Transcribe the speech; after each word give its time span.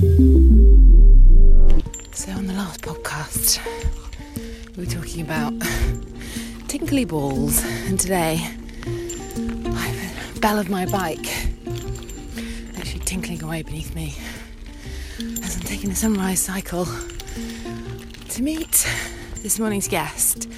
So, 0.00 0.06
on 2.32 2.46
the 2.46 2.54
last 2.54 2.80
podcast, 2.80 3.60
we 4.74 4.86
were 4.86 4.90
talking 4.90 5.20
about 5.20 5.52
tinkly 6.68 7.04
balls, 7.04 7.62
and 7.86 8.00
today 8.00 8.36
I 9.66 9.78
have 9.78 10.36
a 10.36 10.40
bell 10.40 10.58
of 10.58 10.70
my 10.70 10.86
bike 10.86 11.26
actually 12.78 13.00
tinkling 13.00 13.42
away 13.42 13.60
beneath 13.60 13.94
me 13.94 14.14
as 15.44 15.56
I'm 15.56 15.64
taking 15.64 15.90
a 15.90 15.94
sunrise 15.94 16.40
cycle 16.40 16.86
to 18.30 18.42
meet 18.42 18.88
this 19.42 19.58
morning's 19.58 19.86
guest, 19.86 20.48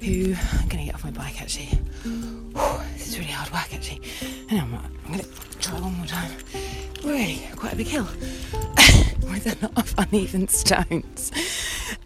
who 0.00 0.36
I'm 0.52 0.68
going 0.68 0.78
to 0.78 0.84
get 0.84 0.94
off 0.94 1.02
my 1.02 1.10
bike 1.10 1.42
actually. 1.42 1.70
This 2.92 3.08
is 3.08 3.18
really 3.18 3.32
hard 3.32 3.52
work 3.52 3.74
actually. 3.74 4.00
On, 4.52 4.60
I'm 4.60 5.12
going 5.12 5.18
to 5.18 5.58
try 5.58 5.80
one 5.80 5.94
more 5.94 6.06
time. 6.06 6.30
Really, 7.04 7.42
quite 7.56 7.72
a 7.72 7.76
big 7.76 7.88
hill 7.88 8.06
with 9.46 9.62
a 9.62 9.66
lot 9.66 9.78
of 9.78 9.94
uneven 9.98 10.48
stones. 10.48 11.30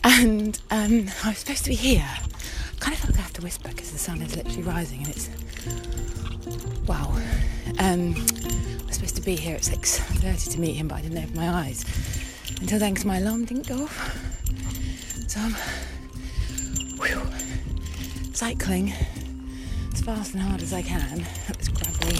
And 0.04 0.60
um, 0.70 1.08
I 1.24 1.30
was 1.30 1.38
supposed 1.38 1.64
to 1.64 1.70
be 1.70 1.76
here. 1.76 2.06
I 2.06 2.78
kind 2.78 2.94
of 2.94 3.00
felt 3.00 3.10
like 3.12 3.18
I 3.18 3.22
have 3.22 3.32
to 3.34 3.42
whisper 3.42 3.68
because 3.68 3.92
the 3.92 3.98
sun 3.98 4.20
is 4.22 4.36
literally 4.36 4.62
rising 4.62 5.00
and 5.00 5.08
it's 5.08 5.28
wow. 6.86 7.14
Um, 7.78 8.14
I 8.14 8.86
was 8.86 8.94
supposed 8.96 9.16
to 9.16 9.22
be 9.22 9.36
here 9.36 9.54
at 9.54 9.62
6:30 9.62 10.52
to 10.52 10.60
meet 10.60 10.74
him, 10.74 10.88
but 10.88 10.96
I 10.96 11.02
didn't 11.02 11.18
open 11.18 11.34
my 11.36 11.48
eyes 11.48 11.84
until 12.60 12.78
then 12.78 12.92
because 12.92 13.06
my 13.06 13.18
alarm 13.18 13.44
didn't 13.46 13.66
go 13.66 13.84
off. 13.84 14.16
So 15.28 15.40
I'm 15.40 15.54
whew, 16.98 17.22
cycling 18.34 18.92
as 19.92 20.02
fast 20.02 20.34
and 20.34 20.42
hard 20.42 20.62
as 20.62 20.72
I 20.72 20.82
can 20.82 21.26
up 21.48 21.56
this 21.56 21.68
gravelly 21.68 22.18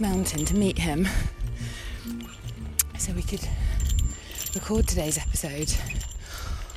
mountain 0.00 0.44
to 0.46 0.54
meet 0.56 0.78
him, 0.78 1.06
record 4.54 4.86
today's 4.86 5.18
episode 5.18 5.74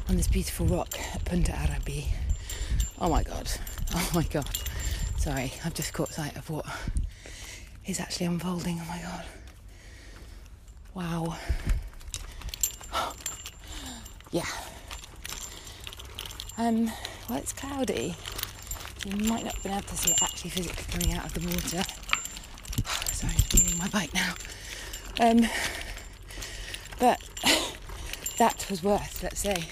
on 0.10 0.16
this 0.18 0.28
beautiful 0.28 0.66
rock 0.66 0.90
at 1.14 1.24
Punta 1.26 1.54
Arabi. 1.54 2.08
Oh 3.00 3.08
my 3.08 3.22
god, 3.22 3.52
oh 3.94 4.12
my 4.16 4.24
god. 4.24 4.50
Sorry, 5.18 5.54
I've 5.64 5.76
just 5.76 5.94
caught 5.94 6.10
sight 6.10 6.36
of 6.38 6.50
what 6.50 6.66
is 7.86 8.00
actually 8.00 8.26
unfolding. 8.26 8.80
Oh 8.82 8.86
my 8.88 9.00
god. 9.02 9.26
Wow. 10.96 11.38
yeah. 14.32 14.46
Um, 16.58 16.86
well, 17.30 17.38
it's 17.38 17.54
cloudy. 17.54 18.16
You 19.06 19.18
might 19.28 19.44
not 19.44 19.54
have 19.54 19.64
been 19.64 19.74
able 19.74 19.84
to 19.84 19.98
see 19.98 20.12
it 20.12 20.24
actually 20.24 20.50
physically 20.50 20.86
coming 20.92 21.16
out 21.16 21.26
of 21.26 21.34
the 21.34 21.48
water. 21.48 21.84
Sorry, 23.14 23.36
I'm 23.72 23.78
my 23.78 23.88
bike 23.90 24.14
now. 24.16 24.34
Um, 25.20 25.48
but 27.00 27.22
that 28.38 28.66
was 28.70 28.84
worth, 28.84 29.24
let's 29.24 29.40
say, 29.40 29.64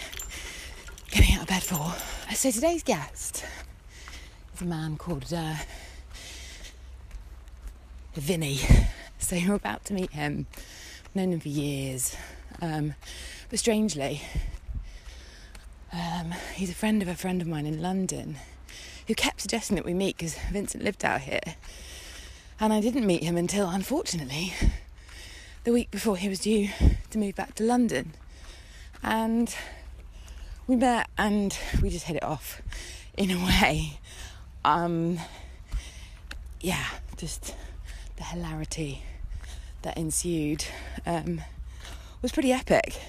getting 1.09 1.35
out 1.35 1.43
of 1.43 1.47
bed 1.47 1.63
for. 1.63 1.93
So 2.33 2.51
today's 2.51 2.83
guest 2.83 3.45
is 4.53 4.61
a 4.61 4.65
man 4.65 4.97
called 4.97 5.31
uh, 5.33 5.55
Vinny. 8.13 8.59
So 9.17 9.35
you're 9.35 9.55
about 9.55 9.85
to 9.85 9.93
meet 9.93 10.11
him. 10.11 10.45
I've 11.05 11.15
known 11.15 11.33
him 11.33 11.39
for 11.39 11.49
years. 11.49 12.15
Um, 12.61 12.93
but 13.49 13.57
strangely, 13.57 14.21
um, 15.91 16.31
he's 16.53 16.69
a 16.69 16.75
friend 16.75 17.01
of 17.01 17.07
a 17.07 17.15
friend 17.15 17.41
of 17.41 17.47
mine 17.47 17.65
in 17.65 17.81
London 17.81 18.37
who 19.07 19.15
kept 19.15 19.41
suggesting 19.41 19.75
that 19.75 19.85
we 19.85 19.93
meet 19.93 20.17
because 20.17 20.37
Vincent 20.51 20.83
lived 20.83 21.03
out 21.03 21.21
here. 21.21 21.55
And 22.59 22.71
I 22.71 22.81
didn't 22.81 23.05
meet 23.07 23.23
him 23.23 23.35
until, 23.35 23.69
unfortunately, 23.69 24.53
the 25.65 25.73
week 25.73 25.89
before 25.89 26.15
he 26.15 26.29
was 26.29 26.41
due 26.41 26.69
to 27.09 27.17
move 27.17 27.33
back 27.33 27.55
to 27.55 27.63
London. 27.63 28.13
And 29.01 29.53
we 30.67 30.75
met 30.75 31.09
and 31.17 31.57
we 31.81 31.89
just 31.89 32.05
hit 32.05 32.17
it 32.17 32.23
off 32.23 32.61
in 33.17 33.31
a 33.31 33.37
way. 33.43 33.99
Um, 34.63 35.19
yeah, 36.61 36.85
just 37.17 37.55
the 38.17 38.23
hilarity 38.23 39.01
that 39.81 39.97
ensued 39.97 40.65
um, 41.03 41.41
was 42.21 42.31
pretty 42.31 42.53
epic. 42.53 43.01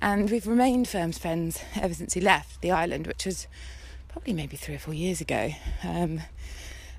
And 0.00 0.30
we've 0.30 0.46
remained 0.46 0.88
firm 0.88 1.12
friends 1.12 1.62
ever 1.76 1.92
since 1.92 2.14
he 2.14 2.22
left 2.22 2.62
the 2.62 2.70
island, 2.70 3.06
which 3.06 3.26
was 3.26 3.46
probably 4.08 4.32
maybe 4.32 4.56
three 4.56 4.76
or 4.76 4.78
four 4.78 4.94
years 4.94 5.20
ago. 5.20 5.50
Um, 5.84 6.22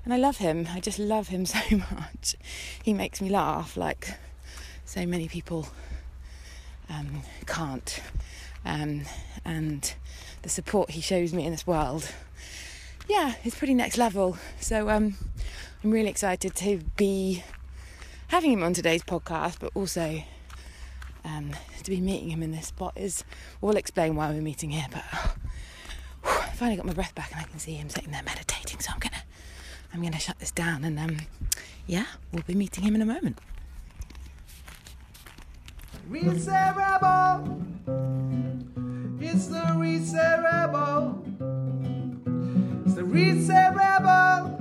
and 0.04 0.14
I 0.14 0.18
love 0.18 0.36
him. 0.36 0.68
I 0.72 0.78
just 0.78 1.00
love 1.00 1.28
him 1.28 1.46
so 1.46 1.58
much. 1.70 2.36
He 2.80 2.92
makes 2.92 3.20
me 3.20 3.28
laugh 3.28 3.76
like 3.76 4.14
so 4.84 5.06
many 5.06 5.28
people 5.28 5.68
um, 6.88 7.22
can't. 7.46 8.00
Um, 8.64 9.02
and 9.44 9.94
the 10.42 10.48
support 10.48 10.90
he 10.90 11.00
shows 11.00 11.32
me 11.32 11.44
in 11.44 11.50
this 11.52 11.66
world, 11.66 12.10
yeah, 13.08 13.34
it's 13.44 13.56
pretty 13.56 13.74
next 13.74 13.98
level. 13.98 14.38
So 14.60 14.88
um, 14.88 15.16
I'm 15.82 15.90
really 15.90 16.08
excited 16.08 16.54
to 16.56 16.80
be 16.96 17.42
having 18.28 18.52
him 18.52 18.62
on 18.62 18.72
today's 18.72 19.02
podcast, 19.02 19.56
but 19.60 19.70
also 19.74 20.22
um, 21.24 21.50
to 21.82 21.90
be 21.90 22.00
meeting 22.00 22.30
him 22.30 22.42
in 22.42 22.52
this 22.52 22.68
spot 22.68 22.92
is. 22.96 23.24
We'll 23.60 23.76
explain 23.76 24.16
why 24.16 24.30
we're 24.30 24.42
meeting 24.42 24.70
here, 24.70 24.86
but 24.90 25.02
whew, 26.22 26.38
I 26.40 26.50
finally 26.54 26.76
got 26.76 26.86
my 26.86 26.92
breath 26.92 27.14
back 27.14 27.32
and 27.32 27.40
I 27.40 27.44
can 27.44 27.58
see 27.58 27.74
him 27.74 27.88
sitting 27.88 28.12
there 28.12 28.22
meditating. 28.22 28.80
So 28.80 28.92
I'm 28.92 28.98
gonna, 29.00 29.22
I'm 29.92 30.02
gonna 30.02 30.18
shut 30.18 30.38
this 30.38 30.50
down 30.50 30.84
and 30.84 30.98
um, 30.98 31.16
yeah, 31.86 32.06
we'll 32.32 32.42
be 32.42 32.54
meeting 32.54 32.84
him 32.84 32.94
in 32.94 33.02
a 33.02 33.06
moment. 33.06 33.38
Reset 36.08 36.76
Rebel. 36.76 37.58
It's 39.20 39.46
the 39.46 39.74
Reset 39.76 40.42
Rebel. 40.42 41.24
It's 42.84 42.94
the 42.94 43.04
Reset 43.04 43.74
Rebel. 43.74 44.60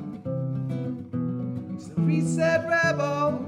It's 1.75 1.87
the 1.87 2.01
Reset 2.01 2.65
Rebel. 2.67 3.45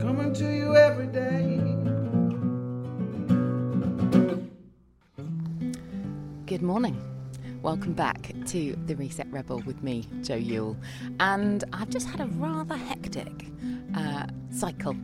Coming 0.00 0.32
to 0.34 0.54
you 0.54 0.76
every 0.76 1.08
day. 1.08 1.58
Good 6.46 6.62
morning. 6.62 6.96
Welcome 7.62 7.92
back 7.92 8.32
to 8.46 8.76
the 8.86 8.96
Reset 8.96 9.26
Rebel 9.30 9.62
with 9.66 9.82
me, 9.82 10.06
Jo 10.22 10.34
Youle. 10.34 10.76
And 11.20 11.64
I've 11.72 11.90
just 11.90 12.08
had 12.08 12.20
a 12.20 12.26
rather 12.26 12.76
hectic 12.76 13.52
uh, 13.94 14.26
cycle 14.50 14.96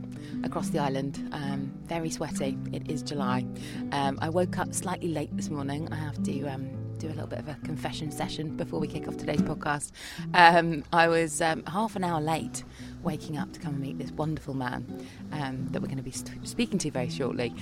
across 0.44 0.70
the 0.70 0.78
island. 0.78 1.28
Um, 1.32 1.72
very 1.84 2.10
sweaty. 2.10 2.56
It 2.72 2.90
is 2.90 3.02
July. 3.02 3.46
Um, 3.92 4.18
I 4.20 4.28
woke 4.28 4.58
up 4.58 4.74
slightly 4.74 5.08
late 5.08 5.34
this 5.36 5.50
morning. 5.50 5.88
I 5.92 5.96
have 5.96 6.22
to 6.24 6.44
um, 6.46 6.70
do 6.98 7.08
a 7.08 7.10
little 7.10 7.26
bit 7.26 7.38
of 7.38 7.48
a 7.48 7.54
confession 7.64 8.10
session 8.10 8.56
before 8.56 8.80
we 8.80 8.86
kick 8.86 9.08
off 9.08 9.16
today's 9.16 9.42
podcast. 9.42 9.92
Um, 10.34 10.84
I 10.92 11.08
was 11.08 11.40
um, 11.40 11.64
half 11.66 11.96
an 11.96 12.04
hour 12.04 12.20
late 12.20 12.64
waking 13.02 13.38
up 13.38 13.52
to 13.52 13.60
come 13.60 13.74
and 13.74 13.82
meet 13.82 13.98
this 13.98 14.12
wonderful 14.12 14.54
man 14.54 15.06
um, 15.32 15.68
that 15.70 15.80
we're 15.80 15.88
going 15.88 15.98
to 15.98 16.02
be 16.02 16.10
st- 16.10 16.46
speaking 16.46 16.78
to 16.80 16.90
very 16.90 17.10
shortly 17.10 17.54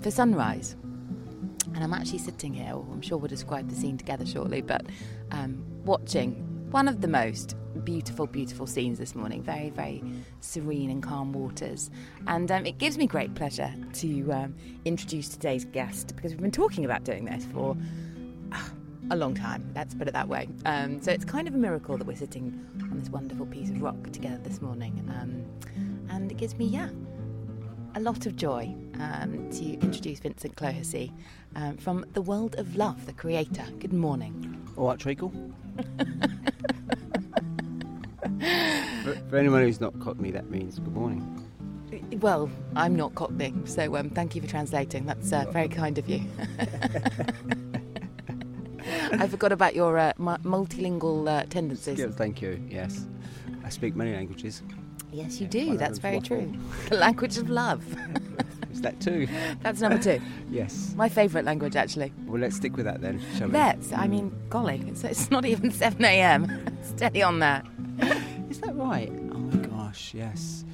for 0.00 0.10
sunrise. 0.10 0.76
And 1.74 1.82
I'm 1.82 1.94
actually 1.94 2.18
sitting 2.18 2.52
here, 2.52 2.72
I'm 2.74 3.00
sure 3.00 3.16
we'll 3.16 3.28
describe 3.28 3.68
the 3.70 3.76
scene 3.76 3.96
together 3.96 4.26
shortly, 4.26 4.60
but 4.60 4.84
watching 5.84 6.51
one 6.72 6.88
of 6.88 7.02
the 7.02 7.08
most 7.08 7.54
beautiful, 7.84 8.26
beautiful 8.26 8.66
scenes 8.66 8.98
this 8.98 9.14
morning. 9.14 9.42
Very, 9.42 9.68
very 9.68 10.02
serene 10.40 10.88
and 10.88 11.02
calm 11.02 11.32
waters. 11.32 11.90
And 12.26 12.50
um, 12.50 12.64
it 12.64 12.78
gives 12.78 12.96
me 12.96 13.06
great 13.06 13.34
pleasure 13.34 13.72
to 13.94 14.32
um, 14.32 14.54
introduce 14.86 15.28
today's 15.28 15.66
guest 15.66 16.16
because 16.16 16.32
we've 16.32 16.40
been 16.40 16.50
talking 16.50 16.86
about 16.86 17.04
doing 17.04 17.26
this 17.26 17.44
for 17.52 17.76
uh, 18.52 18.68
a 19.10 19.16
long 19.16 19.34
time, 19.34 19.70
let's 19.74 19.94
put 19.94 20.08
it 20.08 20.12
that 20.12 20.28
way. 20.28 20.48
Um, 20.64 21.02
so 21.02 21.12
it's 21.12 21.26
kind 21.26 21.46
of 21.46 21.54
a 21.54 21.58
miracle 21.58 21.98
that 21.98 22.06
we're 22.06 22.16
sitting 22.16 22.66
on 22.80 22.98
this 22.98 23.10
wonderful 23.10 23.46
piece 23.46 23.68
of 23.68 23.82
rock 23.82 24.10
together 24.10 24.40
this 24.42 24.62
morning. 24.62 25.04
Um, 25.10 25.44
and 26.08 26.30
it 26.30 26.38
gives 26.38 26.56
me, 26.56 26.64
yeah, 26.64 26.88
a 27.94 28.00
lot 28.00 28.24
of 28.24 28.36
joy 28.36 28.74
um, 28.98 29.50
to 29.50 29.72
introduce 29.80 30.20
Vincent 30.20 30.56
Clohessy 30.56 31.12
um, 31.54 31.76
from 31.76 32.06
The 32.14 32.22
World 32.22 32.54
of 32.56 32.76
Love, 32.76 33.04
the 33.04 33.12
creator. 33.12 33.64
Good 33.78 33.92
morning. 33.92 34.58
All 34.76 34.88
right, 34.88 34.98
Treacle. 34.98 35.32
for, 39.32 39.38
anyone 39.38 39.62
who's 39.62 39.80
not 39.80 39.98
Cockney, 39.98 40.30
that 40.30 40.50
means 40.50 40.78
good 40.78 40.92
morning. 40.92 41.48
Well, 42.20 42.50
I'm 42.76 42.94
not 42.94 43.14
Cockney, 43.14 43.54
so 43.64 43.96
um, 43.96 44.10
thank 44.10 44.34
you 44.36 44.42
for 44.42 44.46
translating. 44.46 45.06
That's 45.06 45.32
uh, 45.32 45.46
very 45.50 45.68
kind 45.68 45.96
of 45.96 46.06
you. 46.06 46.20
I 49.12 49.26
forgot 49.28 49.50
about 49.52 49.74
your 49.74 49.96
uh, 49.96 50.12
multilingual 50.18 51.26
uh, 51.28 51.46
tendencies. 51.48 51.98
Yeah, 51.98 52.08
thank 52.10 52.42
you. 52.42 52.62
Yes, 52.68 53.06
I 53.64 53.70
speak 53.70 53.96
many 53.96 54.12
languages. 54.12 54.62
Yes, 55.10 55.40
you 55.40 55.46
Yeah, 55.50 55.64
do. 55.72 55.78
That's 55.78 55.98
very 55.98 56.16
waffle. 56.18 56.36
true. 56.42 56.52
The 56.90 56.96
language 56.96 57.38
of 57.38 57.48
love. 57.48 57.82
Is 58.72 58.82
that 58.82 59.00
two? 59.00 59.28
That's 59.62 59.80
number 59.80 59.98
two. 59.98 60.20
yes. 60.50 60.92
My 60.94 61.08
favourite 61.08 61.46
language, 61.46 61.76
actually. 61.76 62.12
Well, 62.26 62.40
let's 62.40 62.56
stick 62.56 62.76
with 62.76 62.84
that 62.84 63.00
then, 63.00 63.22
shall 63.38 63.48
we? 63.48 63.54
Let's. 63.54 63.92
I 63.94 64.08
mean, 64.08 64.30
golly, 64.50 64.82
it's, 64.86 65.04
it's 65.04 65.30
not 65.30 65.46
even 65.46 65.70
7 65.70 66.04
a.m. 66.04 66.76
Steady 66.82 67.22
on 67.22 67.38
that. 67.38 67.66
Is 68.50 68.60
that 68.60 68.76
right? 68.76 69.10
Gosh, 69.92 70.14
yes. 70.14 70.64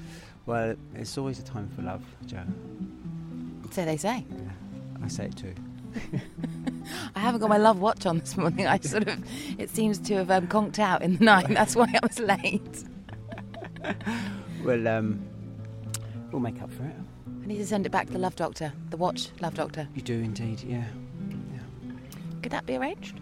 Well, 0.47 0.77
it's 0.95 1.19
always 1.19 1.41
a 1.41 1.43
time 1.43 1.69
for 1.75 1.83
love, 1.83 2.05
Jo. 2.27 2.39
So 3.73 3.85
they 3.85 3.97
say. 3.97 4.25
Yeah, 4.31 5.05
I 5.05 5.09
say 5.09 5.25
it 5.25 5.37
too. 5.37 5.55
I 7.17 7.19
haven't 7.19 7.41
got 7.41 7.49
my 7.49 7.57
love 7.57 7.81
watch 7.81 8.07
on 8.07 8.21
this 8.21 8.37
morning. 8.37 8.69
I 8.69 8.79
sort 8.79 9.09
of, 9.09 9.19
it 9.59 9.71
seems 9.71 9.99
to 9.99 10.15
have 10.15 10.31
um, 10.31 10.47
conked 10.47 10.79
out 10.79 11.03
in 11.03 11.17
the 11.17 11.25
night. 11.25 11.49
That's 11.49 11.75
why 11.75 11.93
I 11.93 11.99
was 12.01 12.21
late. 12.21 12.85
Well, 14.65 14.87
um, 14.89 15.21
we'll 16.31 16.41
make 16.41 16.61
up 16.61 16.71
for 16.73 16.85
it. 16.85 16.95
I 17.43 17.47
need 17.47 17.59
to 17.59 17.67
send 17.67 17.87
it 17.87 17.91
back 17.91 18.07
to 18.09 18.13
the 18.13 18.19
love 18.19 18.37
doctor, 18.37 18.73
the 18.91 18.97
watch 18.97 19.31
love 19.41 19.55
doctor. 19.55 19.89
You 19.95 20.03
do 20.03 20.15
indeed, 20.15 20.61
yeah. 20.63 20.85
Could 22.43 22.53
that 22.53 22.67
be 22.67 22.77
arranged? 22.77 23.21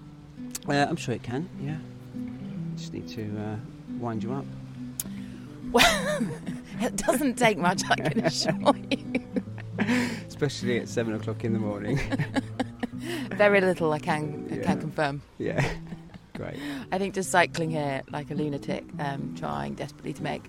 Uh, 0.66 0.72
I'm 0.72 0.96
sure 0.96 1.14
it 1.14 1.22
can, 1.22 1.48
yeah. 1.62 1.76
Just 2.76 2.94
need 2.94 3.06
to 3.08 3.22
uh, 3.38 3.56
wind 3.98 4.24
you 4.24 4.32
up. 4.32 4.46
Well, 5.72 6.26
it 6.80 6.96
doesn't 6.96 7.34
take 7.38 7.58
much, 7.58 7.82
I 7.90 7.96
can 7.96 8.24
assure 8.24 8.74
you. 8.90 9.22
Especially 10.26 10.78
at 10.78 10.88
seven 10.88 11.14
o'clock 11.14 11.44
in 11.44 11.52
the 11.52 11.58
morning. 11.58 11.98
Very 13.36 13.60
little, 13.60 13.92
I 13.92 13.98
can, 13.98 14.48
I 14.50 14.56
Yeah. 14.56 14.62
can 14.62 14.80
confirm. 14.80 15.22
yeah. 15.38 15.68
Great. 16.34 16.56
I 16.92 16.98
think 16.98 17.14
just 17.14 17.30
cycling 17.30 17.70
here 17.70 18.02
like 18.10 18.30
a 18.30 18.34
lunatic, 18.34 18.84
um, 18.98 19.34
trying 19.38 19.74
desperately 19.74 20.12
to 20.14 20.22
make 20.22 20.44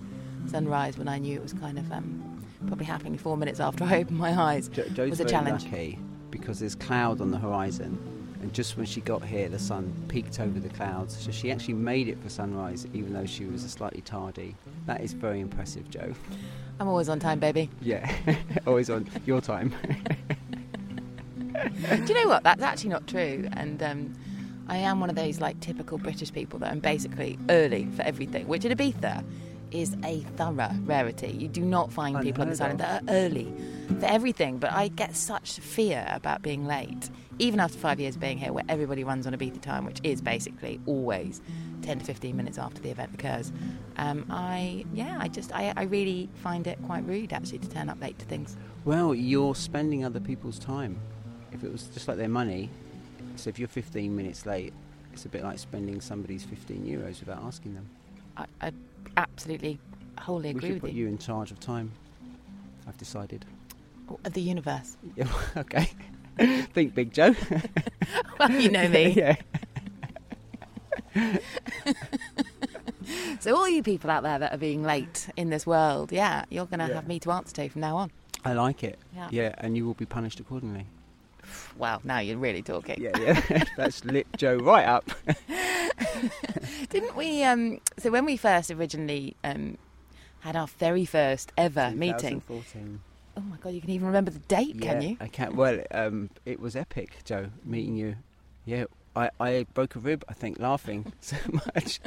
sunrise 0.47 0.97
when 0.97 1.07
I 1.07 1.17
knew 1.17 1.37
it 1.37 1.41
was 1.43 1.53
kind 1.53 1.77
of 1.79 1.89
um, 1.93 2.43
probably 2.67 2.85
happening 2.85 3.17
four 3.17 3.37
minutes 3.37 3.61
after 3.61 3.85
I 3.85 3.99
opened 3.99 4.17
my 4.17 4.31
eyes. 4.37 4.67
Jo- 4.67 4.83
was 5.07 5.21
a 5.21 5.25
challenge. 5.25 5.63
lucky 5.63 5.97
because 6.29 6.59
there's 6.59 6.75
cloud 6.75 7.21
on 7.21 7.31
the 7.31 7.37
horizon, 7.37 7.97
and 8.41 8.53
just 8.53 8.77
when 8.77 8.85
she 8.85 9.01
got 9.01 9.23
here, 9.23 9.49
the 9.49 9.59
sun 9.59 9.93
peeked 10.07 10.39
over 10.39 10.59
the 10.59 10.69
clouds. 10.69 11.17
So 11.17 11.31
she 11.31 11.51
actually 11.51 11.73
made 11.75 12.07
it 12.07 12.21
for 12.21 12.29
sunrise, 12.29 12.87
even 12.93 13.13
though 13.13 13.25
she 13.25 13.45
was 13.45 13.63
a 13.63 13.69
slightly 13.69 14.01
tardy. 14.01 14.55
That 14.85 15.01
is 15.01 15.13
very 15.13 15.39
impressive, 15.39 15.89
Jo. 15.89 16.13
I'm 16.79 16.87
always 16.87 17.09
on 17.09 17.19
time, 17.19 17.39
baby. 17.39 17.69
Yeah, 17.81 18.11
always 18.67 18.89
on 18.89 19.09
your 19.25 19.41
time. 19.41 19.73
Do 21.89 22.05
you 22.05 22.13
know 22.13 22.27
what? 22.29 22.43
That's 22.43 22.61
actually 22.61 22.91
not 22.91 23.07
true. 23.07 23.47
And 23.53 23.81
um, 23.81 24.13
I 24.67 24.77
am 24.77 24.99
one 24.99 25.09
of 25.09 25.15
those 25.15 25.39
like 25.39 25.59
typical 25.59 25.97
British 25.97 26.31
people 26.31 26.59
that 26.59 26.71
I'm 26.71 26.79
basically 26.79 27.39
early 27.49 27.87
for 27.95 28.03
everything, 28.03 28.47
which 28.47 28.65
in 28.65 28.71
Ibiza 28.71 29.23
is 29.71 29.95
a 30.03 30.21
thorough 30.35 30.71
rarity. 30.83 31.27
You 31.27 31.47
do 31.47 31.61
not 31.61 31.91
find 31.91 32.21
people 32.21 32.43
on 32.43 32.49
this 32.49 32.61
island 32.61 32.79
that 32.79 33.03
are 33.03 33.05
early 33.09 33.53
for 33.99 34.05
everything. 34.05 34.57
But 34.57 34.71
I 34.73 34.89
get 34.89 35.15
such 35.15 35.59
fear 35.59 36.05
about 36.09 36.41
being 36.41 36.65
late, 36.65 37.09
even 37.39 37.59
after 37.59 37.77
five 37.77 37.99
years 37.99 38.17
being 38.17 38.37
here, 38.37 38.53
where 38.53 38.63
everybody 38.69 39.03
runs 39.03 39.27
on 39.27 39.33
a 39.33 39.37
Ibiza 39.37 39.61
time, 39.61 39.85
which 39.85 39.99
is 40.03 40.21
basically 40.21 40.79
always 40.85 41.41
10 41.81 41.99
to 41.99 42.05
15 42.05 42.35
minutes 42.35 42.57
after 42.57 42.81
the 42.81 42.89
event 42.89 43.11
occurs. 43.13 43.51
Um, 43.97 44.25
I, 44.29 44.85
yeah, 44.93 45.17
I 45.19 45.27
just, 45.27 45.53
I, 45.53 45.73
I 45.75 45.83
really 45.83 46.29
find 46.35 46.67
it 46.67 46.77
quite 46.85 47.05
rude 47.05 47.33
actually 47.33 47.59
to 47.59 47.69
turn 47.69 47.89
up 47.89 48.01
late 48.01 48.17
to 48.19 48.25
things. 48.25 48.57
well, 48.85 49.13
you're 49.13 49.55
spending 49.55 50.05
other 50.05 50.19
people's 50.19 50.59
time. 50.59 50.99
If 51.51 51.63
it 51.63 51.71
was 51.71 51.83
just 51.87 52.07
like 52.07 52.17
their 52.17 52.29
money, 52.29 52.69
so 53.35 53.49
if 53.49 53.57
you're 53.59 53.67
15 53.67 54.15
minutes 54.15 54.45
late, 54.45 54.73
it's 55.13 55.25
a 55.25 55.29
bit 55.29 55.43
like 55.43 55.57
spending 55.57 56.01
somebody's 56.01 56.43
15 56.43 56.85
euros 56.85 57.19
without 57.19 57.41
asking 57.43 57.73
them. 57.73 57.89
I, 58.35 58.45
I 58.61 58.71
absolutely 59.15 59.79
wholly 60.19 60.43
we 60.53 60.57
agree 60.57 60.61
should 60.69 60.73
with 60.75 60.81
put 60.81 60.91
you. 60.91 61.03
you 61.05 61.07
in 61.07 61.17
charge 61.17 61.51
of 61.51 61.59
time. 61.59 61.91
I've 62.87 62.97
decided. 62.97 63.45
Of 64.25 64.33
the 64.33 64.41
universe. 64.41 64.97
Yeah, 65.15 65.27
okay. 65.57 65.89
Think 66.73 66.93
big, 66.95 67.11
Jo. 67.13 67.35
Well, 68.39 68.51
you 68.51 68.69
know 68.69 68.87
me. 68.87 69.09
yeah. 69.13 69.35
So, 73.39 73.55
all 73.55 73.67
you 73.69 73.81
people 73.83 74.09
out 74.09 74.23
there 74.23 74.37
that 74.39 74.53
are 74.53 74.57
being 74.57 74.83
late 74.83 75.29
in 75.37 75.49
this 75.49 75.65
world, 75.65 76.11
yeah, 76.11 76.43
you're 76.49 76.65
going 76.65 76.79
to 76.79 76.87
Yeah. 76.87 76.95
have 76.95 77.07
me 77.07 77.19
to 77.21 77.31
answer 77.31 77.53
to 77.55 77.69
from 77.69 77.81
now 77.81 77.95
on. 77.97 78.11
I 78.43 78.53
like 78.53 78.83
it. 78.83 78.99
Yeah. 79.15 79.27
Yeah, 79.31 79.55
and 79.59 79.75
you 79.77 79.85
will 79.85 79.93
be 79.93 80.05
punished 80.05 80.39
accordingly. 80.39 80.85
Well, 81.77 82.01
now 82.03 82.19
you're 82.19 82.37
really 82.37 82.61
talking. 82.61 83.01
Yeah, 83.01 83.17
yeah. 83.19 83.63
That's 83.77 84.03
lit 84.05 84.27
Jo 84.37 84.57
right 84.57 84.85
up. 84.85 85.09
Didn't 86.89 87.15
we? 87.15 87.43
Um, 87.43 87.79
so, 87.97 88.11
when 88.11 88.25
we 88.25 88.37
first 88.37 88.71
originally 88.71 89.35
um, 89.43 89.77
had 90.39 90.55
our 90.55 90.67
very 90.67 91.05
first 91.05 91.51
ever 91.57 91.91
meeting, 91.91 92.41
2014. 92.41 93.01
oh 93.37 93.41
my 93.41 93.57
God, 93.57 93.69
you 93.73 93.81
can 93.81 93.89
even 93.91 94.07
remember 94.07 94.31
the 94.31 94.39
date, 94.39 94.81
can 94.81 95.01
you? 95.01 95.17
I 95.19 95.27
can't. 95.27 95.55
Well, 95.55 95.81
um, 95.91 96.29
it 96.45 96.59
was 96.59 96.75
epic, 96.75 97.17
Jo, 97.23 97.49
meeting 97.63 97.95
you. 97.95 98.15
Yeah, 98.65 98.85
I, 99.15 99.29
I 99.39 99.65
broke 99.73 99.95
a 99.95 99.99
rib, 99.99 100.23
I 100.27 100.33
think, 100.33 100.59
laughing 100.59 101.11
so 101.21 101.37
much. 101.51 101.99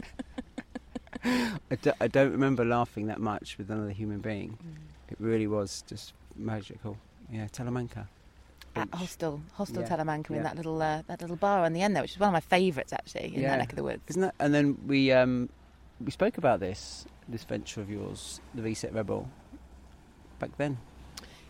I, 1.25 1.77
do, 1.81 1.93
I 2.01 2.09
don't 2.09 2.33
remember 2.33 2.65
laughing 2.65 3.07
that 3.07 3.21
much 3.21 3.59
with 3.59 3.71
another 3.71 3.91
human 3.91 4.21
being. 4.21 4.59
It 5.09 5.17
really 5.21 5.47
was 5.47 5.85
just 5.87 6.15
magical. 6.37 6.97
Yeah, 7.31 7.47
Talamanca. 7.47 8.07
At 8.77 8.89
Hostel, 8.95 9.41
Hostel 9.55 9.83
Yeah, 9.83 9.89
Talamanca, 9.89 10.31
in 10.31 10.43
that 10.45 10.57
little 10.57 10.81
uh, 10.81 11.03
that 11.09 11.21
little 11.21 11.37
bar 11.37 11.65
on 11.65 11.73
the 11.73 11.83
end 11.83 11.95
there, 11.97 12.03
which 12.03 12.13
is 12.13 12.21
one 12.21 12.29
of 12.29 12.33
my 12.33 12.41
favourites 12.41 12.93
actually 12.93 13.35
in 13.35 13.43
Yeah. 13.43 13.51
that 13.51 13.59
neck 13.59 13.71
of 13.73 13.77
the 13.77 13.83
woods. 13.83 14.03
Isn't 14.09 14.23
that? 14.23 14.35
And 14.39 14.55
then 14.55 14.79
we 14.87 15.11
um, 15.13 15.49
we 16.05 16.11
spoke 16.13 16.39
about 16.39 16.61
this 16.61 17.05
this 17.29 17.43
venture 17.45 17.81
of 17.81 17.91
yours, 17.91 18.41
the 18.55 18.63
Reset 18.63 18.93
Rebel, 18.95 19.29
back 20.39 20.57
then. 20.57 20.79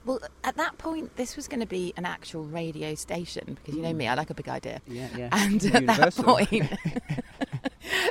Well, 0.07 0.19
at 0.45 0.57
that 0.57 0.79
point, 0.79 1.17
this 1.17 1.37
was 1.37 1.47
going 1.47 1.61
to 1.61 1.67
be 1.67 1.93
an 1.95 2.07
actual 2.07 2.45
radio 2.45 2.95
station 2.95 3.45
because 3.55 3.75
you 3.77 3.83
know 3.83 3.93
me, 3.93 4.09
I 4.09 4.15
like 4.15 4.31
a 4.31 4.35
big 4.35 4.49
idea. 4.49 4.81
Yeah, 4.87 5.09
yeah. 5.15 5.29
And 5.33 5.63
at 5.63 5.75
Universal. 5.83 6.25
that 6.25 6.49
point, 6.49 6.73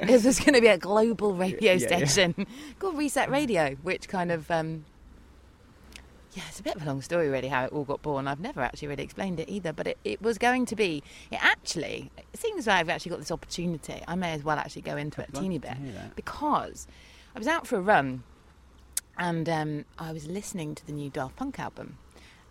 this 0.08 0.24
was 0.24 0.40
going 0.40 0.54
to 0.54 0.62
be 0.62 0.68
a 0.68 0.78
global 0.78 1.34
radio 1.34 1.74
Yeah, 1.74 1.80
yeah. 1.90 2.06
station 2.06 2.46
called 2.78 2.96
Reset 2.96 3.30
Radio, 3.32 3.76
which 3.82 4.08
kind 4.08 4.32
of, 4.32 4.50
um, 4.52 4.86
yeah, 6.34 6.44
it's 6.48 6.60
a 6.60 6.64
bit 6.64 6.76
of 6.76 6.84
a 6.84 6.86
long 6.86 7.02
story, 7.02 7.30
really, 7.30 7.48
how 7.48 7.66
it 7.66 7.72
all 7.72 7.84
got 7.84 8.02
born. 8.02 8.28
I've 8.28 8.40
never 8.40 8.62
actually 8.62 8.88
really 8.90 9.04
explained 9.04 9.40
it 9.40 9.50
either, 9.50 9.74
but 9.74 9.88
it, 9.88 9.98
it 10.04 10.22
was 10.22 10.38
going 10.38 10.66
to 10.68 10.76
be, 10.76 11.04
it 11.32 11.40
actually, 11.44 12.12
it 12.18 12.38
seems 12.38 12.68
like 12.68 12.78
I've 12.78 12.90
actually 12.90 13.12
got 13.12 13.20
this 13.20 13.32
opportunity. 13.32 14.02
I 14.08 14.16
may 14.16 14.34
as 14.34 14.44
well 14.44 14.58
actually 14.58 14.84
go 14.84 14.96
into 14.96 15.22
it 15.22 15.30
a 15.34 15.38
I'd 15.38 15.42
teeny 15.42 15.58
bit 15.58 15.78
because 16.16 16.88
I 17.36 17.40
was 17.40 17.48
out 17.48 17.66
for 17.66 17.78
a 17.78 17.82
run 17.82 18.24
and 19.18 19.50
um, 19.50 19.86
I 19.98 20.12
was 20.14 20.28
listening 20.28 20.76
to 20.76 20.86
the 20.86 20.94
new 20.94 21.10
Daft 21.10 21.36
Punk 21.36 21.60
album. 21.60 21.98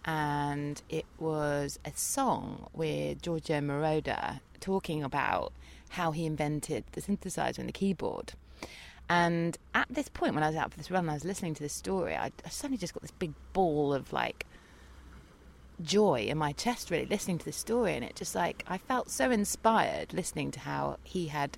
And 0.05 0.81
it 0.89 1.07
was 1.19 1.79
a 1.85 1.93
song 1.95 2.69
with 2.73 3.21
Giorgio 3.23 3.61
Moroder 3.61 4.41
talking 4.61 5.03
about 5.03 5.53
how 5.91 6.13
he 6.13 6.27
invented 6.27 6.85
the 6.93 7.01
synthesizer 7.01 7.59
and 7.59 7.69
the 7.69 7.73
keyboard. 7.73 8.33
And 9.09 9.57
at 9.75 9.87
this 9.89 10.09
point, 10.09 10.35
when 10.35 10.43
I 10.43 10.49
was 10.49 10.57
out 10.57 10.71
for 10.71 10.79
this 10.79 10.91
run, 10.91 11.09
I 11.09 11.15
was 11.15 11.25
listening 11.25 11.55
to 11.55 11.63
this 11.63 11.73
story. 11.73 12.15
I, 12.15 12.31
I 12.45 12.49
suddenly 12.51 12.79
just 12.79 12.93
got 12.93 13.03
this 13.03 13.11
big 13.11 13.33
ball 13.53 13.95
of 13.95 14.13
like 14.13 14.47
joy 15.83 16.27
in 16.29 16.37
my 16.39 16.53
chest, 16.53 16.91
really, 16.91 17.07
listening 17.07 17.39
to 17.39 17.45
this 17.45 17.57
story. 17.57 17.95
And 17.95 18.05
it 18.05 18.17
just 18.17 18.35
like, 18.35 18.65
I 18.69 18.79
felt 18.79 19.11
so 19.11 19.31
inspired 19.31 20.13
listening 20.13 20.51
to 20.53 20.61
how 20.61 20.99
he 21.05 21.29
had 21.29 21.57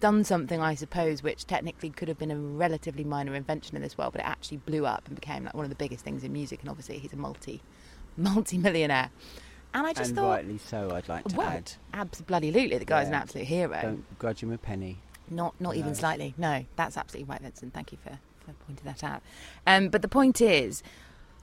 done 0.00 0.24
something, 0.24 0.60
I 0.60 0.74
suppose, 0.74 1.22
which 1.22 1.46
technically 1.46 1.90
could 1.90 2.08
have 2.08 2.18
been 2.18 2.30
a 2.30 2.36
relatively 2.36 3.04
minor 3.04 3.34
invention 3.34 3.76
in 3.76 3.82
this 3.82 3.98
world, 3.98 4.12
but 4.12 4.22
it 4.22 4.26
actually 4.26 4.56
blew 4.58 4.86
up 4.86 5.06
and 5.06 5.14
became 5.14 5.44
like 5.44 5.54
one 5.54 5.64
of 5.64 5.70
the 5.70 5.76
biggest 5.76 6.04
things 6.04 6.24
in 6.24 6.32
music. 6.32 6.60
And 6.60 6.70
obviously, 6.70 6.98
he's 6.98 7.12
a 7.12 7.16
multi, 7.16 7.62
multi-millionaire. 8.16 9.10
And 9.74 9.86
I 9.86 9.92
just 9.92 10.10
and 10.10 10.18
thought, 10.18 10.28
rightly 10.28 10.58
so, 10.58 10.90
I'd 10.92 11.08
like 11.08 11.24
to 11.28 11.36
well, 11.36 11.48
add. 11.48 11.72
absolutely, 11.94 12.78
the 12.78 12.84
guy's 12.84 13.08
an 13.08 13.14
absolute 13.14 13.46
hero. 13.46 13.78
Don't 13.80 14.18
grudge 14.18 14.42
him 14.42 14.52
a 14.52 14.58
penny. 14.58 14.98
Not, 15.34 15.60
not 15.60 15.76
even 15.76 15.94
slightly. 15.94 16.34
No, 16.36 16.64
that's 16.76 16.96
absolutely 16.96 17.30
right, 17.30 17.40
Vincent. 17.40 17.72
Thank 17.72 17.92
you 17.92 17.98
for, 18.02 18.18
for 18.44 18.52
pointing 18.66 18.84
that 18.84 19.02
out. 19.02 19.22
Um, 19.66 19.88
but 19.88 20.02
the 20.02 20.08
point 20.08 20.40
is, 20.40 20.82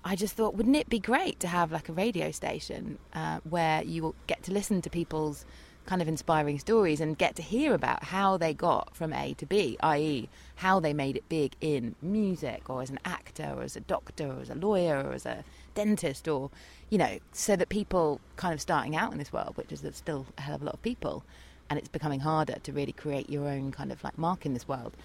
I 0.04 0.16
just 0.16 0.36
thought, 0.36 0.56
wouldn't 0.56 0.76
it 0.76 0.90
be 0.90 1.00
great 1.00 1.40
to 1.42 1.48
have 1.48 1.72
like 1.72 1.90
a 1.90 1.94
radio 1.94 2.32
station 2.32 3.00
uh, 3.14 3.40
where 3.50 3.84
you 3.84 4.02
will 4.04 4.16
get 4.28 4.44
to 4.44 4.54
listen 4.54 4.82
to 4.84 4.90
people's 4.90 5.46
kind 5.86 6.02
of 6.02 6.08
inspiring 6.08 6.60
stories 6.60 7.02
and 7.02 7.18
get 7.18 7.36
to 7.36 7.42
hear 7.42 7.74
about 7.74 8.04
how 8.06 8.38
they 8.38 8.54
got 8.54 8.96
from 8.96 9.12
A 9.12 9.34
to 9.34 9.46
B, 9.46 9.76
i.e., 9.82 10.30
how 10.58 10.80
they 10.80 10.94
made 10.94 11.18
it 11.18 11.28
big 11.30 11.54
in 11.62 11.96
music 12.02 12.70
or 12.70 12.84
as 12.84 12.92
an 12.92 13.00
actor 13.04 13.54
or 13.58 13.64
as 13.64 13.76
a 13.76 13.80
doctor 13.80 14.28
or 14.28 14.42
as 14.42 14.50
a 14.52 14.56
lawyer 14.56 14.98
or 15.04 15.14
as 15.14 15.26
a 15.26 15.44
dentist 15.74 16.28
or, 16.28 16.52
you 16.90 16.98
know, 17.00 17.18
so 17.32 17.56
that 17.56 17.70
people 17.70 18.22
kind 18.36 18.54
of 18.54 18.62
starting 18.62 18.96
out 18.96 19.12
in 19.12 19.18
this 19.18 19.34
world, 19.34 19.58
which 19.58 19.72
is 19.72 19.84
still 19.96 20.28
a 20.38 20.42
hell 20.42 20.56
of 20.56 20.62
a 20.62 20.66
lot 20.66 20.76
of 20.76 20.82
people, 20.84 21.24
and 21.70 21.78
it's 21.78 21.90
becoming 21.90 22.20
harder 22.20 22.56
to 22.64 22.72
really 22.72 22.92
create 22.92 23.30
your 23.30 23.48
own 23.48 23.72
kind 23.72 23.92
of 23.92 24.04
like 24.04 24.18
mark 24.18 24.46
in 24.46 24.54
this 24.54 24.68
world. 24.68 24.96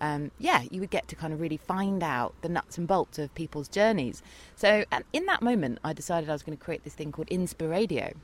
Um, 0.00 0.30
yeah, 0.38 0.62
you 0.70 0.80
would 0.80 0.90
get 0.90 1.08
to 1.08 1.16
kind 1.16 1.32
of 1.32 1.40
really 1.40 1.56
find 1.56 2.02
out 2.02 2.34
the 2.42 2.48
nuts 2.48 2.78
and 2.78 2.86
bolts 2.86 3.18
of 3.18 3.34
people's 3.34 3.68
journeys. 3.68 4.22
So, 4.56 4.84
and 4.90 5.04
in 5.12 5.26
that 5.26 5.42
moment, 5.42 5.78
I 5.84 5.92
decided 5.92 6.28
I 6.28 6.32
was 6.32 6.42
going 6.42 6.56
to 6.58 6.62
create 6.62 6.84
this 6.84 6.94
thing 6.94 7.12
called 7.12 7.28
Inspiradio, 7.28 8.14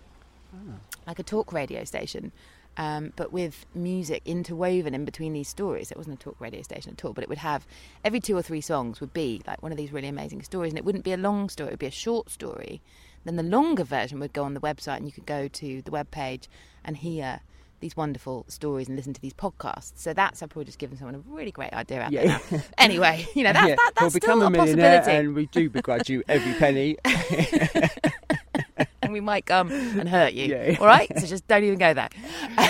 like 1.06 1.18
a 1.18 1.22
talk 1.22 1.52
radio 1.52 1.84
station, 1.84 2.32
um, 2.76 3.12
but 3.16 3.32
with 3.32 3.66
music 3.74 4.22
interwoven 4.24 4.94
in 4.94 5.04
between 5.04 5.32
these 5.32 5.48
stories. 5.48 5.90
It 5.90 5.96
wasn't 5.96 6.20
a 6.20 6.22
talk 6.22 6.40
radio 6.40 6.62
station 6.62 6.92
at 6.92 7.04
all, 7.04 7.12
but 7.12 7.22
it 7.22 7.28
would 7.28 7.38
have 7.38 7.66
every 8.04 8.20
two 8.20 8.36
or 8.36 8.42
three 8.42 8.60
songs 8.60 9.00
would 9.00 9.12
be 9.12 9.42
like 9.46 9.62
one 9.62 9.72
of 9.72 9.78
these 9.78 9.92
really 9.92 10.08
amazing 10.08 10.42
stories, 10.42 10.72
and 10.72 10.78
it 10.78 10.84
wouldn't 10.84 11.04
be 11.04 11.12
a 11.12 11.16
long 11.16 11.48
story; 11.48 11.68
it 11.68 11.72
would 11.72 11.78
be 11.78 11.86
a 11.86 11.90
short 11.90 12.30
story. 12.30 12.80
Then 13.24 13.36
the 13.36 13.42
longer 13.42 13.84
version 13.84 14.18
would 14.20 14.32
go 14.32 14.44
on 14.44 14.54
the 14.54 14.60
website, 14.60 14.96
and 14.96 15.06
you 15.06 15.12
could 15.12 15.26
go 15.26 15.46
to 15.46 15.82
the 15.82 15.90
web 15.90 16.10
page 16.10 16.48
and 16.84 16.96
hear 16.96 17.40
these 17.80 17.96
wonderful 17.96 18.44
stories 18.48 18.88
and 18.88 18.96
listen 18.96 19.12
to 19.14 19.20
these 19.20 19.32
podcasts. 19.32 19.92
So 19.96 20.12
that's 20.12 20.42
I've 20.42 20.50
probably 20.50 20.66
just 20.66 20.78
given 20.78 20.96
someone 20.98 21.14
a 21.14 21.18
really 21.18 21.50
great 21.50 21.72
idea 21.72 22.02
out 22.02 22.12
Yeah. 22.12 22.38
there. 22.50 22.62
Anyway, 22.78 23.26
you 23.34 23.42
know 23.42 23.52
that's 23.52 23.68
Yeah, 23.68 23.74
that, 23.76 23.92
we'll 24.00 24.10
that's 24.10 24.14
become 24.14 24.38
still 24.38 24.42
a 24.42 24.46
a 24.46 24.50
millionaire, 24.50 24.98
possibility, 24.98 25.26
and 25.26 25.34
we 25.34 25.46
do 25.46 25.70
begrudge 25.70 26.08
you 26.08 26.22
every 26.28 26.52
penny. 26.54 26.96
and 29.02 29.12
we 29.12 29.20
might 29.20 29.46
come 29.46 29.70
and 29.72 30.08
hurt 30.08 30.32
you. 30.34 30.46
Yeah. 30.46 30.76
All 30.80 30.86
right, 30.86 31.10
so 31.18 31.26
just 31.26 31.46
don't 31.48 31.64
even 31.64 31.78
go 31.78 31.94
there. 31.94 32.08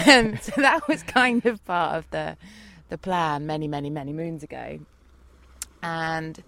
Um, 0.07 0.39
so 0.41 0.53
that 0.61 0.87
was 0.89 1.03
kind 1.03 1.45
of 1.47 1.65
part 1.65 1.97
of 1.97 2.11
the 2.11 2.37
the 2.89 2.99
plan 2.99 3.47
many, 3.47 3.69
many, 3.69 3.91
many 3.91 4.13
moons 4.13 4.43
ago, 4.43 4.79
and. 5.83 6.43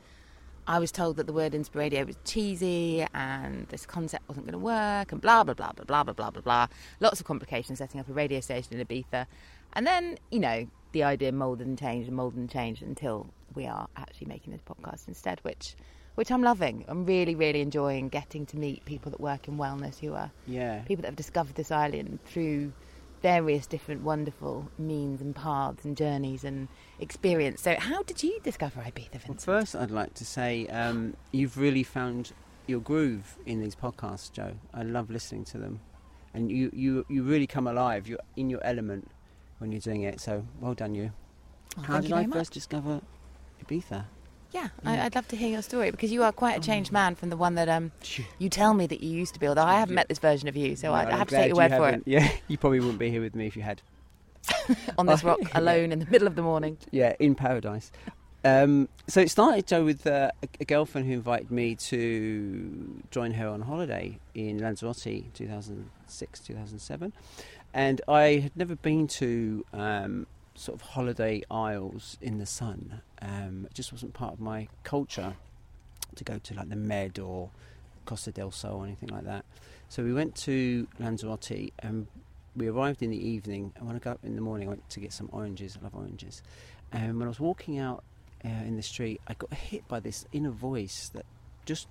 I 0.67 0.79
was 0.79 0.93
told 0.93 1.17
that 1.17 1.27
the 1.27 1.33
word 1.33 1.53
Inspiradio 1.53 2.07
was 2.07 2.17
cheesy 2.25 3.05
and 3.15 3.67
this 3.69 3.85
concept 3.85 4.29
wasn't 4.29 4.47
going 4.47 4.53
to 4.53 4.65
work 4.65 5.11
and 5.11 5.21
blah 5.21 5.43
blah 5.43 5.55
blah 5.55 5.73
blah 5.73 5.85
blah 5.85 6.05
blah 6.05 6.13
blah 6.13 6.31
blah 6.31 6.43
blah. 6.43 6.67
Lots 7.01 7.21
of 7.21 7.27
complications 7.27 7.79
setting 7.79 8.01
up 8.01 8.09
a 8.09 8.13
radio 8.13 8.41
station 8.41 8.79
in 8.79 8.87
Ibiza, 8.87 9.27
and 9.73 9.87
then 9.87 10.19
you 10.31 10.39
know 10.39 10.67
the 10.93 11.03
idea 11.03 11.33
moulded 11.33 11.67
and 11.67 11.79
changed 11.79 12.09
and 12.09 12.17
moulded 12.17 12.39
and 12.39 12.51
changed 12.51 12.83
until 12.83 13.27
we 13.55 13.67
are 13.67 13.89
actually 13.97 14.29
making 14.29 14.53
this 14.53 14.63
podcast 14.63 15.09
instead, 15.09 15.41
which 15.43 15.75
which 16.15 16.31
I'm 16.31 16.43
loving. 16.43 16.85
I'm 16.87 17.05
really 17.07 17.35
really 17.35 17.61
enjoying 17.61 18.09
getting 18.09 18.47
to 18.47 18.57
meet 18.57 18.85
people 18.85 19.11
that 19.11 19.21
work 19.21 19.49
in 19.49 19.59
wellness 19.59 19.99
who 19.99 20.15
are 20.15 20.31
yeah, 20.47 20.83
people 20.83 21.03
that 21.03 21.09
have 21.09 21.17
discovered 21.17 21.57
this 21.57 21.73
island 21.73 22.21
through 22.25 22.73
various 23.23 23.67
different 23.67 24.03
wonderful 24.03 24.69
means 24.79 25.21
and 25.21 25.35
paths 25.35 25.85
and 25.85 25.97
journeys 25.97 26.45
and 26.45 26.69
experience. 26.99 27.61
So, 27.63 27.77
how 27.79 28.03
did 28.03 28.23
you 28.23 28.39
discover 28.43 28.81
Ibiza, 28.81 29.29
Well, 29.29 29.39
first, 29.39 29.75
I'd 29.77 29.91
like 29.91 30.15
to 30.15 30.25
say 30.25 30.67
um, 30.67 31.17
you've 31.31 31.57
really 31.57 31.83
found 31.85 32.33
your 32.67 32.81
groove 32.81 33.37
in 33.47 33.61
these 33.61 33.75
podcasts, 33.75 34.31
Jo. 34.33 34.55
I 34.75 34.83
love 34.83 35.11
listening 35.11 35.45
to 35.47 35.59
them, 35.59 35.81
and 36.35 36.51
you, 36.51 36.71
you, 36.73 37.07
you 37.09 37.23
really 37.23 37.47
come 37.47 37.67
alive. 37.67 38.07
You're 38.09 38.19
in 38.37 38.51
your 38.51 38.63
element 38.65 39.11
when 39.59 39.73
you're 39.73 39.81
doing 39.81 40.03
it. 40.03 40.21
So, 40.21 40.45
well 40.61 40.75
done, 40.75 40.95
you. 40.95 41.13
Oh, 41.79 41.83
How 41.83 42.01
did 42.01 42.11
you 42.11 42.17
I 42.17 42.25
first 42.25 42.35
much. 42.35 42.51
discover 42.51 43.01
Ibiza? 43.65 44.05
Yeah. 44.53 44.69
I, 44.85 45.01
I'd 45.07 45.15
love 45.15 45.27
to 45.29 45.37
hear 45.37 45.49
your 45.49 45.63
story 45.63 45.91
because 45.91 46.13
you 46.13 46.23
are 46.23 46.33
quite 46.33 46.57
a 46.59 46.61
changed 46.61 46.91
Oh. 46.93 46.95
man 46.95 47.15
from 47.15 47.31
the 47.31 47.37
one 47.37 47.55
that 47.55 47.69
um, 47.69 47.91
you 48.39 48.49
tell 48.49 48.75
me 48.75 48.87
that 48.87 49.03
you 49.03 49.11
used 49.11 49.35
to 49.35 49.41
be. 49.41 49.47
Although 49.49 49.63
I 49.65 49.79
haven't 49.79 49.95
met 49.95 50.09
this 50.09 50.19
version 50.19 50.49
of 50.49 50.57
you, 50.57 50.77
so 50.77 50.89
No, 50.89 50.95
I, 50.95 51.07
I 51.13 51.17
have 51.17 51.29
to 51.29 51.37
take 51.37 51.49
your 51.49 51.57
word 51.57 51.71
you 51.71 51.77
for 51.77 51.89
it. 51.89 52.03
Yeah, 52.07 52.31
you 52.49 52.59
probably 52.59 52.81
wouldn't 52.81 52.99
be 52.99 53.11
here 53.11 53.21
with 53.23 53.35
me 53.35 53.47
if 53.47 53.57
you 53.57 53.63
had. 53.63 53.81
On 54.99 55.07
this 55.07 55.23
Oh, 55.25 55.29
rock, 55.29 55.39
alone 55.55 55.93
in 55.93 55.99
the 56.01 56.07
middle 56.07 56.27
of 56.27 56.35
the 56.37 56.43
morning. 56.43 56.77
Yeah, 56.91 57.15
in 57.19 57.35
paradise. 57.35 57.91
Um, 58.45 58.89
so 59.07 59.21
it 59.21 59.31
started, 59.31 59.69
Jo, 59.69 59.85
with 59.85 60.05
uh, 60.07 60.33
a, 60.43 60.49
a 60.61 60.65
girlfriend 60.65 61.07
who 61.07 61.13
invited 61.15 61.51
me 61.53 61.77
to 61.77 63.03
join 63.13 63.31
her 63.35 63.47
on 63.49 63.63
holiday 63.63 64.19
in 64.35 64.59
Lanzarote, 64.59 65.33
2006, 65.33 66.41
2007. 66.41 67.13
And 67.73 68.01
I 68.09 68.23
had 68.43 68.57
never 68.57 68.75
been 68.75 69.07
to 69.09 69.65
um, 69.73 70.27
sort 70.57 70.75
of 70.81 70.89
holiday 70.89 71.43
isles 71.51 72.19
in 72.21 72.39
the 72.39 72.47
sun. 72.47 73.01
Um, 73.23 73.67
it 73.71 73.75
just 73.75 73.93
wasn't 73.93 74.15
part 74.15 74.35
of 74.35 74.41
my 74.41 74.69
culture 74.83 75.35
to 76.17 76.25
go 76.25 76.39
to 76.39 76.55
like 76.55 76.69
the 76.69 76.77
Med 76.77 77.19
or 77.19 77.51
Costa 78.05 78.33
del 78.33 78.51
Sol 78.51 78.83
or 78.83 78.85
anything 78.85 79.09
like 79.11 79.25
that. 79.25 79.45
So 79.89 80.03
we 80.03 80.13
went 80.13 80.35
to 80.37 80.87
Lanzarote 80.99 81.73
and 81.79 82.07
we 82.57 82.69
arrived 82.69 83.03
in 83.03 83.11
the 83.11 83.29
evening. 83.29 83.73
And 83.77 83.87
when 83.87 83.97
I 83.97 83.99
got 83.99 84.15
up 84.15 84.25
in 84.25 84.35
the 84.35 84.43
morning, 84.43 84.69
I 84.69 84.71
went 84.71 84.89
to 84.91 85.01
get 85.01 85.13
some 85.13 85.29
oranges. 85.33 85.79
I 85.81 85.85
love 85.85 85.95
oranges. 85.95 86.43
And 86.93 87.19
when 87.19 87.27
I 87.27 87.29
was 87.29 87.41
walking 87.41 87.79
out 87.79 88.05
uh, 88.45 88.49
in 88.49 88.77
the 88.77 88.83
street, 88.83 89.21
I 89.27 89.35
got 89.35 89.55
hit 89.55 89.87
by 89.89 90.01
this 90.01 90.27
inner 90.33 90.51
voice 90.51 91.11
that 91.15 91.25
just 91.65 91.89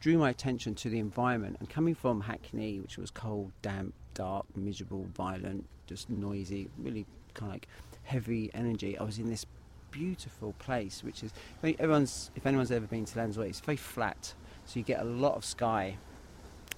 drew 0.00 0.18
my 0.18 0.30
attention 0.30 0.74
to 0.76 0.90
the 0.90 0.98
environment. 0.98 1.56
And 1.60 1.70
coming 1.70 1.94
from 1.94 2.20
Hackney, 2.20 2.80
which 2.80 2.98
was 2.98 3.10
cold, 3.10 3.52
damp, 3.62 3.94
dark, 4.12 4.44
miserable, 4.56 5.06
violent, 5.14 5.66
just 5.86 6.10
noisy, 6.10 6.68
really 6.78 7.06
kind 7.32 7.50
of 7.50 7.54
like 7.54 7.68
heavy 8.02 8.50
energy, 8.52 8.98
I 8.98 9.02
was 9.02 9.18
in 9.18 9.30
this 9.30 9.46
beautiful 9.94 10.54
place, 10.58 11.04
which 11.04 11.22
is 11.22 11.32
everyone's. 11.62 12.30
If 12.34 12.46
anyone's 12.46 12.72
ever 12.72 12.86
been 12.86 13.04
to 13.04 13.18
Lanzarote, 13.18 13.48
it's 13.50 13.60
very 13.60 13.76
flat, 13.76 14.34
so 14.66 14.78
you 14.78 14.84
get 14.84 15.00
a 15.00 15.04
lot 15.04 15.36
of 15.36 15.44
sky. 15.44 15.96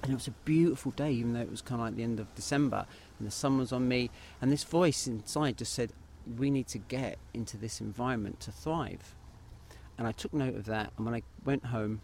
And 0.03 0.13
it 0.13 0.15
was 0.15 0.29
a 0.29 0.35
beautiful 0.45 0.93
day, 0.93 1.11
even 1.13 1.33
though 1.33 1.41
it 1.41 1.51
was 1.51 1.63
kind 1.63 1.81
of 1.81 1.87
like 1.87 1.97
the 1.97 2.03
end 2.03 2.21
of 2.21 2.33
December, 2.35 2.85
and 3.19 3.27
the 3.27 3.33
sun 3.33 3.57
was 3.57 3.73
on 3.73 3.89
me. 3.89 4.11
And 4.41 4.53
this 4.53 4.63
voice 4.63 5.07
inside 5.07 5.57
just 5.57 5.73
said, 5.73 5.93
"We 6.37 6.51
need 6.51 6.67
to 6.69 6.79
get 6.79 7.19
into 7.33 7.57
this 7.57 7.81
environment 7.81 8.39
to 8.41 8.53
thrive." 8.53 9.15
And 9.97 10.07
I 10.07 10.13
took 10.13 10.35
note 10.35 10.55
of 10.55 10.67
that. 10.67 10.93
And 10.97 11.07
when 11.07 11.15
I 11.15 11.23
went 11.45 11.65
home, 11.67 12.03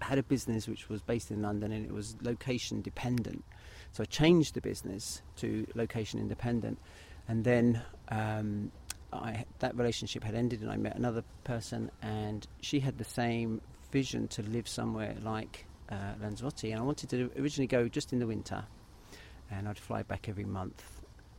I 0.00 0.04
had 0.04 0.18
a 0.18 0.22
business 0.22 0.68
which 0.68 0.88
was 0.88 1.02
based 1.02 1.32
in 1.32 1.42
London, 1.42 1.72
and 1.72 1.84
it 1.84 1.92
was 1.92 2.16
location 2.22 2.80
dependent. 2.80 3.42
So 3.90 4.04
I 4.04 4.06
changed 4.06 4.54
the 4.54 4.60
business 4.60 5.22
to 5.36 5.66
location 5.74 6.20
independent, 6.20 6.78
and 7.26 7.42
then 7.42 7.82
um, 8.10 8.70
I, 9.12 9.44
that 9.60 9.76
relationship 9.76 10.24
had 10.24 10.34
ended, 10.34 10.60
and 10.60 10.70
I 10.70 10.76
met 10.76 10.96
another 10.96 11.24
person, 11.44 11.90
and 12.02 12.46
she 12.60 12.80
had 12.80 12.98
the 12.98 13.04
same 13.04 13.60
vision 13.90 14.28
to 14.28 14.42
live 14.42 14.68
somewhere 14.68 15.14
like 15.22 15.66
uh, 15.90 16.14
Lanzarote, 16.20 16.64
and 16.64 16.78
I 16.78 16.82
wanted 16.82 17.10
to 17.10 17.30
originally 17.38 17.66
go 17.66 17.88
just 17.88 18.12
in 18.12 18.18
the 18.18 18.26
winter, 18.26 18.64
and 19.50 19.68
I'd 19.68 19.78
fly 19.78 20.02
back 20.02 20.28
every 20.28 20.44
month, 20.44 20.84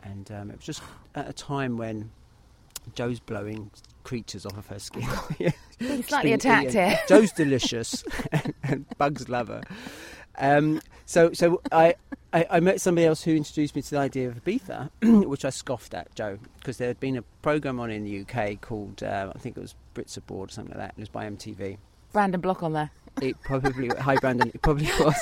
and 0.01 0.31
um, 0.31 0.49
it 0.49 0.57
was 0.57 0.65
just 0.65 0.81
at 1.15 1.29
a 1.29 1.33
time 1.33 1.77
when 1.77 2.11
Jo's 2.95 3.19
blowing 3.19 3.69
creatures 4.03 4.45
off 4.45 4.57
of 4.57 4.67
her 4.67 4.79
skin. 4.79 5.07
Yeah. 5.37 5.51
Being 5.77 6.03
slightly 6.03 6.33
attacked 6.33 6.73
here. 6.73 6.99
Jo's 7.07 7.31
delicious, 7.31 8.03
and 8.63 8.85
Bugs 8.97 9.29
love 9.29 9.47
her. 9.47 9.61
Um, 10.37 10.81
so, 11.05 11.31
so 11.33 11.61
I, 11.71 11.95
I, 12.31 12.45
I 12.49 12.59
met 12.59 12.79
somebody 12.79 13.07
else 13.07 13.23
who 13.23 13.35
introduced 13.35 13.75
me 13.75 13.81
to 13.81 13.89
the 13.89 13.97
idea 13.97 14.27
of 14.27 14.43
Ibiza, 14.43 14.89
which 15.27 15.45
I 15.45 15.49
scoffed 15.49 15.93
at, 15.95 16.13
Jo, 16.15 16.37
because 16.59 16.77
there 16.77 16.87
had 16.87 16.99
been 16.99 17.17
a 17.17 17.23
program 17.41 17.79
on 17.79 17.89
in 17.89 18.03
the 18.03 18.21
UK 18.21 18.61
called 18.61 19.01
uh, 19.01 19.31
I 19.35 19.39
think 19.39 19.57
it 19.57 19.61
was 19.61 19.73
Brits 19.95 20.15
Abroad 20.17 20.49
or 20.49 20.51
something 20.51 20.71
like 20.77 20.79
that. 20.79 20.93
and 20.95 20.99
It 20.99 21.01
was 21.01 21.09
by 21.09 21.27
MTV. 21.29 21.77
Brandon 22.13 22.39
Block 22.41 22.61
on 22.63 22.73
there. 22.73 22.91
It 23.21 23.39
probably 23.41 23.87
hi 23.99 24.15
Brandon. 24.17 24.51
It 24.53 24.61
probably 24.61 24.85
was. 24.99 25.15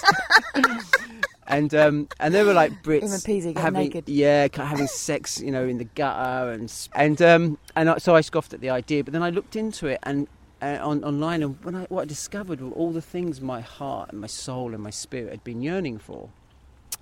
and 1.47 1.73
um, 1.73 2.07
and 2.19 2.33
they 2.33 2.43
were 2.43 2.53
like 2.53 2.71
Brits 2.83 2.97
Even 3.03 3.09
Peasy 3.09 3.57
having 3.57 3.83
naked. 3.83 4.09
yeah 4.09 4.47
having 4.53 4.87
sex 4.87 5.39
you 5.39 5.51
know 5.51 5.65
in 5.65 5.77
the 5.77 5.85
gutter 5.85 6.51
and 6.51 6.71
and 6.93 7.21
um, 7.21 7.57
and 7.75 7.89
I, 7.89 7.97
so 7.99 8.15
I 8.15 8.21
scoffed 8.21 8.53
at 8.53 8.59
the 8.61 8.69
idea. 8.69 9.03
But 9.03 9.13
then 9.13 9.23
I 9.23 9.29
looked 9.29 9.55
into 9.55 9.87
it 9.87 9.99
and. 10.03 10.27
Uh, 10.59 10.79
on 10.81 11.03
online, 11.03 11.43
and 11.43 11.63
when 11.63 11.75
I, 11.75 11.83
what 11.83 12.01
I 12.01 12.05
discovered 12.05 12.59
were 12.61 12.71
all 12.71 12.91
the 12.91 12.99
things 12.99 13.39
my 13.41 13.61
heart 13.61 14.09
and 14.11 14.19
my 14.19 14.25
soul 14.25 14.73
and 14.73 14.81
my 14.81 14.89
spirit 14.89 15.29
had 15.29 15.43
been 15.43 15.61
yearning 15.61 15.99
for, 15.99 16.29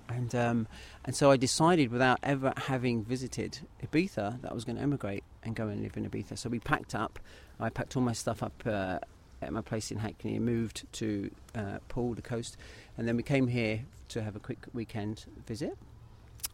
and 0.08 0.34
um, 0.34 0.68
and 1.04 1.14
so 1.14 1.30
I 1.30 1.36
decided, 1.36 1.90
without 1.90 2.18
ever 2.22 2.52
having 2.56 3.04
visited 3.04 3.60
Ibiza, 3.84 4.40
that 4.42 4.50
I 4.50 4.54
was 4.54 4.64
going 4.64 4.76
to 4.76 4.82
emigrate 4.82 5.24
and 5.42 5.54
go 5.54 5.68
and 5.68 5.82
live 5.82 5.96
in 5.96 6.08
Ibiza. 6.08 6.38
So 6.38 6.48
we 6.48 6.60
packed 6.60 6.94
up. 6.94 7.18
I 7.58 7.70
packed 7.70 7.96
all 7.96 8.02
my 8.02 8.12
stuff 8.12 8.42
up 8.42 8.62
uh, 8.66 8.98
at 9.42 9.52
my 9.52 9.62
place 9.62 9.90
in 9.90 9.98
Hackney 9.98 10.36
and 10.36 10.44
moved 10.44 10.84
to 10.94 11.30
uh, 11.54 11.78
the 11.94 12.22
coast, 12.22 12.56
and 12.96 13.08
then 13.08 13.16
we 13.16 13.22
came 13.22 13.48
here 13.48 13.80
to 14.08 14.22
have 14.22 14.36
a 14.36 14.40
quick 14.40 14.66
weekend 14.72 15.24
visit. 15.46 15.76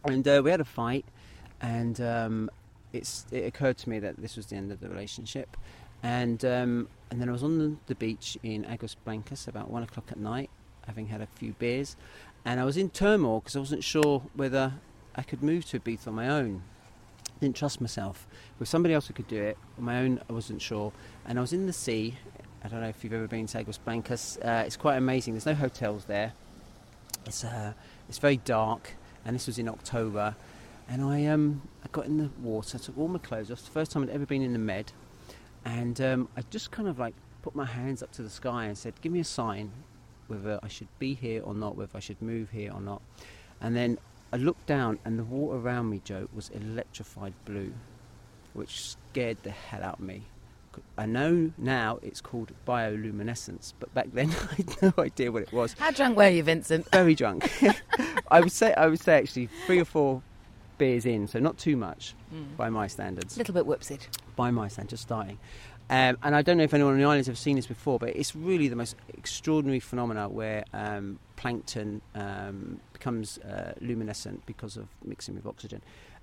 And 0.05 0.27
uh, 0.27 0.41
we 0.43 0.51
had 0.51 0.59
a 0.59 0.65
fight, 0.65 1.05
and 1.61 1.99
um, 2.01 2.49
it 2.91 3.23
occurred 3.31 3.77
to 3.79 3.89
me 3.89 3.99
that 3.99 4.17
this 4.17 4.35
was 4.35 4.47
the 4.47 4.55
end 4.55 4.71
of 4.71 4.79
the 4.79 4.89
relationship. 4.89 5.55
And 6.01 6.43
um, 6.43 6.89
and 7.09 7.21
then 7.21 7.29
I 7.29 7.31
was 7.31 7.43
on 7.43 7.57
the, 7.59 7.75
the 7.87 7.95
beach 7.95 8.37
in 8.43 8.65
Aguas 8.65 8.95
Blancas 9.05 9.47
about 9.47 9.69
one 9.69 9.83
o'clock 9.83 10.11
at 10.11 10.17
night, 10.17 10.49
having 10.85 11.07
had 11.07 11.21
a 11.21 11.27
few 11.27 11.53
beers, 11.53 11.95
and 12.45 12.59
I 12.59 12.65
was 12.65 12.77
in 12.77 12.89
turmoil 12.89 13.39
because 13.39 13.55
I 13.55 13.59
wasn't 13.59 13.83
sure 13.83 14.23
whether 14.33 14.73
I 15.15 15.21
could 15.21 15.41
move 15.41 15.65
to 15.69 15.79
Ibiza 15.79 16.07
on 16.07 16.15
my 16.15 16.29
own. 16.29 16.63
I 17.35 17.39
Didn't 17.39 17.55
trust 17.55 17.79
myself. 17.79 18.27
With 18.59 18.67
somebody 18.67 18.93
else 18.93 19.07
who 19.07 19.13
could 19.13 19.27
do 19.27 19.41
it, 19.41 19.57
on 19.77 19.85
my 19.85 19.99
own, 19.99 20.21
I 20.29 20.33
wasn't 20.33 20.61
sure. 20.61 20.91
And 21.25 21.37
I 21.37 21.41
was 21.41 21.53
in 21.53 21.65
the 21.65 21.73
sea. 21.73 22.17
I 22.63 22.67
don't 22.67 22.81
know 22.81 22.87
if 22.87 23.03
you've 23.03 23.13
ever 23.13 23.27
been 23.27 23.47
to 23.47 23.57
Aguas 23.59 23.77
Blancas. 23.77 24.37
Uh, 24.37 24.63
it's 24.65 24.77
quite 24.77 24.97
amazing. 24.97 25.33
There's 25.33 25.45
no 25.45 25.53
hotels 25.53 26.05
there. 26.05 26.33
It's 27.25 27.43
uh, 27.43 27.73
it's 28.09 28.17
very 28.17 28.37
dark, 28.37 28.91
and 29.25 29.35
this 29.35 29.47
was 29.47 29.57
in 29.57 29.69
October. 29.69 30.35
And 30.89 31.03
I 31.03 31.25
um 31.27 31.61
I 31.83 31.87
got 31.91 32.05
in 32.05 32.17
the 32.17 32.29
water, 32.41 32.77
took 32.77 32.97
all 32.97 33.07
my 33.07 33.19
clothes 33.19 33.49
off. 33.49 33.59
It's 33.59 33.67
the 33.67 33.71
first 33.73 33.91
time 33.91 34.03
I'd 34.03 34.09
ever 34.09 34.25
been 34.25 34.41
in 34.41 34.53
the 34.53 34.59
Med, 34.59 34.91
and 35.63 35.99
um, 36.01 36.27
I 36.35 36.43
just 36.49 36.71
kind 36.71 36.89
of 36.89 36.99
like 36.99 37.15
put 37.41 37.55
my 37.55 37.65
hands 37.65 38.03
up 38.03 38.11
to 38.13 38.21
the 38.21 38.29
sky 38.29 38.65
and 38.65 38.77
said, 38.77 38.93
"Give 39.01 39.11
me 39.11 39.21
a 39.21 39.25
sign 39.25 39.71
whether 40.33 40.59
I 40.61 40.67
should 40.67 40.87
be 40.99 41.13
here 41.13 41.41
or 41.43 41.53
not, 41.53 41.75
whether 41.75 41.95
I 41.95 41.99
should 41.99 42.21
move 42.21 42.49
here 42.51 42.71
or 42.73 42.81
not." 42.81 43.01
And 43.61 43.75
then 43.75 43.97
I 44.31 44.37
looked 44.37 44.65
down, 44.65 44.99
and 45.05 45.17
the 45.17 45.23
water 45.23 45.57
around 45.57 45.89
me, 45.89 46.01
Jo, 46.03 46.27
was 46.33 46.49
electrified 46.49 47.33
blue, 47.45 47.73
which 48.53 48.81
scared 48.81 49.37
the 49.43 49.51
hell 49.51 49.83
out 49.83 49.99
of 49.99 50.05
me. 50.05 50.23
I 50.97 51.05
know 51.05 51.51
now 51.57 51.99
it's 52.01 52.19
called 52.19 52.51
bioluminescence, 52.67 53.73
but 53.79 53.93
back 53.93 54.07
then 54.11 54.29
I 54.51 54.55
had 54.55 54.81
no 54.81 54.93
idea 54.97 55.31
what 55.31 55.43
it 55.43 55.53
was. 55.53 55.73
How 55.73 55.91
drunk 55.91 56.17
were 56.17 56.29
you, 56.29 56.43
Vincent? 56.43 56.89
Very 56.91 57.15
drunk. 57.15 57.51
I 58.31 58.39
would 58.39 58.51
say 58.51 58.73
I 58.73 58.87
would 58.87 58.99
say 58.99 59.17
actually 59.17 59.49
three 59.65 59.79
or 59.79 59.85
four 59.85 60.23
beers 60.77 61.05
in, 61.05 61.27
so 61.27 61.39
not 61.39 61.57
too 61.57 61.77
much 61.77 62.15
hmm. 62.29 62.43
by 62.57 62.69
my 62.69 62.87
standards 62.87 63.35
A 63.35 63.39
little 63.39 63.53
bit 63.53 63.65
whoopsied. 63.65 64.07
by 64.35 64.51
my 64.51 64.67
standards, 64.67 64.91
just 64.91 65.03
starting. 65.03 65.37
Um, 65.89 66.17
and 66.23 66.35
I 66.35 66.41
don't 66.41 66.57
know 66.57 66.63
if 66.63 66.73
anyone 66.73 66.93
on 66.93 66.99
the 66.99 67.05
islands 67.05 67.27
have 67.27 67.37
seen 67.37 67.55
this 67.55 67.67
before, 67.67 67.99
but 67.99 68.09
it's 68.09 68.35
really 68.35 68.67
the 68.67 68.75
most 68.75 68.95
extraordinary 69.13 69.79
phenomena 69.79 70.29
where 70.29 70.63
um, 70.73 71.19
plankton 71.35 72.01
um, 72.15 72.79
becomes 72.93 73.37
uh, 73.39 73.73
luminescent 73.81 74.45
because 74.45 74.77
of 74.77 74.87
mixing 75.03 75.35
with 75.35 75.45
oxygen. 75.45 75.81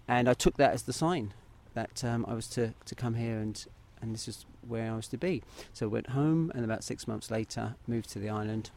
and 0.08 0.28
I 0.28 0.34
took 0.34 0.56
that 0.56 0.72
as 0.72 0.84
the 0.84 0.92
sign 0.92 1.34
that 1.74 2.02
um, 2.04 2.24
I 2.26 2.34
was 2.34 2.48
to, 2.48 2.74
to 2.86 2.94
come 2.94 3.14
here 3.14 3.38
and 3.38 3.64
and 4.02 4.14
this 4.14 4.28
is 4.28 4.46
where 4.66 4.90
I 4.90 4.96
was 4.96 5.08
to 5.08 5.18
be. 5.18 5.42
So 5.72 5.86
I 5.86 5.88
went 5.88 6.08
home, 6.10 6.50
and 6.54 6.64
about 6.64 6.84
six 6.84 7.06
months 7.06 7.30
later, 7.30 7.74
moved 7.86 8.10
to 8.10 8.18
the 8.18 8.30
island. 8.30 8.70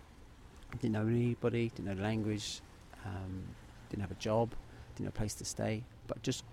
Didn't 0.82 0.94
know 0.94 1.08
anybody, 1.08 1.70
didn't 1.70 1.86
know 1.86 1.96
the 1.96 2.02
language, 2.02 2.62
um, 3.06 3.44
didn't 3.90 4.02
have 4.02 4.12
a 4.12 4.16
job, 4.16 4.52
didn't 4.96 5.08
have 5.08 5.16
a 5.16 5.18
place 5.18 5.34
to 5.36 5.46
stay. 5.46 5.84
But 6.08 6.22
just, 6.24 6.44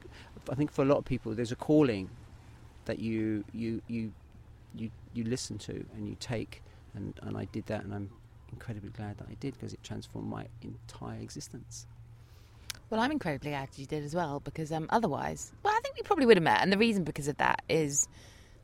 I 0.49 0.55
think 0.55 0.71
for 0.71 0.83
a 0.83 0.85
lot 0.85 0.99
of 0.99 1.05
people, 1.05 1.35
there's 1.35 1.53
a 1.53 1.57
calling 1.57 2.11
that 2.85 2.99
you 2.99 3.45
you 3.53 3.83
you 3.89 4.13
you 4.75 4.91
you 5.13 5.25
listen 5.25 5.59
to 5.59 5.85
and 5.95 6.09
you 6.09 6.17
take, 6.21 6.63
and 6.95 7.15
and 7.23 7.37
I 7.37 7.47
did 7.47 7.67
that, 7.67 7.85
and 7.85 7.95
I'm 7.95 8.11
incredibly 8.53 8.91
glad 8.91 9.19
that 9.19 9.27
I 9.31 9.35
did 9.41 9.55
because 9.55 9.73
it 9.73 9.83
transformed 9.83 10.29
my 10.29 10.47
entire 10.63 11.21
existence. 11.21 11.87
Well, 12.91 13.01
I'm 13.01 13.13
incredibly 13.13 13.51
glad 13.51 13.69
you 13.77 13.87
did 13.87 14.03
as 14.05 14.15
well 14.15 14.41
because 14.41 14.73
um, 14.73 14.87
otherwise, 14.91 15.53
well, 15.63 15.73
I 15.73 15.81
think 15.81 15.97
we 15.97 16.03
probably 16.03 16.27
would 16.27 16.37
have 16.37 16.43
met. 16.45 16.61
And 16.61 16.73
the 16.73 16.79
reason 16.79 17.05
because 17.05 17.29
of 17.29 17.37
that 17.37 17.63
is 17.69 18.09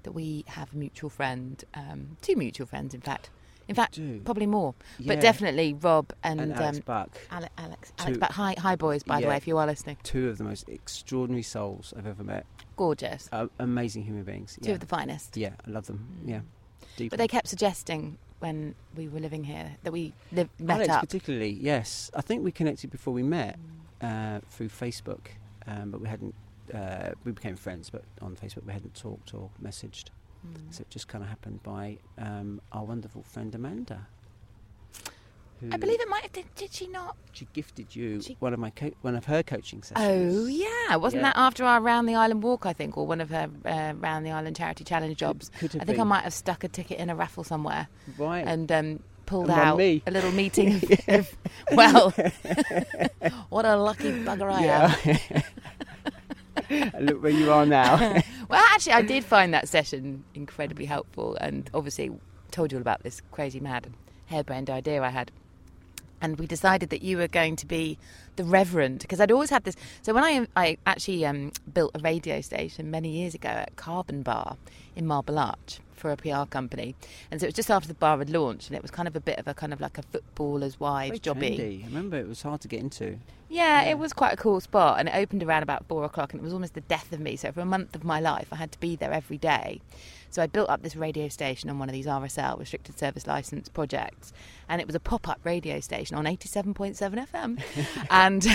that 0.02 0.12
we 0.12 0.44
have 0.48 0.72
a 0.75 0.76
mutual 0.76 1.10
friend, 1.10 1.62
um, 1.75 2.16
two 2.22 2.34
mutual 2.34 2.66
friends, 2.66 2.92
in 2.94 3.00
fact. 3.00 3.30
In 3.68 3.75
fact, 3.75 3.98
probably 4.25 4.46
more, 4.46 4.75
Yeah. 5.00 5.14
but 5.14 5.20
definitely 5.20 5.75
Rob 5.75 6.12
and, 6.22 6.40
And 6.40 6.52
Alex 6.54 6.76
um, 6.78 6.82
Buck, 6.86 7.10
Ale- 7.32 7.48
Alex. 7.58 7.92
Alex, 7.98 8.18
but 8.18 8.30
hi, 8.30 8.54
hi, 8.56 8.76
boys. 8.76 9.02
By 9.02 9.20
the 9.20 9.26
way, 9.26 9.36
if 9.36 9.48
you 9.48 9.58
are 9.58 9.66
listening, 9.66 9.96
two 10.04 10.28
of 10.28 10.38
the 10.38 10.44
most 10.44 10.68
extraordinary 10.68 11.42
souls 11.42 11.92
I've 11.96 12.06
ever 12.06 12.22
met. 12.22 12.46
Gorgeous, 12.76 13.28
Uh, 13.33 13.47
amazing 13.59 14.04
human 14.04 14.25
beings. 14.25 14.59
two 14.62 14.73
of 14.73 14.80
the 14.80 14.87
finest. 14.87 15.37
yeah, 15.37 15.54
I 15.66 15.71
love 15.71 15.87
them. 15.87 16.06
Mm. 16.25 16.28
Yeah, 16.28 16.40
deeply. 16.97 17.09
But 17.09 17.18
they 17.18 17.28
kept 17.28 17.49
suggesting 17.49 18.18
when 18.38 18.75
we 18.95 19.09
were 19.09 19.21
living 19.21 19.45
here 19.45 19.76
that 19.83 19.92
we 19.92 20.12
live, 20.33 20.49
met 20.59 20.75
Alex, 20.76 20.90
up. 20.90 21.00
particularly, 21.00 21.50
yes. 21.50 22.11
I 22.14 22.21
think 22.21 22.45
we 22.45 22.52
connected 22.52 22.90
before 22.90 23.14
we 23.14 23.23
met 23.23 23.59
uh, 24.02 24.40
through 24.50 24.68
Facebook, 24.68 25.28
um, 25.66 25.90
but 25.90 26.00
we 26.00 26.09
hadn't. 26.09 26.35
Uh, 26.75 27.11
we 27.25 27.30
became 27.33 27.56
friends, 27.56 27.90
but 27.90 28.02
on 28.21 28.35
Facebook 28.37 28.66
we 28.66 28.73
hadn't 28.73 28.95
talked 28.95 29.33
or 29.35 29.50
messaged. 29.62 30.06
Mm. 30.47 30.75
So 30.75 30.83
it 30.83 30.90
just 30.90 31.06
kind 31.09 31.23
of 31.25 31.30
happened 31.30 31.62
by 31.62 31.99
um, 32.18 32.61
our 32.73 32.85
wonderful 32.85 33.23
friend 33.23 33.54
Amanda. 33.54 34.06
I 35.72 35.76
believe 35.78 36.00
it 36.00 36.08
might 36.08 36.22
have. 36.22 36.32
Did, 36.32 36.44
did 36.54 36.72
she 36.72 36.86
not? 36.88 37.16
she 37.32 37.46
gifted 37.52 37.94
you 37.96 38.20
She- 38.22 38.36
one 38.40 38.52
of 38.52 38.58
my 38.60 38.70
co- 38.70 38.92
one 39.02 39.14
of 39.16 39.25
her 39.26 39.42
coaching 39.42 39.82
sessions. 39.82 40.36
Oh 40.36 40.46
yeah, 40.46 40.96
wasn't 40.96 41.22
Yeah. 41.22 41.30
that 41.32 41.38
after 41.38 41.64
our 41.64 41.80
round 41.80 42.08
the 42.08 42.14
island 42.14 42.42
walk? 42.42 42.66
I 42.66 42.72
think, 42.72 42.96
or 42.98 43.06
one 43.06 43.20
of 43.20 43.30
her 43.30 43.48
uh, 43.64 43.94
round 43.98 44.26
the 44.26 44.30
island 44.32 44.56
charity 44.56 44.84
challenge 44.84 45.16
jobs. 45.16 45.50
Could 45.58 45.76
I 45.80 45.84
think 45.84 45.98
I 45.98 46.04
might 46.04 46.25
have 46.25 46.34
stuck 46.34 46.62
a 46.64 46.68
ticket 46.68 46.98
in 46.98 47.08
a 47.10 47.16
raffle 47.16 47.42
somewhere 47.44 47.88
Right. 48.18 48.46
and 48.46 48.70
um, 48.70 49.00
pulled 49.25 49.48
And 49.50 49.58
out 49.60 49.80
a 49.80 50.02
little 50.10 50.30
meeting. 50.32 50.80
of, 51.08 51.34
well, 51.72 52.10
what 53.48 53.64
a 53.64 53.76
lucky 53.76 54.12
bugger 54.12 54.52
I 54.52 54.62
am. 54.64 54.94
yeah. 55.04 55.42
And 56.70 57.06
Look 57.06 57.22
where 57.22 57.32
you 57.32 57.50
are 57.52 57.66
now. 57.66 57.96
Well, 58.48 58.62
actually, 58.72 58.92
I 58.94 59.02
did 59.02 59.25
find 59.25 59.52
that 59.54 59.68
session 59.68 60.25
incredibly 60.34 60.84
helpful, 60.86 61.36
and 61.40 61.68
obviously 61.75 62.10
told 62.50 62.72
you 62.72 62.78
all 62.78 62.82
about 62.82 63.02
this 63.02 63.20
crazy, 63.32 63.60
mad, 63.60 63.88
harebrained 64.26 64.70
idea 64.70 65.02
I 65.02 65.10
had. 65.10 65.30
And 66.20 66.38
we 66.38 66.46
decided 66.46 66.90
that 66.90 67.02
you 67.02 67.18
were 67.18 67.28
going 67.28 67.56
to 67.56 67.66
be 67.66 67.99
the 68.37 68.44
Reverend 68.44 69.00
because 69.00 69.20
I'd 69.20 69.32
always 69.32 69.50
had 69.50 69.64
this. 69.64 69.76
So 70.02 70.14
when 70.14 70.25
I 70.25 70.46
I 70.56 70.78
actually 70.87 71.25
um, 71.26 71.52
built 71.73 71.92
a 71.94 71.99
radio 71.99 72.40
station 72.40 72.90
many 72.90 73.11
years 73.11 73.35
ago 73.35 73.49
at 73.49 73.76
Carbon 73.76 74.23
Bar 74.23 74.56
in 74.94 75.06
Marble 75.06 75.38
Arch 75.38 75.80
for 76.06 76.12
a 76.12 76.16
PR 76.44 76.48
company, 76.48 76.94
and 77.30 77.40
so 77.40 77.46
it 77.46 77.48
was 77.48 77.54
just 77.54 77.70
after 77.70 77.88
the 77.88 77.94
bar 77.94 78.18
had 78.18 78.30
launched, 78.30 78.68
and 78.68 78.76
it 78.76 78.82
was 78.82 78.90
kind 78.90 79.08
of 79.08 79.16
a 79.16 79.20
bit 79.20 79.38
of 79.38 79.48
a 79.48 79.54
kind 79.54 79.72
of 79.72 79.80
like 79.80 79.98
a 79.98 80.02
footballer's 80.02 80.78
wives 80.78 81.18
jobby. 81.20 81.56
trendy. 81.58 81.82
I 81.82 81.86
remember 81.86 82.16
it 82.16 82.28
was 82.28 82.42
hard 82.42 82.60
to 82.62 82.68
get 82.68 82.80
into. 82.80 83.18
Yeah, 83.48 83.82
Yeah. 83.82 83.90
it 83.90 83.98
was 83.98 84.12
quite 84.12 84.32
a 84.32 84.36
cool 84.36 84.60
spot, 84.60 84.98
and 84.98 85.08
it 85.08 85.14
opened 85.14 85.42
around 85.42 85.62
about 85.62 85.86
four 85.86 86.04
o'clock, 86.04 86.32
and 86.32 86.40
it 86.40 86.44
was 86.44 86.52
almost 86.52 86.75
the 86.75 86.80
death 86.82 87.12
of 87.12 87.20
me. 87.20 87.36
So 87.36 87.50
for 87.52 87.60
a 87.60 87.64
month 87.66 87.94
of 87.94 88.04
my 88.04 88.20
life, 88.20 88.48
I 88.52 88.56
had 88.56 88.72
to 88.72 88.80
be 88.80 88.96
there 88.96 89.12
every 89.12 89.38
day. 89.38 89.80
So 90.30 90.42
I 90.42 90.46
built 90.48 90.68
up 90.68 90.82
this 90.82 90.96
radio 90.96 91.28
station 91.28 91.70
on 91.70 91.78
one 91.78 91.88
of 91.88 91.92
these 91.94 92.06
RSL 92.06 92.58
restricted 92.58 92.98
service 92.98 93.26
license 93.26 93.68
projects, 93.68 94.32
and 94.68 94.80
it 94.80 94.86
was 94.86 94.94
a 94.96 95.00
pop-up 95.00 95.40
radio 95.44 95.80
station 95.80 96.16
on 96.16 96.26
eighty-seven 96.26 96.75
point 96.75 96.96
seven 96.96 97.24
FM, 97.33 97.62
and 98.11 98.46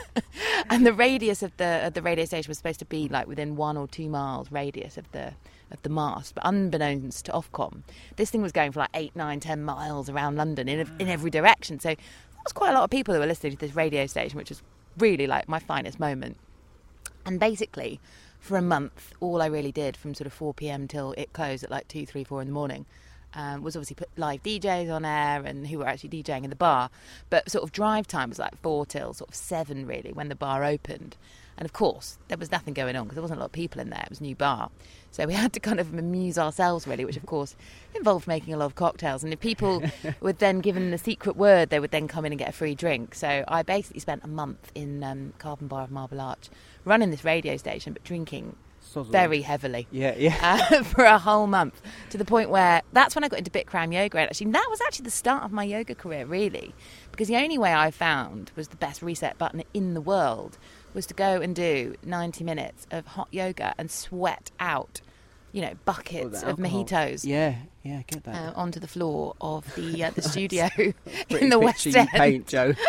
and 0.70 0.86
the 0.86 0.92
radius 0.92 1.42
of 1.42 1.54
the 1.56 1.86
of 1.86 1.94
the 1.94 2.02
radio 2.02 2.24
station 2.24 2.48
was 2.48 2.56
supposed 2.58 2.78
to 2.78 2.84
be 2.86 3.08
like 3.08 3.26
within 3.26 3.56
one 3.56 3.76
or 3.76 3.86
two 3.88 4.08
miles 4.08 4.50
radius 4.52 4.96
of 4.96 5.10
the 5.12 5.32
of 5.70 5.82
the 5.82 5.88
mast, 5.88 6.34
but 6.34 6.44
unbeknownst 6.46 7.26
to 7.26 7.32
Ofcom, 7.32 7.82
this 8.16 8.30
thing 8.30 8.42
was 8.42 8.52
going 8.52 8.72
for 8.72 8.80
like 8.80 8.90
eight, 8.94 9.14
nine, 9.14 9.40
ten 9.40 9.62
miles 9.62 10.08
around 10.08 10.36
London 10.36 10.68
in 10.68 10.90
in 10.98 11.08
every 11.08 11.30
direction. 11.30 11.78
So 11.80 11.88
there 11.88 11.96
was 12.44 12.52
quite 12.52 12.70
a 12.70 12.74
lot 12.74 12.84
of 12.84 12.90
people 12.90 13.14
who 13.14 13.20
were 13.20 13.26
listening 13.26 13.52
to 13.52 13.58
this 13.58 13.76
radio 13.76 14.06
station, 14.06 14.36
which 14.36 14.50
was 14.50 14.62
really 14.98 15.26
like 15.26 15.48
my 15.48 15.58
finest 15.58 16.00
moment. 16.00 16.36
And 17.26 17.38
basically, 17.38 18.00
for 18.38 18.56
a 18.56 18.62
month, 18.62 19.12
all 19.20 19.42
I 19.42 19.46
really 19.46 19.72
did 19.72 19.96
from 19.96 20.14
sort 20.14 20.26
of 20.26 20.32
4 20.32 20.54
p.m. 20.54 20.88
till 20.88 21.12
it 21.18 21.32
closed 21.32 21.64
at 21.64 21.70
like 21.70 21.88
2, 21.88 22.06
3, 22.06 22.24
4 22.24 22.42
in 22.42 22.48
the 22.48 22.54
morning 22.54 22.86
um, 23.34 23.62
was 23.62 23.76
obviously 23.76 23.94
put 23.94 24.08
live 24.16 24.42
DJs 24.42 24.92
on 24.92 25.04
air 25.04 25.42
and 25.44 25.66
who 25.66 25.78
were 25.78 25.86
actually 25.86 26.10
DJing 26.10 26.44
in 26.44 26.50
the 26.50 26.56
bar. 26.56 26.90
But 27.30 27.50
sort 27.50 27.64
of 27.64 27.72
drive 27.72 28.06
time 28.06 28.30
was 28.30 28.38
like 28.38 28.56
4 28.62 28.86
till 28.86 29.12
sort 29.14 29.28
of 29.28 29.34
7 29.34 29.86
really 29.86 30.12
when 30.12 30.28
the 30.28 30.34
bar 30.34 30.64
opened. 30.64 31.16
And 31.58 31.66
of 31.66 31.72
course, 31.72 32.18
there 32.28 32.38
was 32.38 32.52
nothing 32.52 32.72
going 32.72 32.94
on 32.94 33.04
because 33.04 33.16
there 33.16 33.22
wasn't 33.22 33.38
a 33.38 33.42
lot 33.42 33.46
of 33.46 33.52
people 33.52 33.80
in 33.80 33.90
there. 33.90 34.00
It 34.04 34.08
was 34.10 34.20
a 34.20 34.22
new 34.22 34.36
bar. 34.36 34.70
So 35.10 35.26
we 35.26 35.34
had 35.44 35.52
to 35.54 35.60
kind 35.60 35.80
of 35.80 35.92
amuse 35.92 36.38
ourselves 36.38 36.86
really, 36.86 37.04
which 37.04 37.16
of 37.16 37.26
course 37.26 37.56
involved 37.94 38.28
making 38.28 38.54
a 38.54 38.56
lot 38.56 38.66
of 38.66 38.76
cocktails. 38.76 39.24
And 39.24 39.32
if 39.32 39.40
people 39.40 39.82
were 40.20 40.32
then 40.32 40.60
given 40.60 40.92
the 40.92 40.98
secret 40.98 41.36
word, 41.36 41.70
they 41.70 41.80
would 41.80 41.90
then 41.90 42.06
come 42.06 42.24
in 42.24 42.32
and 42.32 42.38
get 42.38 42.48
a 42.48 42.52
free 42.52 42.76
drink. 42.76 43.14
So 43.14 43.44
I 43.48 43.62
basically 43.62 44.00
spent 44.00 44.22
a 44.22 44.28
month 44.28 44.70
in 44.74 45.02
um, 45.02 45.32
Carbon 45.38 45.66
Bar 45.66 45.82
of 45.82 45.90
Marble 45.90 46.20
Arch 46.20 46.48
running 46.84 47.10
this 47.10 47.24
radio 47.24 47.56
station, 47.56 47.92
but 47.92 48.04
drinking 48.04 48.54
very 49.10 49.42
heavily 49.42 49.86
Yeah, 49.90 50.14
yeah. 50.16 50.36
uh, 50.70 50.82
for 50.84 51.04
a 51.04 51.18
whole 51.18 51.46
month 51.46 51.82
to 52.10 52.16
the 52.16 52.24
point 52.24 52.48
where 52.48 52.80
that's 52.92 53.14
when 53.14 53.22
I 53.24 53.28
got 53.28 53.38
into 53.38 53.50
Bikram 53.50 53.92
yoga. 53.92 54.18
And 54.18 54.30
actually, 54.30 54.50
that 54.52 54.66
was 54.70 54.80
actually 54.80 55.04
the 55.04 55.10
start 55.10 55.44
of 55.44 55.52
my 55.52 55.64
yoga 55.64 55.94
career, 55.94 56.24
really, 56.24 56.74
because 57.10 57.28
the 57.28 57.36
only 57.36 57.58
way 57.58 57.74
I 57.74 57.90
found 57.90 58.50
was 58.56 58.68
the 58.68 58.76
best 58.76 59.02
reset 59.02 59.36
button 59.36 59.62
in 59.74 59.92
the 59.94 60.00
world 60.00 60.56
was 60.94 61.06
to 61.06 61.14
go 61.14 61.40
and 61.40 61.54
do 61.54 61.94
90 62.04 62.44
minutes 62.44 62.86
of 62.90 63.06
hot 63.06 63.28
yoga 63.30 63.74
and 63.78 63.90
sweat 63.90 64.50
out, 64.58 65.00
you 65.52 65.60
know, 65.62 65.74
buckets 65.84 66.42
of 66.42 66.56
mojitos. 66.58 67.24
Yeah, 67.24 67.56
yeah, 67.82 67.98
I 67.98 68.04
get 68.06 68.24
that. 68.24 68.34
Uh, 68.34 68.52
onto 68.56 68.80
the 68.80 68.88
floor 68.88 69.34
of 69.40 69.72
the 69.74 70.04
uh, 70.04 70.10
the 70.10 70.22
studio 70.34 70.68
in 71.30 71.48
the 71.48 71.58
West 71.58 71.86
End. 71.86 72.08
paint, 72.10 72.46
Jo. 72.48 72.74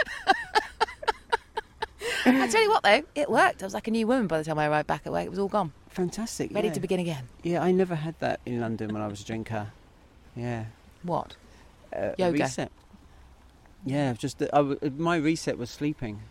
I 2.26 2.48
tell 2.48 2.62
you 2.62 2.70
what, 2.70 2.84
though, 2.84 3.02
it 3.16 3.30
worked. 3.30 3.64
I 3.64 3.66
was 3.66 3.74
like 3.74 3.88
a 3.88 3.92
new 3.92 4.06
woman 4.06 4.28
by 4.28 4.38
the 4.40 4.44
time 4.44 4.60
I 4.60 4.68
arrived 4.68 4.88
back 4.88 5.04
at 5.06 5.12
work. 5.12 5.26
It 5.26 5.30
was 5.30 5.40
all 5.40 5.48
gone, 5.48 5.72
Fantastic. 5.90 6.54
ready 6.54 6.68
yeah. 6.68 6.74
to 6.74 6.80
begin 6.80 7.00
again. 7.00 7.28
Yeah, 7.44 7.64
I 7.64 7.72
never 7.72 7.96
had 7.96 8.16
that 8.20 8.40
in 8.46 8.60
London 8.60 8.94
when 8.94 9.02
I 9.02 9.08
was 9.08 9.22
a 9.22 9.26
drinker. 9.26 9.68
Yeah. 10.36 10.66
What? 11.04 11.36
Uh, 11.96 12.12
Yoga. 12.18 12.44
Reset. 12.44 12.72
Yeah, 13.86 14.14
just 14.14 14.40
the, 14.40 14.54
I 14.54 14.60
w- 14.60 14.80
my 14.98 15.16
reset 15.16 15.58
was 15.58 15.70
sleeping. 15.70 16.22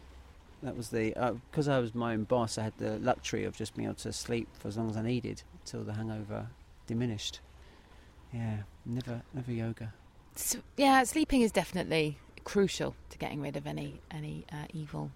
That 0.62 0.76
was 0.76 0.88
the 0.88 1.14
because 1.50 1.68
I 1.68 1.78
was 1.78 1.94
my 1.94 2.14
own 2.14 2.24
boss. 2.24 2.58
I 2.58 2.64
had 2.64 2.76
the 2.78 2.98
luxury 2.98 3.44
of 3.44 3.56
just 3.56 3.74
being 3.76 3.86
able 3.86 3.96
to 3.96 4.12
sleep 4.12 4.48
for 4.58 4.68
as 4.68 4.76
long 4.76 4.90
as 4.90 4.96
I 4.96 5.02
needed 5.02 5.42
until 5.60 5.84
the 5.84 5.92
hangover 5.92 6.48
diminished. 6.86 7.40
Yeah, 8.32 8.58
never, 8.84 9.22
never 9.32 9.52
yoga. 9.52 9.94
S 10.36 10.56
yeah, 10.76 11.02
sleeping 11.04 11.42
is 11.42 11.52
definitely 11.52 12.18
crucial 12.44 12.94
to 13.10 13.18
getting 13.18 13.40
rid 13.40 13.56
of 13.56 13.66
any 13.66 14.00
any 14.10 14.44
uh, 14.52 14.66
evil 14.72 15.10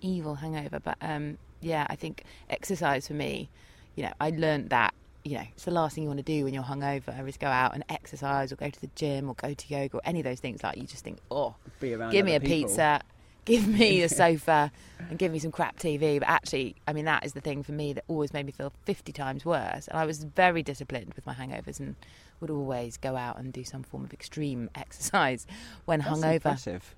evil 0.00 0.34
hangover. 0.36 0.80
But 0.80 0.96
um, 1.00 1.38
yeah, 1.60 1.86
I 1.88 1.96
think 1.96 2.24
exercise 2.50 3.06
for 3.06 3.14
me, 3.14 3.48
you 3.94 4.02
know, 4.04 4.12
I 4.20 4.30
learned 4.30 4.70
that 4.70 4.94
you 5.24 5.34
know 5.34 5.44
it's 5.52 5.64
the 5.64 5.70
last 5.70 5.94
thing 5.94 6.04
you 6.04 6.08
want 6.08 6.18
to 6.18 6.24
do 6.24 6.44
when 6.44 6.54
you're 6.54 6.62
hungover 6.64 7.26
is 7.28 7.36
go 7.36 7.46
out 7.46 7.74
and 7.74 7.84
exercise 7.88 8.52
or 8.52 8.56
go 8.56 8.68
to 8.70 8.80
the 8.80 8.90
gym 8.94 9.28
or 9.28 9.34
go 9.34 9.54
to 9.54 9.68
yoga 9.68 9.96
or 9.98 10.00
any 10.04 10.20
of 10.20 10.24
those 10.24 10.40
things. 10.40 10.62
Like 10.62 10.76
you 10.76 10.84
just 10.84 11.04
think, 11.04 11.18
oh, 11.30 11.54
Be 11.80 11.96
give 12.10 12.24
me 12.26 12.34
a 12.34 12.40
people. 12.40 12.68
pizza, 12.68 13.00
give 13.48 13.66
me 13.66 14.02
a 14.02 14.08
sofa, 14.08 14.70
and 15.10 15.18
give 15.18 15.32
me 15.32 15.38
some 15.40 15.50
crap 15.50 15.76
TV. 15.78 16.20
But 16.20 16.28
actually, 16.28 16.76
I 16.86 16.92
mean, 16.92 17.04
that 17.06 17.24
is 17.24 17.32
the 17.32 17.40
thing 17.40 17.62
for 17.64 17.72
me 17.72 17.92
that 17.94 18.04
always 18.06 18.32
made 18.32 18.46
me 18.46 18.52
feel 18.52 18.72
50 18.84 19.10
times 19.12 19.44
worse. 19.44 19.88
And 19.88 19.98
I 19.98 20.06
was 20.06 20.22
very 20.24 20.62
disciplined 20.62 21.14
with 21.14 21.26
my 21.26 21.34
hangovers 21.34 21.80
and 21.80 21.96
would 22.40 22.50
always 22.50 22.96
go 22.96 23.16
out 23.16 23.38
and 23.38 23.52
do 23.52 23.64
some 23.64 23.82
form 23.82 24.04
of 24.04 24.12
extreme 24.12 24.70
exercise 24.76 25.46
when 25.86 25.98
That's 26.00 26.20
hungover. 26.20 26.34
impressive. 26.34 26.94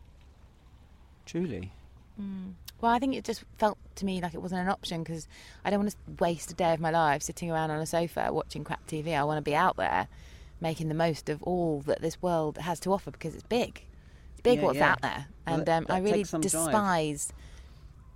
Truly. 1.27 1.73
Mm. 2.21 2.53
Well, 2.81 2.93
I 2.93 2.99
think 2.99 3.15
it 3.15 3.25
just 3.25 3.45
felt 3.59 3.79
to 3.97 4.05
me 4.05 4.21
like 4.21 4.35
it 4.35 4.43
wasn't 4.43 4.63
an 4.63 4.69
option 4.69 5.03
because 5.03 5.29
I 5.65 5.71
don't 5.71 5.81
want 5.81 5.91
to 5.93 5.97
waste 6.25 6.51
a 6.51 6.55
day 6.55 6.73
of 6.73 6.81
my 6.81 6.91
life 6.91 7.23
sitting 7.23 7.51
around 7.51 7.71
on 7.71 7.79
a 7.79 7.87
sofa 7.87 8.31
watching 8.33 8.65
crap 8.65 8.87
TV. 8.87 9.15
I 9.15 9.23
want 9.25 9.39
to 9.39 9.43
be 9.43 9.55
out 9.55 9.77
there 9.77 10.09
making 10.61 10.89
the 10.89 10.95
most 10.95 11.29
of 11.29 11.43
all 11.43 11.81
that 11.83 12.01
this 12.03 12.21
world 12.21 12.59
has 12.59 12.81
to 12.81 12.93
offer 12.93 13.11
because 13.11 13.35
it's 13.35 13.43
big. 13.45 13.83
It's 14.33 14.41
big 14.43 14.59
Yeah, 14.59 14.65
what's 14.65 14.79
yeah. 14.79 14.93
out 14.93 15.03
there, 15.03 15.27
and 15.51 15.69
um, 15.69 15.87
I 15.89 15.99
really 15.99 16.25
some 16.25 16.41
drive. 16.41 16.53
despise 16.67 17.33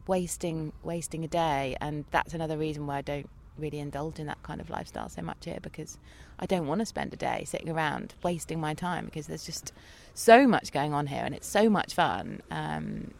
wasting 0.06 0.72
wasting 0.82 1.24
a 1.24 1.28
day. 1.28 1.76
And 1.80 2.04
that's 2.10 2.34
another 2.34 2.56
reason 2.56 2.86
why 2.86 2.98
I 2.98 3.02
don't 3.02 3.28
really 3.56 3.78
indulge 3.78 4.18
in 4.18 4.26
that 4.26 4.42
kind 4.42 4.60
of 4.60 4.68
lifestyle 4.68 5.08
so 5.08 5.22
much 5.22 5.44
here 5.44 5.58
because 5.62 5.98
I 6.38 6.46
don't 6.46 6.66
want 6.66 6.80
to 6.80 6.86
spend 6.86 7.12
a 7.12 7.16
day 7.16 7.44
sitting 7.46 7.70
around 7.70 8.14
wasting 8.22 8.60
my 8.60 8.74
time 8.74 9.04
because 9.04 9.26
there's 9.28 9.44
just 9.44 9.72
so 10.12 10.46
much 10.46 10.72
going 10.72 10.92
on 10.92 11.06
here 11.06 11.22
and 11.24 11.34
it's 11.34 11.46
so 11.46 11.70
much 11.70 11.94
fun. 11.94 12.42
Um, 12.50 13.12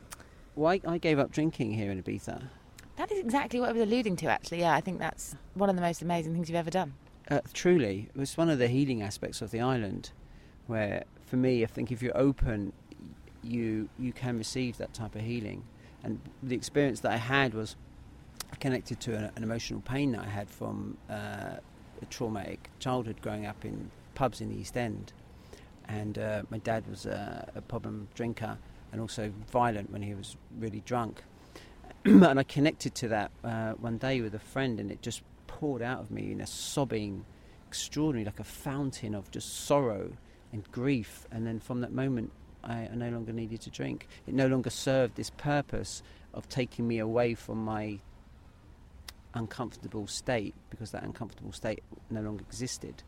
Well, 0.56 0.72
I, 0.72 0.80
I 0.94 0.98
gave 0.98 1.18
up 1.18 1.30
drinking 1.30 1.74
here 1.74 1.90
in 1.90 2.02
Ibiza. 2.02 2.42
That 2.96 3.10
is 3.10 3.18
exactly 3.18 3.58
what 3.58 3.70
I 3.70 3.72
was 3.72 3.82
alluding 3.82 4.16
to, 4.16 4.26
actually. 4.26 4.60
Yeah, 4.60 4.74
I 4.74 4.80
think 4.80 5.00
that's 5.00 5.34
one 5.54 5.68
of 5.68 5.74
the 5.74 5.82
most 5.82 6.00
amazing 6.02 6.32
things 6.32 6.48
you've 6.48 6.56
ever 6.56 6.70
done. 6.70 6.94
Uh, 7.28 7.40
truly, 7.52 8.08
it 8.14 8.18
was 8.18 8.36
one 8.36 8.48
of 8.48 8.58
the 8.58 8.68
healing 8.68 9.02
aspects 9.02 9.42
of 9.42 9.50
the 9.50 9.60
island, 9.60 10.10
where 10.66 11.04
for 11.26 11.36
me, 11.36 11.64
I 11.64 11.66
think 11.66 11.90
if 11.90 12.02
you're 12.02 12.16
open, 12.16 12.72
you 13.44 13.88
you 13.98 14.12
can 14.12 14.38
receive 14.38 14.76
that 14.78 14.92
type 14.94 15.14
of 15.14 15.22
healing. 15.22 15.64
And 16.02 16.20
the 16.42 16.54
experience 16.54 17.00
that 17.00 17.12
I 17.12 17.16
had 17.16 17.54
was 17.54 17.76
connected 18.60 19.00
to 19.00 19.16
an, 19.16 19.30
an 19.36 19.42
emotional 19.42 19.80
pain 19.80 20.12
that 20.12 20.20
I 20.20 20.28
had 20.28 20.50
from 20.50 20.98
uh, 21.08 21.56
a 22.02 22.06
traumatic 22.10 22.70
childhood 22.78 23.16
growing 23.22 23.46
up 23.46 23.64
in 23.64 23.90
pubs 24.14 24.40
in 24.40 24.50
the 24.50 24.56
East 24.56 24.76
End. 24.76 25.12
And 25.88 26.18
uh, 26.18 26.42
my 26.50 26.58
dad 26.58 26.84
was 26.88 27.06
a, 27.06 27.50
a 27.54 27.60
problem 27.60 28.08
drinker 28.14 28.58
and 28.92 29.00
also 29.00 29.32
violent 29.50 29.90
when 29.90 30.02
he 30.02 30.14
was 30.14 30.36
really 30.58 30.82
drunk. 30.86 31.22
and 32.04 32.38
I 32.38 32.42
connected 32.42 32.94
to 32.96 33.08
that 33.08 33.30
uh, 33.42 33.72
one 33.72 33.98
day 33.98 34.20
with 34.20 34.34
a 34.34 34.38
friend, 34.38 34.78
and 34.78 34.90
it 34.90 35.02
just 35.02 35.22
poured 35.46 35.82
out 35.82 36.00
of 36.00 36.10
me 36.10 36.32
in 36.32 36.40
a 36.40 36.46
sobbing, 36.46 37.24
extraordinary, 37.66 38.24
like 38.24 38.40
a 38.40 38.44
fountain 38.44 39.14
of 39.14 39.30
just 39.30 39.64
sorrow 39.66 40.12
and 40.52 40.70
grief. 40.70 41.26
And 41.32 41.46
then 41.46 41.60
from 41.60 41.80
that 41.80 41.92
moment, 41.92 42.30
I, 42.64 42.88
I 42.90 42.94
no 42.94 43.10
longer 43.10 43.32
needed 43.32 43.60
to 43.62 43.70
drink. 43.70 44.08
It 44.26 44.34
no 44.34 44.46
longer 44.46 44.70
served 44.70 45.16
this 45.16 45.30
purpose 45.30 46.02
of 46.32 46.48
taking 46.48 46.86
me 46.86 46.98
away 46.98 47.34
from 47.34 47.64
my 47.64 48.00
uncomfortable 49.34 50.06
state 50.06 50.54
because 50.70 50.90
that 50.92 51.02
uncomfortable 51.02 51.52
state 51.52 51.82
no 52.10 52.20
longer 52.20 52.42
existed. 52.42 53.02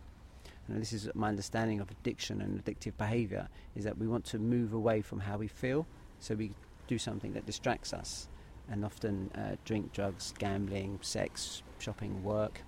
And 0.68 0.80
this 0.80 0.92
is 0.92 1.08
my 1.14 1.28
understanding 1.28 1.80
of 1.80 1.90
addiction 1.90 2.40
and 2.40 2.64
addictive 2.64 2.96
behaviour 2.98 3.48
is 3.76 3.84
that 3.84 3.98
we 3.98 4.08
want 4.08 4.24
to 4.26 4.38
move 4.38 4.72
away 4.72 5.00
from 5.00 5.20
how 5.20 5.36
we 5.36 5.46
feel, 5.46 5.86
so 6.18 6.34
we 6.34 6.52
do 6.88 6.98
something 6.98 7.32
that 7.34 7.46
distracts 7.46 7.92
us, 7.92 8.28
and 8.68 8.84
often 8.84 9.30
uh, 9.36 9.56
drink, 9.64 9.92
drugs, 9.92 10.34
gambling, 10.38 10.98
sex, 11.02 11.62
shopping, 11.78 12.24
work, 12.24 12.62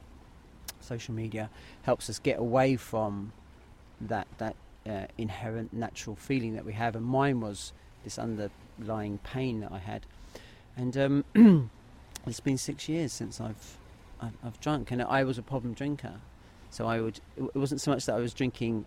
social 0.81 1.15
media 1.15 1.51
helps 1.83 2.09
us 2.09 2.19
get 2.19 2.39
away 2.39 2.77
from 2.77 3.33
that 4.01 4.29
that 4.39 4.55
uh, 4.89 5.07
inherent 5.17 5.73
natural 5.73 6.17
feeling 6.17 6.55
that 6.55 6.65
we 6.65 6.73
have. 6.73 6.97
And 6.97 7.05
mine 7.05 7.41
was 7.41 7.73
this 8.05 8.19
underlying 8.19 9.19
pain 9.19 9.61
that 9.61 9.73
I 9.73 9.79
had, 9.79 10.07
and 10.77 10.97
um, 10.97 11.71
it's 12.27 12.41
been 12.41 12.59
six 12.59 12.89
years 12.89 13.13
since 13.13 13.41
I've, 13.41 13.79
I've 14.21 14.37
I've 14.45 14.61
drunk, 14.61 14.91
and 14.91 15.03
I 15.03 15.25
was 15.25 15.39
a 15.39 15.43
problem 15.43 15.75
drinker. 15.75 16.15
So 16.71 16.87
I 16.87 17.01
would. 17.01 17.21
It 17.37 17.57
wasn't 17.57 17.81
so 17.81 17.91
much 17.91 18.07
that 18.07 18.15
I 18.15 18.19
was 18.19 18.35
drinking 18.35 18.85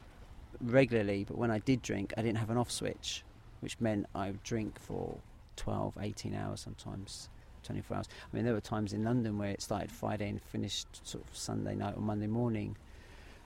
regularly, 0.59 1.25
but 1.27 1.37
when 1.37 1.51
I 1.51 1.59
did 1.59 1.81
drink, 1.81 2.13
I 2.17 2.21
didn't 2.21 2.37
have 2.37 2.49
an 2.49 2.57
off 2.57 2.71
switch, 2.71 3.23
which 3.61 3.79
meant 3.79 4.05
I 4.13 4.27
would 4.27 4.43
drink 4.43 4.79
for 4.79 5.17
12, 5.55 5.97
18 5.99 6.35
hours 6.35 6.61
sometimes, 6.61 7.29
24 7.63 7.97
hours. 7.97 8.09
I 8.31 8.35
mean, 8.35 8.45
there 8.45 8.53
were 8.53 8.61
times 8.61 8.93
in 8.93 9.03
London 9.03 9.37
where 9.37 9.49
it 9.49 9.61
started 9.61 9.91
Friday 9.91 10.29
and 10.29 10.41
finished 10.41 10.87
sort 11.07 11.23
of 11.27 11.35
Sunday 11.35 11.75
night 11.75 11.95
or 11.95 12.01
Monday 12.01 12.27
morning, 12.27 12.75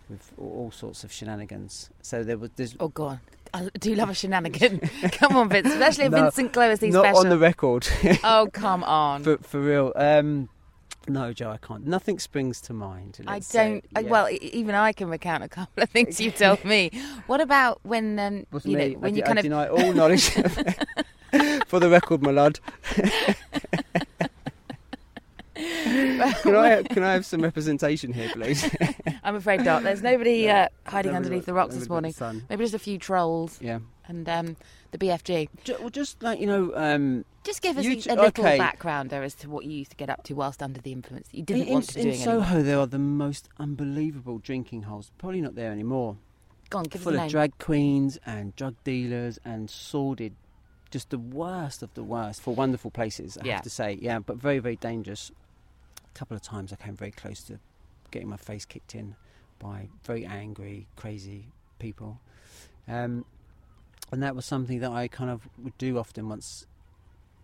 with 0.10 0.34
all 0.38 0.72
sorts 0.72 1.04
of 1.04 1.12
shenanigans. 1.12 1.90
So 2.02 2.24
there 2.24 2.38
was. 2.38 2.52
Oh, 2.80 2.88
go 2.90 3.06
on. 3.06 3.20
I 3.54 3.70
do 3.80 3.96
love 3.96 4.10
a 4.10 4.14
shenanigan. 4.14 4.80
come 5.14 5.36
on, 5.38 5.50
Vince, 5.50 5.68
especially 5.70 6.06
if 6.06 6.12
No, 6.12 6.24
Vincent 6.24 6.52
Glow 6.54 6.72
is 6.72 6.80
these 6.80 6.94
not 6.94 7.06
special. 7.06 7.20
on 7.22 7.30
the 7.30 7.38
record, 7.38 7.88
oh, 8.24 8.50
come 8.52 8.84
on. 8.84 9.24
for 9.24 9.38
for 9.38 9.60
real. 9.62 9.94
Um, 9.96 10.50
no, 11.08 11.32
Jo, 11.34 11.52
I 11.52 11.58
can't. 11.58 11.86
Nothing 11.86 12.18
springs 12.20 12.60
to 12.62 12.74
mind. 12.74 13.20
I 13.28 13.40
don't. 13.40 13.86
I, 13.96 14.00
Yeah. 14.02 14.10
well, 14.10 14.28
even 14.42 14.74
I 14.76 14.92
can 14.92 15.08
recount 15.08 15.44
a 15.44 15.48
couple 15.48 15.84
of 15.84 15.90
things 15.90 16.20
you 16.20 16.32
told 16.32 16.66
me. 16.66 16.90
What 17.28 17.42
about 17.42 17.80
when 17.84 18.18
um, 18.20 18.46
Wasn't 18.52 18.72
you 18.72 18.78
know 18.78 18.88
me. 18.90 18.96
when 18.96 19.14
I, 19.14 19.16
you 19.16 19.22
de- 19.22 19.28
kind 19.28 19.38
I 19.38 19.42
of 19.42 19.44
deny 19.44 19.68
all 19.68 19.94
knowledge. 19.94 20.30
For 21.68 21.80
the 21.80 21.90
record, 21.90 22.22
my 22.24 22.32
lad. 22.32 22.60
can 26.42 26.56
I 26.56 26.84
can 26.84 27.04
I 27.04 27.14
have 27.14 27.26
some 27.26 27.42
representation 27.42 28.14
here, 28.14 28.30
please? 28.34 28.70
I'm 29.24 29.36
afraid 29.36 29.62
not. 29.64 29.84
There's 29.84 30.02
nobody 30.12 30.44
Yeah. 30.44 30.68
uh, 30.86 30.90
hiding 30.90 31.12
Nobody 31.14 31.26
underneath 31.26 31.42
got- 31.42 31.46
the 31.48 31.54
rocks 31.54 31.76
this 31.76 31.90
morning. 31.90 32.14
Maybe 32.50 32.64
just 32.64 32.74
a 32.74 32.80
few 32.80 32.98
trolls 32.98 33.58
Yeah. 33.62 33.80
and 34.08 34.28
um, 34.30 34.56
the 34.92 34.98
BFG. 34.98 35.50
Ju- 35.64 35.78
well, 35.80 35.90
just 35.90 36.22
like 36.22 36.40
you 36.40 36.48
know, 36.48 36.72
um, 36.76 37.26
Just 37.44 37.62
give 37.62 37.78
us 37.78 37.86
You 37.86 37.92
a, 37.92 37.96
a 37.96 38.16
little 38.16 38.28
okay. 38.46 38.58
backgrounder 38.60 39.24
as 39.24 39.34
to 39.36 39.50
what 39.50 39.66
you 39.66 39.72
used 39.72 39.92
to 39.92 39.98
get 39.98 40.10
up 40.10 40.24
to 40.26 40.34
whilst 40.34 40.62
under 40.64 40.82
the 40.82 40.92
influence 40.92 41.28
you 41.32 41.44
didn't 41.44 41.68
in, 41.68 41.74
want 41.74 41.90
to 41.90 42.00
in 42.00 42.06
doing 42.06 42.16
anymore. 42.22 42.44
Soho, 42.46 42.62
there 42.64 42.80
are 42.80 42.88
the 42.88 43.00
most 43.00 43.50
unbelievable 43.60 44.40
drinking 44.40 44.84
holes. 44.84 45.12
Probably 45.18 45.42
not 45.42 45.56
there 45.56 45.72
anymore. 45.72 46.18
Go 46.70 46.80
on, 46.80 46.86
give 46.86 47.02
full 47.02 47.14
us 47.14 47.16
a 47.16 47.18
of 47.20 47.24
name. 47.26 47.30
drag 47.32 47.58
queens 47.60 48.18
and 48.26 48.56
drug 48.56 48.76
dealers 48.84 49.38
and 49.46 49.70
sordid, 49.70 50.34
just 50.90 51.12
the 51.12 51.20
worst 51.20 51.84
of 51.84 51.94
the 51.94 52.04
worst 52.04 52.42
for 52.42 52.56
wonderful 52.56 52.90
places. 52.90 53.38
I 53.40 53.46
Yeah. 53.46 53.54
have 53.56 53.64
to 53.64 53.70
say, 53.70 54.00
yeah, 54.02 54.18
but 54.20 54.38
very 54.38 54.58
very 54.60 54.76
dangerous. 54.76 55.32
A 56.16 56.18
couple 56.18 56.36
of 56.36 56.42
times 56.42 56.72
I 56.72 56.78
came 56.78 56.96
very 56.96 57.12
close 57.12 57.42
to 57.44 57.60
getting 58.12 58.30
my 58.30 58.38
face 58.38 58.64
kicked 58.66 58.96
in 58.96 59.16
by 59.60 59.90
very 60.04 60.26
angry, 60.26 60.88
crazy 60.96 61.48
people, 61.80 62.20
um, 62.88 63.26
and 64.12 64.24
that 64.24 64.36
was 64.36 64.46
something 64.46 64.80
that 64.80 64.92
I 64.92 65.08
kind 65.08 65.30
of 65.30 65.48
would 65.62 65.78
do 65.78 65.98
often 65.98 66.30
once. 66.30 66.66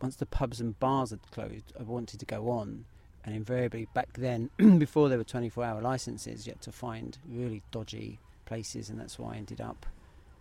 Once 0.02 0.16
the 0.16 0.26
pubs 0.26 0.60
and 0.60 0.80
bars 0.80 1.12
had 1.12 1.20
closed, 1.32 1.74
I 1.80 1.84
wanted 1.84 2.20
to 2.22 2.26
go 2.26 2.50
on, 2.50 2.86
and 3.24 3.36
invariably 3.36 3.88
back 3.94 4.14
then, 4.14 4.50
before 4.80 5.10
there 5.10 5.18
were 5.20 5.24
24-hour 5.24 5.80
licenses, 5.82 6.48
you 6.48 6.54
had 6.54 6.62
to 6.62 6.72
find 6.72 7.18
really 7.30 7.62
dodgy 7.72 8.20
places, 8.46 8.90
and 8.90 9.00
that's 9.00 9.20
why 9.20 9.34
I 9.34 9.38
ended 9.38 9.62
up 9.62 9.86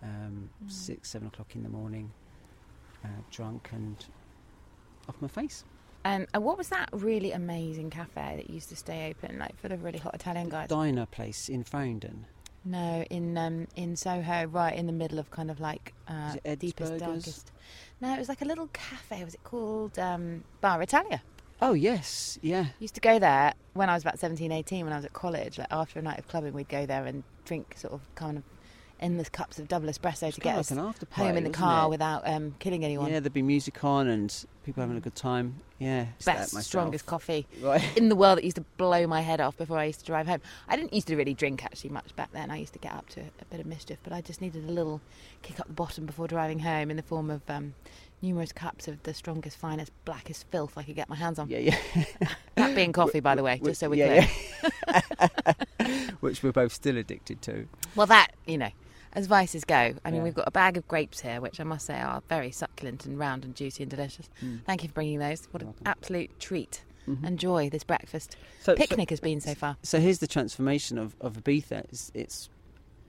um, 0.03 0.49
Mm. 0.65 0.71
six, 0.73 1.11
seven 1.11 1.29
o'clock 1.29 1.55
in 1.55 1.63
the 1.63 1.69
morning, 1.69 2.11
uh, 3.05 3.09
drunk 3.31 3.69
and 3.73 3.97
off 5.09 5.21
my 5.21 5.29
face. 5.29 5.65
And 6.05 6.27
uh, 6.35 6.41
what 6.41 6.57
was 6.57 6.69
that 6.69 6.89
really 6.93 7.33
amazing 7.33 7.91
cafe 7.91 8.37
that 8.37 8.51
used 8.51 8.69
to 8.71 8.77
stay 8.77 9.11
open, 9.11 9.39
like 9.39 9.59
for 9.59 9.69
the 9.69 9.77
really 9.77 9.99
hot 9.99 10.15
Italian 10.15 10.49
guys? 10.49 10.69
Diner 10.69 11.07
place 11.07 11.49
in 11.49 11.63
Farringdon. 11.65 12.27
No, 12.65 13.05
in 13.11 13.39
um, 13.39 13.69
in 13.75 13.97
Soho, 13.97 14.45
right 14.47 14.75
in 14.75 14.87
the 14.87 14.93
middle 14.93 15.19
of 15.19 15.31
kind 15.31 15.51
of 15.51 15.61
like 15.61 15.95
uh, 16.09 16.35
deepest, 16.59 16.93
Burgers? 16.93 17.01
darkest. 17.01 17.53
No, 18.01 18.15
it 18.15 18.19
was 18.19 18.29
like 18.29 18.43
a 18.43 18.45
little 18.45 18.69
cafe. 18.69 19.25
Was 19.25 19.35
it 19.35 19.45
called 19.45 19.99
um, 19.99 20.45
Bar 20.61 20.83
Italia? 20.83 21.23
Oh 21.63 21.73
yes, 21.73 22.39
yeah. 22.43 22.67
Used 22.79 22.95
to 22.95 23.01
go 23.01 23.19
there 23.19 23.55
when 23.75 23.91
I 23.91 23.95
was 23.95 24.03
about 24.03 24.19
17, 24.19 24.51
18, 24.51 24.85
when 24.85 24.93
I 24.93 24.97
was 24.97 25.05
at 25.05 25.13
college. 25.13 25.59
Like 25.59 25.69
after 25.71 25.99
a 25.99 26.03
night 26.03 26.19
of 26.19 26.29
clubbing, 26.29 26.53
we'd 26.53 26.69
go 26.69 26.87
there 26.87 27.05
and 27.05 27.23
drink 27.45 27.75
sort 27.77 27.95
of 27.95 28.01
kind 28.15 28.39
of 28.39 28.45
endless 29.01 29.29
cups 29.29 29.59
of 29.59 29.67
double 29.69 29.89
espresso 29.89 30.29
It's 30.29 30.37
to 30.37 30.41
get 30.41 30.57
us 30.57 30.71
like 30.71 30.79
an 30.79 30.85
after 30.87 31.07
home 31.11 31.37
in 31.37 31.45
the 31.45 31.51
car 31.51 31.87
it? 31.87 31.91
without 31.91 32.27
um, 32.29 32.55
killing 32.59 32.85
anyone. 32.85 33.11
Yeah, 33.11 33.21
there'd 33.21 33.33
be 33.33 33.43
music 33.43 33.83
on 33.85 34.07
and 34.09 34.45
people 34.65 34.83
having 34.83 34.97
a 34.97 35.01
good 35.01 35.15
time. 35.15 35.57
Yeah, 35.79 36.07
Best, 36.25 36.63
strongest 36.63 37.07
coffee 37.07 37.47
Right. 37.63 37.83
in 37.97 38.11
the 38.11 38.17
world 38.17 38.37
that 38.39 38.45
used 38.45 38.57
to 38.57 38.65
blow 38.77 39.07
my 39.07 39.23
head 39.23 39.41
off 39.41 39.57
before 39.57 39.79
I 39.79 39.85
used 39.85 40.01
to 40.01 40.07
drive 40.07 40.27
home. 40.27 40.41
I 40.69 40.77
didn't 40.77 40.93
used 40.93 41.07
to 41.09 41.17
really 41.17 41.33
drink 41.33 41.65
actually 41.65 41.91
much 41.91 42.15
back 42.17 42.31
then. 42.33 42.51
I 42.51 42.59
used 42.59 42.75
to 42.75 42.79
get 42.79 42.93
up 42.93 43.09
to 43.11 43.21
a 43.21 43.45
bit 43.51 43.61
of 43.61 43.67
mischief, 43.67 43.99
but 44.03 44.13
I 44.13 44.21
just 44.21 44.43
needed 44.43 44.69
a 44.69 44.73
little 44.73 45.01
kick 45.43 45.59
up 45.59 45.67
the 45.69 45.73
bottom 45.73 46.05
before 46.05 46.29
driving 46.29 46.59
home 46.59 46.91
in 46.91 46.97
the 46.99 47.03
form 47.03 47.31
of 47.31 47.41
um, 47.49 47.73
numerous 48.21 48.53
cups 48.53 48.89
of 48.89 49.03
the 49.05 49.15
strongest, 49.15 49.57
finest, 49.57 49.91
blackest 50.05 50.45
filth 50.51 50.77
I 50.77 50.83
could 50.83 50.97
get 50.97 51.09
my 51.09 51.17
hands 51.17 51.39
on. 51.39 51.49
Yeah, 51.49 51.59
yeah. 51.59 51.79
That 52.57 52.75
being 52.75 52.93
coffee, 52.93 53.21
by 53.21 53.35
the 53.35 53.43
way, 53.43 53.59
just 53.65 53.81
so 53.81 53.89
we're 53.89 53.95
yeah, 54.07 54.27
clear. 54.27 54.71
yeah. 55.89 56.05
Which 56.21 56.43
we're 56.43 56.53
both 56.53 56.75
still 56.75 56.99
addicted 56.99 57.41
to. 57.43 57.67
Well, 57.97 58.07
that 58.09 58.33
you 58.47 58.59
know, 58.59 58.69
as 59.13 59.27
vices 59.27 59.65
go. 59.65 59.75
I 60.05 60.11
mean, 60.11 60.17
Yeah. 60.17 60.23
we've 60.23 60.35
got 60.35 60.47
a 60.49 60.51
bag 60.53 60.77
of 60.77 60.87
grapes 60.89 61.21
here, 61.21 61.41
which 61.41 61.59
I 61.61 61.65
must 61.65 61.87
say 61.87 62.01
are 62.01 62.23
very 62.29 62.51
succulent 62.51 63.07
and 63.07 63.19
round 63.19 63.45
and 63.45 63.55
juicy 63.55 63.83
and 63.83 63.91
delicious. 63.91 64.29
Mm. 64.43 64.65
Thank 64.65 64.83
you 64.83 64.89
for 64.89 64.95
bringing 64.95 65.19
those. 65.19 65.47
What 65.51 65.63
an 65.63 65.75
absolute 65.85 66.39
treat 66.39 66.83
Mhm. 67.09 67.25
and 67.27 67.39
joy 67.39 67.71
this 67.71 67.83
breakfast 67.83 68.37
So- 68.61 68.75
so- 68.75 68.77
picnic 68.77 69.11
has 69.11 69.21
been 69.21 69.41
so 69.41 69.55
far. 69.55 69.77
So 69.83 69.99
here's 70.01 70.19
the 70.21 70.27
transformation 70.27 70.99
of, 70.99 71.17
of 71.21 71.35
Ibiza. 71.43 71.85
It's, 71.89 72.11
it's 72.15 72.51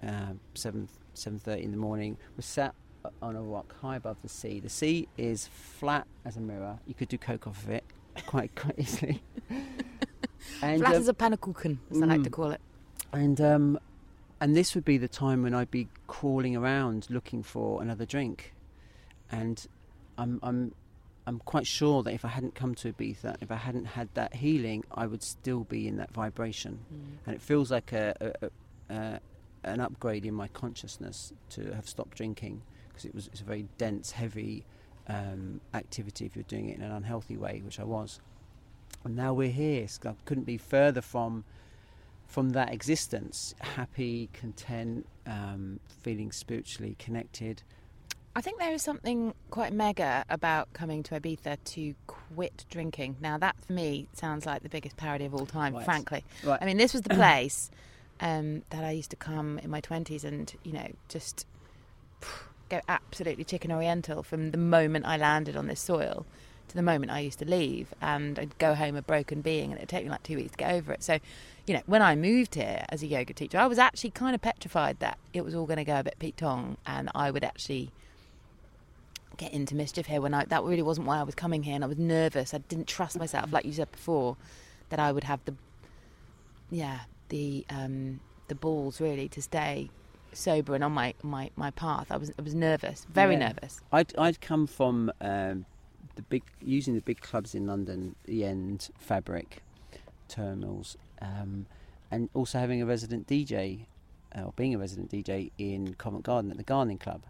uh, 0.02 0.34
seven 0.56 0.88
seven 1.14 1.38
thirty 1.40 1.64
in 1.64 1.72
the 1.72 1.78
morning. 1.78 2.18
We're 2.36 2.42
sat 2.42 2.74
on 3.22 3.36
a 3.36 3.42
rock 3.42 3.76
high 3.82 3.98
above 3.98 4.22
the 4.22 4.30
sea. 4.30 4.60
The 4.60 4.70
sea 4.70 5.08
is 5.18 5.48
flat 5.48 6.08
as 6.26 6.38
a 6.38 6.40
mirror. 6.40 6.80
You 6.88 6.94
could 6.96 7.10
do 7.10 7.18
coke 7.18 7.46
off 7.48 7.62
of 7.64 7.70
it 7.70 7.84
quite 8.26 8.56
quite 8.56 8.80
easily. 8.80 9.22
and 10.62 10.82
Flat 10.82 10.96
um, 10.96 11.02
as 11.02 11.08
a 11.08 11.14
pannekuchen, 11.14 11.78
as 11.92 12.02
I 12.02 12.06
like 12.06 12.24
to 12.24 12.30
mm. 12.30 12.34
call 12.34 12.52
it. 12.52 12.62
and 13.14 13.40
um, 13.42 13.80
and 14.42 14.56
this 14.56 14.76
would 14.76 14.84
be 14.84 14.98
the 14.98 15.08
time 15.08 15.44
when 15.44 15.54
I'd 15.54 15.72
be 15.72 15.88
crawling 16.08 16.58
around 16.58 17.08
looking 17.10 17.44
for 17.44 17.82
another 17.82 18.06
drink, 18.06 18.54
and 19.32 19.66
I'm 20.18 20.40
I'm 20.44 20.74
I'm 21.28 21.40
quite 21.40 21.68
sure 21.68 22.04
that 22.04 22.14
if 22.14 22.26
I 22.26 22.30
hadn't 22.30 22.56
come 22.56 22.76
to 22.76 22.92
Ibiza, 22.92 23.38
if 23.42 23.52
I 23.52 23.56
hadn't 23.56 23.86
had 23.86 24.10
that 24.16 24.34
healing, 24.34 24.84
I 24.92 25.06
would 25.06 25.22
still 25.22 25.64
be 25.64 25.88
in 25.88 25.98
that 25.98 26.12
vibration 26.12 26.80
and 27.26 27.36
it 27.36 27.42
feels 27.42 27.70
like 27.72 27.94
a, 27.94 28.16
a, 28.20 28.46
a, 28.46 28.96
a 28.96 29.20
an 29.64 29.80
upgrade 29.80 30.26
in 30.26 30.34
my 30.34 30.48
consciousness 30.48 31.32
to 31.52 31.74
have 31.76 31.88
stopped 31.88 32.18
drinking 32.18 32.64
because 32.90 33.06
it 33.06 33.14
was 33.14 33.28
it's 33.28 33.42
a 33.42 33.44
very 33.44 33.68
dense, 33.78 34.12
heavy 34.12 34.66
um, 35.08 35.62
activity 35.74 36.26
if 36.26 36.36
you're 36.36 36.44
doing 36.44 36.70
it 36.70 36.78
in 36.78 36.84
an 36.84 36.92
unhealthy 36.92 37.38
way, 37.38 37.62
which 37.64 37.80
I 37.80 37.84
was. 37.84 38.20
And 39.04 39.16
now 39.16 39.34
we're 39.34 39.50
here. 39.50 39.88
So 39.88 40.10
I 40.10 40.16
couldn't 40.26 40.46
be 40.46 40.58
further 40.58 41.02
from 41.02 41.44
from 42.32 42.52
that 42.52 42.74
existence. 42.74 43.54
Happy, 43.60 44.30
content, 44.34 45.06
um, 45.28 45.80
feeling 46.02 46.32
spiritually 46.32 46.96
connected. 46.98 47.62
I 48.34 48.40
think 48.40 48.60
there 48.60 48.72
is 48.72 48.82
something 48.82 49.34
quite 49.50 49.74
mega 49.74 50.24
about 50.30 50.72
coming 50.72 51.04
to 51.04 51.20
Ibiza 51.20 51.58
to 51.66 51.94
quit 52.08 52.64
drinking. 52.70 53.18
Now, 53.20 53.38
that 53.38 53.58
for 53.66 53.74
me 53.74 54.08
sounds 54.14 54.46
like 54.46 54.64
the 54.64 54.70
biggest 54.70 54.96
parody 54.96 55.26
of 55.26 55.36
all 55.36 55.46
time, 55.46 55.76
Right. 55.76 55.84
frankly. 55.84 56.24
Right. 56.42 56.58
I 56.62 56.66
mean, 56.66 56.78
this 56.78 56.94
was 56.94 57.02
the 57.02 57.14
place 57.14 57.70
um, 58.22 58.64
that 58.70 58.86
I 58.86 58.92
used 58.92 59.10
to 59.10 59.18
come 59.18 59.60
in 59.60 59.70
my 59.70 59.82
20s 59.82 60.24
and, 60.24 60.54
you 60.64 60.72
know, 60.72 60.88
just 61.10 61.46
go 62.70 62.80
absolutely 62.88 63.44
chicken 63.44 63.74
oriental 63.74 64.24
from 64.24 64.52
the 64.52 64.58
moment 64.58 65.06
I 65.06 65.18
landed 65.18 65.58
on 65.58 65.68
this 65.68 65.82
soil 65.82 66.26
to 66.70 66.76
the 66.76 66.82
moment 66.82 67.12
I 67.12 67.20
used 67.20 67.40
to 67.40 67.46
leave. 67.46 67.94
And 68.02 68.40
I'd 68.40 68.58
go 68.58 68.76
home 68.76 68.96
a 68.96 69.02
broken 69.02 69.42
being 69.42 69.72
and 69.72 69.78
it'd 69.80 69.90
take 69.90 70.06
me 70.06 70.10
like 70.10 70.24
two 70.24 70.38
weeks 70.38 70.52
to 70.52 70.58
get 70.58 70.72
over 70.72 70.94
it. 70.94 71.04
So, 71.04 71.20
you 71.68 71.74
know, 71.76 71.82
when 71.86 72.02
I 72.02 72.16
moved 72.16 72.56
here 72.56 72.86
as 72.90 73.04
a 73.04 73.08
yoga 73.08 73.34
teacher, 73.34 73.58
I 73.58 73.68
was 73.68 73.78
actually 73.78 74.12
kind 74.12 74.36
of 74.36 74.42
petrified 74.42 75.00
that 75.00 75.18
it 75.34 75.46
was 75.46 75.54
all 75.56 75.66
going 75.66 75.78
to 75.78 75.84
go 75.86 76.00
a 76.00 76.04
bit 76.04 76.16
Pete 76.20 76.38
Tong 76.38 76.78
and 76.86 77.10
I 77.14 77.32
would 77.32 77.44
actually 77.44 77.92
get 79.38 79.54
into 79.54 79.76
mischief 79.76 80.06
here 80.08 80.22
when 80.22 80.34
I 80.34 80.46
that 80.46 80.64
really 80.64 80.82
wasn't 80.82 81.08
why 81.08 81.18
I 81.20 81.24
was 81.24 81.36
coming 81.36 81.64
here 81.64 81.76
and 81.76 81.84
I 81.84 81.88
was 81.88 81.98
nervous. 81.98 82.54
I 82.54 82.60
didn't 82.60 82.88
trust 82.88 83.18
myself, 83.18 83.52
like 83.52 83.66
you 83.66 83.74
said 83.74 83.92
before, 83.92 84.38
that 84.90 85.00
I 85.00 85.12
would 85.12 85.24
have 85.24 85.40
the 85.46 85.56
yeah, 86.70 87.02
the 87.30 87.66
um 87.70 88.20
the 88.48 88.56
balls 88.56 89.00
really 89.00 89.30
to 89.30 89.42
stay 89.42 89.90
sober 90.34 90.76
and 90.76 90.84
on 90.84 90.92
my, 90.92 91.14
my, 91.24 91.50
my 91.56 91.72
path. 91.72 92.08
I 92.12 92.18
was 92.18 92.32
I 92.38 92.42
was 92.42 92.56
nervous, 92.56 93.06
very 93.10 93.34
Yeah. 93.34 93.48
nervous. 93.50 93.82
I'd 93.92 94.16
I'd 94.18 94.42
come 94.42 94.68
from 94.68 95.12
um, 95.22 95.66
the 96.16 96.22
big 96.24 96.44
using 96.62 96.96
the 96.96 97.02
big 97.02 97.22
clubs 97.22 97.56
in 97.56 97.68
London, 97.68 98.16
the 98.26 98.44
End, 98.46 98.90
Fabric, 98.98 99.62
Turnmills, 100.30 100.98
um, 101.22 101.66
and 102.10 102.30
also 102.34 102.60
having 102.60 102.82
a 102.82 102.86
resident 102.86 103.28
DJ, 103.28 103.86
uh, 104.38 104.42
or 104.44 104.54
being 104.56 104.74
a 104.76 104.78
resident 104.78 105.12
DJ 105.12 105.52
in 105.58 105.94
Covent 105.96 106.24
Garden 106.24 106.52
at 106.52 106.58
the 106.58 106.64
Gardening 106.64 106.98
Club. 106.98 107.22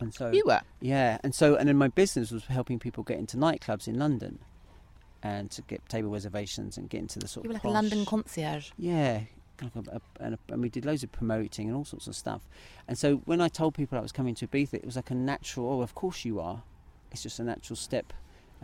And 0.00 0.12
so 0.12 0.30
You 0.32 0.42
were. 0.46 0.60
yeah, 0.80 1.18
and 1.22 1.34
so 1.34 1.54
and 1.56 1.68
then 1.68 1.76
my 1.76 1.88
business 1.88 2.30
was 2.30 2.44
helping 2.46 2.78
people 2.78 3.04
get 3.04 3.18
into 3.18 3.36
nightclubs 3.36 3.86
in 3.86 3.98
London, 3.98 4.38
and 5.22 5.50
to 5.52 5.62
get 5.62 5.88
table 5.88 6.10
reservations 6.10 6.76
and 6.76 6.88
get 6.90 7.00
into 7.00 7.18
the 7.18 7.28
sort 7.28 7.44
You 7.44 7.50
were 7.50 7.56
of 7.56 7.64
like 7.64 7.70
a 7.70 7.74
London 7.74 8.04
concierge. 8.04 8.70
yeah, 8.76 9.20
kind 9.58 9.70
a, 9.88 9.96
a, 9.96 10.00
and, 10.18 10.34
a, 10.34 10.38
and 10.52 10.60
we 10.62 10.68
did 10.68 10.84
loads 10.84 11.04
of 11.04 11.12
promoting 11.12 11.68
and 11.68 11.76
all 11.76 11.84
sorts 11.84 12.08
of 12.08 12.16
stuff. 12.16 12.42
And 12.88 12.98
so 12.98 13.16
when 13.26 13.40
I 13.40 13.48
told 13.48 13.74
people 13.74 13.96
I 13.96 14.00
was 14.00 14.10
coming 14.12 14.34
to 14.36 14.46
Ibiza, 14.48 14.74
it 14.74 14.84
was 14.84 14.96
like 14.96 15.10
a 15.10 15.14
natural. 15.14 15.68
Oh, 15.74 15.82
of 15.82 15.94
course 15.94 16.24
you 16.24 16.40
are. 16.40 16.62
It's 17.12 17.22
just 17.22 17.38
a 17.38 17.44
natural 17.44 17.76
step 17.76 18.12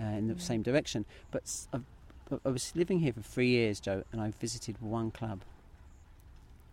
uh, 0.00 0.02
in 0.02 0.26
the 0.28 0.34
Mm. 0.34 0.40
same 0.40 0.62
direction. 0.62 1.04
But 1.30 1.42
I've, 1.72 1.84
but 2.28 2.40
I 2.44 2.50
was 2.50 2.72
living 2.74 3.00
here 3.00 3.12
for 3.12 3.22
three 3.22 3.48
years, 3.48 3.80
Jo, 3.80 4.04
and 4.12 4.20
I 4.20 4.30
visited 4.30 4.80
one 4.80 5.10
club 5.10 5.40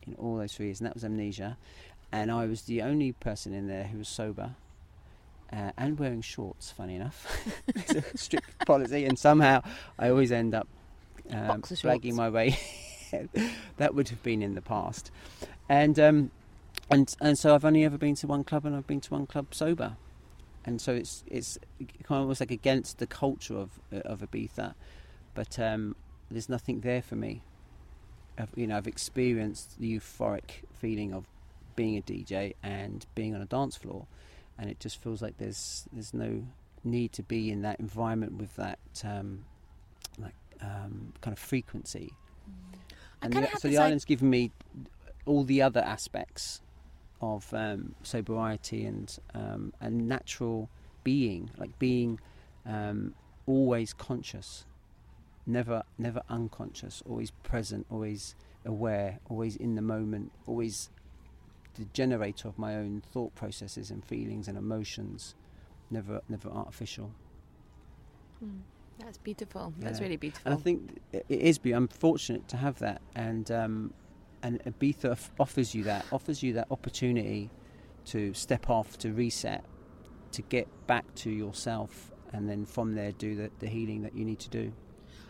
in 0.06 0.16
all 0.16 0.38
those 0.38 0.54
three 0.54 0.68
years, 0.68 0.80
and 0.80 0.88
that 0.88 0.94
was 0.94 1.04
Amnesia. 1.04 1.58
And 2.12 2.32
I 2.32 2.46
was 2.46 2.64
the 2.64 2.82
only 2.82 3.14
person 3.14 3.54
in 3.54 3.68
there 3.68 3.86
who 3.86 3.98
was 3.98 4.08
sober. 4.08 4.52
Uh, 5.52 5.72
and 5.78 6.00
wearing 6.00 6.22
shorts, 6.22 6.72
funny 6.72 6.96
enough. 6.96 7.48
it's 7.68 7.92
a 7.92 8.18
strict 8.18 8.66
policy, 8.66 9.06
and 9.06 9.18
somehow 9.18 9.62
I 9.98 10.10
always 10.10 10.32
end 10.32 10.56
up 10.56 10.68
um, 11.30 11.48
Boxer 11.48 11.98
my 12.14 12.30
way. 12.30 12.58
that 13.78 13.94
would 13.94 14.10
have 14.10 14.24
been 14.24 14.42
in 14.42 14.56
the 14.56 14.62
past, 14.62 15.12
and 15.70 16.00
um, 16.00 16.32
and 16.90 17.16
and 17.22 17.38
so 17.38 17.54
I've 17.54 17.64
only 17.64 17.86
ever 17.86 17.98
been 17.98 18.16
to 18.16 18.28
one 18.28 18.44
club, 18.44 18.66
and 18.66 18.76
I've 18.76 18.88
been 18.88 19.02
to 19.02 19.14
one 19.14 19.28
club 19.28 19.54
sober, 19.54 19.98
and 20.66 20.82
so 20.82 20.94
it's 20.94 21.24
it's 21.28 21.60
kind 22.04 22.18
of 22.18 22.24
almost 22.24 22.40
like 22.42 22.52
against 22.52 22.98
the 22.98 23.08
culture 23.08 23.56
of 23.56 23.70
of 23.92 24.22
Ibiza, 24.22 24.74
but 25.36 25.60
um, 25.60 25.96
there's 26.32 26.50
nothing 26.50 26.82
there 26.82 27.02
for 27.04 27.16
me. 27.16 27.44
I've, 28.38 28.50
you 28.56 28.68
know, 28.68 28.78
I've 28.78 28.88
experienced 28.88 29.80
the 29.80 29.98
euphoric 29.98 30.64
feeling 30.74 31.14
of 31.14 31.26
being 31.76 31.98
a 31.98 32.02
DJ 32.02 32.56
and 32.64 33.06
being 33.16 33.36
on 33.36 33.42
a 33.42 33.46
dance 33.46 33.76
floor, 33.76 34.08
and 34.58 34.70
it 34.70 34.80
just 34.80 35.02
feels 35.02 35.22
like 35.22 35.38
there's 35.38 35.88
there's 35.94 36.14
no 36.14 36.44
need 36.84 37.12
to 37.14 37.24
be 37.24 37.52
in 37.52 37.62
that 37.62 37.80
environment 37.80 38.34
with 38.38 38.56
that 38.56 38.80
um, 39.04 39.46
like 40.18 40.36
um, 40.62 41.14
kind 41.22 41.34
of 41.34 41.40
frequency. 41.40 42.14
I 43.22 43.26
And 43.28 43.34
the, 43.34 43.48
so 43.60 43.68
the 43.68 43.78
i- 43.78 43.86
island's 43.86 44.06
given 44.06 44.30
me 44.30 44.52
all 45.26 45.44
the 45.44 45.62
other 45.62 45.82
aspects 45.82 46.62
of 47.22 47.54
um, 47.54 47.96
sobriety 48.04 48.86
and 48.86 49.18
um, 49.34 49.74
and 49.82 50.08
natural 50.08 50.70
being, 51.04 51.50
like 51.58 51.78
being 51.80 52.20
um, 52.66 53.16
always 53.48 53.94
conscious, 53.94 54.66
never 55.46 55.84
never 55.98 56.22
unconscious, 56.30 57.04
always 57.08 57.32
present, 57.32 57.86
always 57.90 58.36
aware, 58.66 59.20
always 59.30 59.56
in 59.56 59.76
the 59.76 59.82
moment, 59.82 60.32
always 60.46 60.90
the 61.76 61.86
generator 61.94 62.48
of 62.48 62.58
my 62.58 62.76
own 62.76 63.02
thought 63.12 63.36
processes 63.36 63.92
and 63.92 64.04
feelings 64.04 64.48
and 64.48 64.58
emotions, 64.58 65.36
never 65.90 66.22
never 66.30 66.50
artificial. 66.50 67.12
That's 69.00 69.18
beautiful. 69.18 69.74
That's 69.80 70.00
really 70.00 70.18
beautiful. 70.18 70.52
And 70.52 70.60
I 70.60 70.62
think 70.62 71.02
it 71.12 71.26
is. 71.30 71.58
be- 71.58 71.74
I'm 71.74 71.88
fortunate 71.88 72.48
to 72.50 72.58
have 72.58 72.80
that, 72.80 73.02
and 73.16 73.50
um, 73.52 73.94
and 74.42 74.64
Ibiza 74.64 75.18
offers 75.40 75.76
you 75.76 75.84
that, 75.84 76.06
offers 76.12 76.42
you 76.44 76.54
that 76.54 76.68
opportunity 76.72 77.50
to 78.06 78.34
step 78.34 78.70
off, 78.70 78.98
to 79.00 79.12
reset, 79.12 79.66
to 80.32 80.42
get 80.44 80.68
back 80.88 81.14
to 81.16 81.30
yourself, 81.30 82.12
and 82.32 82.48
then 82.50 82.66
from 82.66 82.94
there 82.96 83.12
do 83.12 83.36
the, 83.36 83.52
the 83.60 83.68
healing 83.68 84.04
that 84.04 84.16
you 84.16 84.24
need 84.24 84.40
to 84.40 84.50
do. 84.50 84.72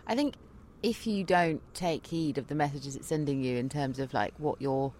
I 0.07 0.15
think 0.15 0.35
if 0.83 1.07
you 1.07 1.23
don't 1.23 1.61
take 1.73 2.07
heed 2.07 2.37
of 2.37 2.47
the 2.47 2.55
messages 2.55 2.95
it's 2.95 3.07
sending 3.07 3.43
you 3.43 3.57
in 3.57 3.69
terms 3.69 3.99
of 3.99 4.13
like 4.13 4.33
what 4.37 4.61
your 4.61 4.93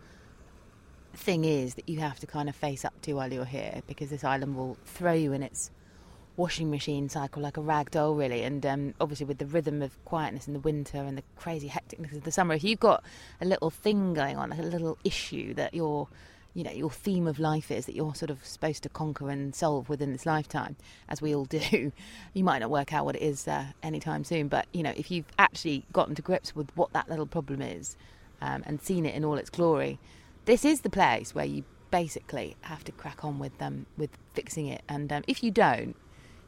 thing 1.14 1.46
is 1.46 1.76
that 1.76 1.88
you 1.88 2.00
have 2.00 2.20
to 2.20 2.28
kind 2.28 2.50
of 2.50 2.56
face 2.56 2.84
up 2.84 3.00
to 3.02 3.14
while 3.14 3.32
you're 3.32 3.46
here, 3.46 3.82
because 3.88 4.10
this 4.10 4.24
island 4.24 4.56
will 4.56 4.78
throw 4.86 5.14
you 5.14 5.32
in 5.34 5.44
its 5.44 5.72
washing 6.38 6.70
machine 6.70 7.08
cycle 7.08 7.42
like 7.42 7.56
a 7.56 7.62
rag 7.62 7.92
doll, 7.92 8.16
really. 8.16 8.44
And 8.44 8.66
um, 8.66 8.94
obviously, 9.00 9.26
with 9.26 9.38
the 9.38 9.46
rhythm 9.46 9.82
of 9.82 10.04
quietness 10.06 10.48
in 10.48 10.54
the 10.54 10.60
winter 10.60 10.98
and 10.98 11.18
the 11.18 11.24
crazy 11.38 11.70
hecticness 11.70 12.16
of 12.16 12.24
the 12.24 12.32
summer, 12.32 12.54
if 12.54 12.64
you've 12.64 12.80
got 12.80 13.04
a 13.40 13.46
little 13.46 13.70
thing 13.70 14.14
going 14.14 14.38
on, 14.38 14.50
like 14.50 14.60
a 14.60 14.64
little 14.64 14.98
issue 15.04 15.54
that 15.54 15.74
you're 15.74 16.08
you 16.56 16.64
know 16.64 16.72
your 16.72 16.90
theme 16.90 17.28
of 17.28 17.38
life 17.38 17.70
is 17.70 17.86
that 17.86 17.96
you're 17.96 18.16
sort 18.16 18.32
of 18.32 18.44
supposed 18.44 18.82
to 18.84 18.90
conquer 18.90 19.30
and 19.30 19.54
solve 19.54 19.90
within 19.90 20.12
this 20.12 20.26
lifetime 20.26 20.76
as 21.08 21.22
we 21.22 21.36
all 21.36 21.46
do. 21.62 21.92
You 22.34 22.44
might 22.44 22.60
not 22.60 22.72
work 22.72 22.94
out 22.94 23.06
what 23.06 23.16
it 23.16 23.22
is 23.22 23.48
uh, 23.48 23.66
anytime 23.84 24.24
soon 24.24 24.48
but 24.48 24.66
you 24.74 24.82
know 24.82 24.94
if 24.96 25.12
you've 25.12 25.26
actually 25.38 25.86
gotten 25.94 26.16
to 26.16 26.24
grips 26.24 26.56
with 26.56 26.76
what 26.76 26.92
that 26.94 27.10
little 27.10 27.28
problem 27.28 27.62
is 27.62 27.96
um, 28.42 28.64
and 28.66 28.82
seen 28.82 29.06
it 29.06 29.14
in 29.14 29.24
all 29.24 29.36
its 29.36 29.50
glory 29.50 30.00
this 30.46 30.64
is 30.66 30.82
the 30.82 30.90
place 30.90 31.36
where 31.36 31.46
you 31.46 31.64
basically 31.92 32.56
have 32.62 32.84
to 32.84 32.92
crack 32.92 33.24
on 33.24 33.40
with 33.40 33.54
um, 33.62 33.86
with 33.98 34.10
fixing 34.34 34.68
it. 34.68 34.82
And 34.90 35.12
um, 35.12 35.24
if 35.28 35.44
you 35.44 35.52
don't 35.52 35.96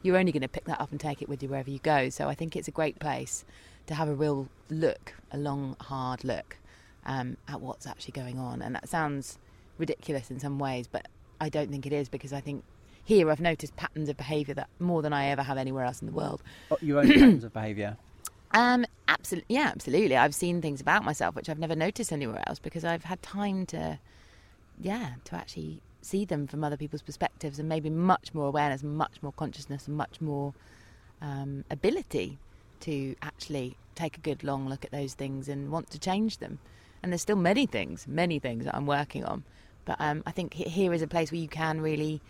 you're 0.02 0.16
only 0.16 0.30
going 0.30 0.42
to 0.42 0.48
pick 0.48 0.64
that 0.64 0.80
up 0.80 0.92
and 0.92 1.00
take 1.00 1.20
it 1.20 1.28
with 1.28 1.42
you 1.42 1.48
wherever 1.48 1.70
you 1.70 1.80
go. 1.80 2.08
So 2.08 2.28
i 2.28 2.34
think 2.34 2.54
it's 2.54 2.68
a 2.68 2.70
great 2.70 2.98
place 3.00 3.44
to 3.86 3.94
have 3.94 4.08
a 4.08 4.14
real 4.14 4.48
look 4.70 5.14
a 5.32 5.38
long 5.38 5.76
hard 5.80 6.22
look 6.22 6.58
um, 7.04 7.36
at 7.48 7.60
what's 7.60 7.86
actually 7.86 8.12
going 8.12 8.38
on. 8.38 8.62
And 8.62 8.74
that 8.74 8.88
sounds 8.88 9.38
ridiculous 9.78 10.30
in 10.30 10.40
some 10.40 10.58
ways, 10.58 10.86
but 10.86 11.08
I 11.40 11.48
don't 11.48 11.70
think 11.70 11.86
it 11.86 11.92
is 11.92 12.08
because 12.08 12.32
I 12.32 12.40
think 12.40 12.64
here 13.04 13.30
I've 13.30 13.40
noticed 13.40 13.74
patterns 13.76 14.08
of 14.08 14.16
behaviour 14.16 14.54
that 14.54 14.68
more 14.78 15.02
than 15.02 15.12
I 15.12 15.28
ever 15.28 15.42
have 15.42 15.56
anywhere 15.56 15.84
else 15.84 16.00
in 16.00 16.06
the 16.06 16.12
world. 16.12 16.42
Oh, 16.70 16.76
your 16.80 17.00
own 17.00 17.08
patterns 17.08 17.44
of 17.44 17.52
behaviour. 17.52 17.96
Um, 18.52 18.86
absolutely, 19.08 19.56
yeah, 19.56 19.66
absolutely. 19.74 20.16
I've 20.16 20.34
seen 20.34 20.62
things 20.62 20.80
about 20.80 21.04
myself 21.04 21.34
which 21.34 21.50
I've 21.50 21.58
never 21.58 21.76
noticed 21.76 22.10
anywhere 22.10 22.42
else 22.46 22.58
because 22.58 22.82
I've 22.82 23.04
had 23.04 23.20
time 23.22 23.66
to, 23.66 23.98
yeah, 24.80 25.16
to 25.24 25.34
actually 25.34 25.82
see 26.00 26.24
them 26.24 26.46
from 26.46 26.64
other 26.64 26.78
people's 26.78 27.02
perspectives 27.02 27.58
and 27.58 27.68
maybe 27.68 27.90
much 27.90 28.32
more 28.32 28.46
awareness, 28.46 28.82
much 28.82 29.22
more 29.22 29.32
consciousness, 29.32 29.86
and 29.86 29.98
much 29.98 30.22
more 30.22 30.54
um, 31.20 31.64
ability 31.70 32.38
to 32.80 33.14
actually 33.20 33.76
take 33.94 34.16
a 34.16 34.20
good 34.20 34.44
long 34.44 34.68
look 34.68 34.84
at 34.84 34.90
those 34.92 35.14
things 35.14 35.48
and 35.48 35.70
want 35.70 35.90
to 35.90 35.98
change 35.98 36.38
them. 36.38 36.58
And 37.02 37.12
there's 37.12 37.22
still 37.22 37.36
many 37.36 37.66
things, 37.66 38.06
many 38.08 38.38
things 38.38 38.64
that 38.64 38.74
I'm 38.74 38.86
working 38.86 39.24
on. 39.24 39.44
But 39.88 39.96
um, 40.00 40.22
I 40.26 40.32
think 40.32 40.52
here 40.52 40.92
is 40.92 41.00
a 41.00 41.06
place 41.06 41.32
where 41.32 41.40
you 41.40 41.48
can 41.48 41.80
really 41.80 42.20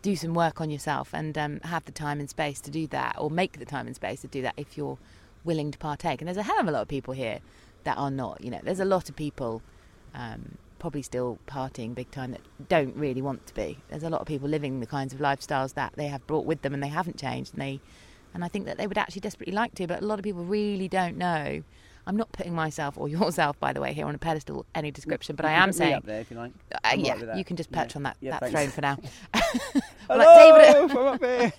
do 0.00 0.16
some 0.16 0.32
work 0.32 0.58
on 0.62 0.70
yourself 0.70 1.10
and 1.12 1.36
um, 1.36 1.60
have 1.60 1.84
the 1.84 1.92
time 1.92 2.18
and 2.18 2.30
space 2.30 2.62
to 2.62 2.70
do 2.70 2.86
that, 2.86 3.16
or 3.18 3.30
make 3.30 3.58
the 3.58 3.66
time 3.66 3.86
and 3.86 3.94
space 3.94 4.22
to 4.22 4.26
do 4.26 4.40
that 4.40 4.54
if 4.56 4.78
you're 4.78 4.96
willing 5.44 5.70
to 5.70 5.76
partake. 5.76 6.22
And 6.22 6.28
there's 6.28 6.38
a 6.38 6.42
hell 6.42 6.58
of 6.58 6.66
a 6.66 6.70
lot 6.70 6.80
of 6.80 6.88
people 6.88 7.12
here 7.12 7.40
that 7.84 7.98
are 7.98 8.10
not. 8.10 8.42
You 8.42 8.50
know, 8.50 8.60
there's 8.62 8.80
a 8.80 8.86
lot 8.86 9.10
of 9.10 9.16
people 9.16 9.60
um, 10.14 10.56
probably 10.78 11.02
still 11.02 11.38
partying 11.46 11.94
big 11.94 12.10
time 12.10 12.30
that 12.30 12.40
don't 12.70 12.96
really 12.96 13.20
want 13.20 13.46
to 13.48 13.54
be. 13.54 13.76
There's 13.90 14.02
a 14.02 14.08
lot 14.08 14.22
of 14.22 14.26
people 14.26 14.48
living 14.48 14.80
the 14.80 14.86
kinds 14.86 15.12
of 15.12 15.20
lifestyles 15.20 15.74
that 15.74 15.92
they 15.96 16.06
have 16.06 16.26
brought 16.26 16.46
with 16.46 16.62
them 16.62 16.72
and 16.72 16.82
they 16.82 16.88
haven't 16.88 17.18
changed. 17.18 17.52
And 17.52 17.60
they, 17.60 17.80
and 18.32 18.42
I 18.42 18.48
think 18.48 18.64
that 18.64 18.78
they 18.78 18.86
would 18.86 18.96
actually 18.96 19.20
desperately 19.20 19.54
like 19.54 19.74
to, 19.74 19.86
but 19.86 20.00
a 20.00 20.06
lot 20.06 20.18
of 20.18 20.22
people 20.22 20.42
really 20.42 20.88
don't 20.88 21.18
know. 21.18 21.64
I'm 22.06 22.16
not 22.16 22.30
putting 22.32 22.54
myself 22.54 22.98
or 22.98 23.08
yourself, 23.16 23.58
by 23.60 23.72
the 23.72 23.80
way, 23.80 23.92
here 23.92 24.06
on 24.06 24.14
a 24.14 24.18
pedestal 24.18 24.66
any 24.74 24.90
description, 24.90 25.36
but 25.36 25.44
I 25.46 25.52
am 25.52 25.72
saying, 25.72 25.94
up 25.94 26.04
there 26.04 26.20
if 26.20 26.30
you 26.30 26.36
like. 26.36 26.52
uh, 26.72 26.94
yeah, 26.96 27.22
right 27.22 27.36
you 27.36 27.44
can 27.44 27.56
just 27.56 27.70
Yeah. 27.72 27.82
perch 27.82 27.96
on 27.96 28.02
that, 28.04 28.16
Yeah, 28.20 28.32
that 28.38 28.40
thanks. 28.52 28.52
throne 28.52 28.70
for 28.70 28.80
now. 28.80 28.98
Hello, 30.08 30.18
like, 30.24 30.62
David, 30.62 30.96
I'm 30.96 31.06
up 31.06 31.24
here. 31.24 31.52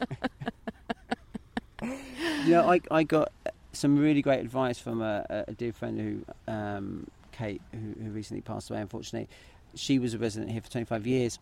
you 2.46 2.52
know, 2.52 2.70
I, 2.72 2.80
I 2.92 3.04
got 3.04 3.32
some 3.74 3.98
really 3.98 4.22
great 4.22 4.40
advice 4.40 4.80
from 4.80 5.02
a, 5.02 5.26
a- 5.30 5.46
a 5.50 5.54
dear 5.54 5.74
friend 5.74 6.00
who, 6.00 6.52
um, 6.52 7.08
Kate, 7.32 7.62
who, 7.72 8.04
who 8.04 8.12
recently 8.12 8.42
passed 8.42 8.70
away, 8.70 8.82
unfortunately. 8.82 9.28
She 9.74 10.00
was 10.00 10.14
a 10.14 10.18
resident 10.18 10.52
here 10.52 10.62
for 10.62 10.70
25 10.72 11.06
years. 11.06 11.40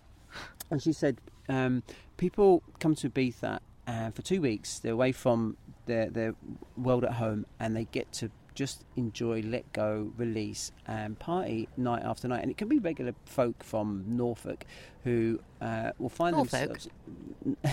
And 0.72 0.82
she 0.82 0.92
said, 0.94 1.18
um, 1.48 1.84
people 2.18 2.64
come 2.80 2.96
to 2.96 3.10
Ibiza 3.10 3.60
uh, 3.88 4.10
for 4.12 4.22
two 4.24 4.42
weeks. 4.42 4.80
They're 4.80 4.94
away 4.94 5.12
from 5.12 5.56
their 5.86 6.10
their 6.10 6.34
world 6.78 7.04
at 7.04 7.14
home, 7.14 7.46
and 7.60 7.76
they 7.76 7.84
get 7.86 8.12
to 8.14 8.32
just 8.54 8.84
enjoy, 8.96 9.42
let 9.42 9.72
go, 9.74 10.12
release, 10.18 10.72
and 10.88 11.18
party 11.18 11.68
night 11.78 12.04
after 12.04 12.28
night. 12.28 12.42
And 12.42 12.52
it 12.52 12.58
can 12.58 12.68
be 12.68 12.80
regular 12.80 13.14
folk 13.26 13.64
from 13.64 14.04
Norfolk 14.08 14.66
who 15.04 15.40
uh, 15.62 15.92
will 15.98 16.10
find 16.10 16.36
Norfolk? 16.36 16.52
themselves 16.52 16.90